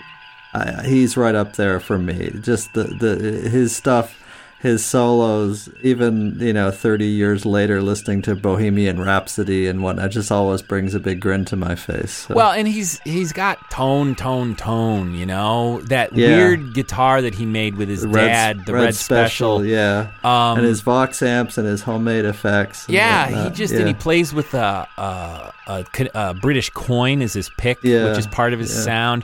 I, 0.55 0.82
he's 0.88 1.18
right 1.18 1.36
up 1.36 1.53
there 1.53 1.80
for 1.80 1.99
me. 1.99 2.32
Just 2.41 2.74
the 2.74 2.86
the 2.86 3.47
his 3.47 3.76
stuff. 3.76 4.24
His 4.60 4.84
solos, 4.84 5.70
even 5.84 6.39
you 6.39 6.51
know, 6.51 6.72
thirty 6.72 7.05
years 7.05 7.45
later, 7.45 7.80
listening 7.82 8.24
to 8.24 8.36
Bohemian 8.36 8.99
Rhapsody 8.99 9.68
and 9.68 9.84
whatnot, 9.84 10.10
just 10.10 10.32
always 10.32 10.64
brings 10.64 10.95
a 10.95 10.99
big 10.99 11.20
grin 11.20 11.45
to 11.45 11.55
my 11.55 11.76
face. 11.76 12.26
So. 12.28 12.34
well, 12.34 12.51
and 12.51 12.68
he's 12.68 12.99
he's 13.01 13.32
got 13.34 13.70
tone, 13.70 14.16
tone, 14.16 14.55
tone. 14.55 15.14
You 15.14 15.28
know 15.28 15.82
that 15.84 16.14
Yeah. 16.16 16.38
weird 16.38 16.74
guitar 16.74 17.22
that 17.22 17.36
he 17.36 17.45
made 17.45 17.76
with 17.76 17.88
his 17.88 18.03
dad, 18.03 18.66
the 18.66 18.74
Red, 18.74 18.95
Special. 18.95 19.64
yeah, 19.64 20.08
Um, 20.24 20.58
and 20.58 20.66
his 20.66 20.82
Vox 20.82 21.22
amps 21.22 21.60
and 21.60 21.68
his 21.68 21.84
homemade 21.84 22.26
effects. 22.26 22.88
Yeah, 22.89 23.43
he 23.43 23.49
just 23.51 23.74
yeah. 23.74 23.82
and 23.82 23.88
he 23.88 23.93
plays 23.93 24.34
with 24.34 24.55
a, 24.55 24.88
a, 24.97 25.53
a, 25.68 25.86
a 26.16 26.34
British 26.34 26.72
coin 26.72 27.22
as 27.22 27.34
his 27.34 27.51
pick, 27.58 27.78
Yeah, 27.84 28.10
which 28.10 28.18
is 28.18 28.26
part 28.28 28.53
of 28.53 28.60
his 28.60 28.74
sound. 28.74 29.24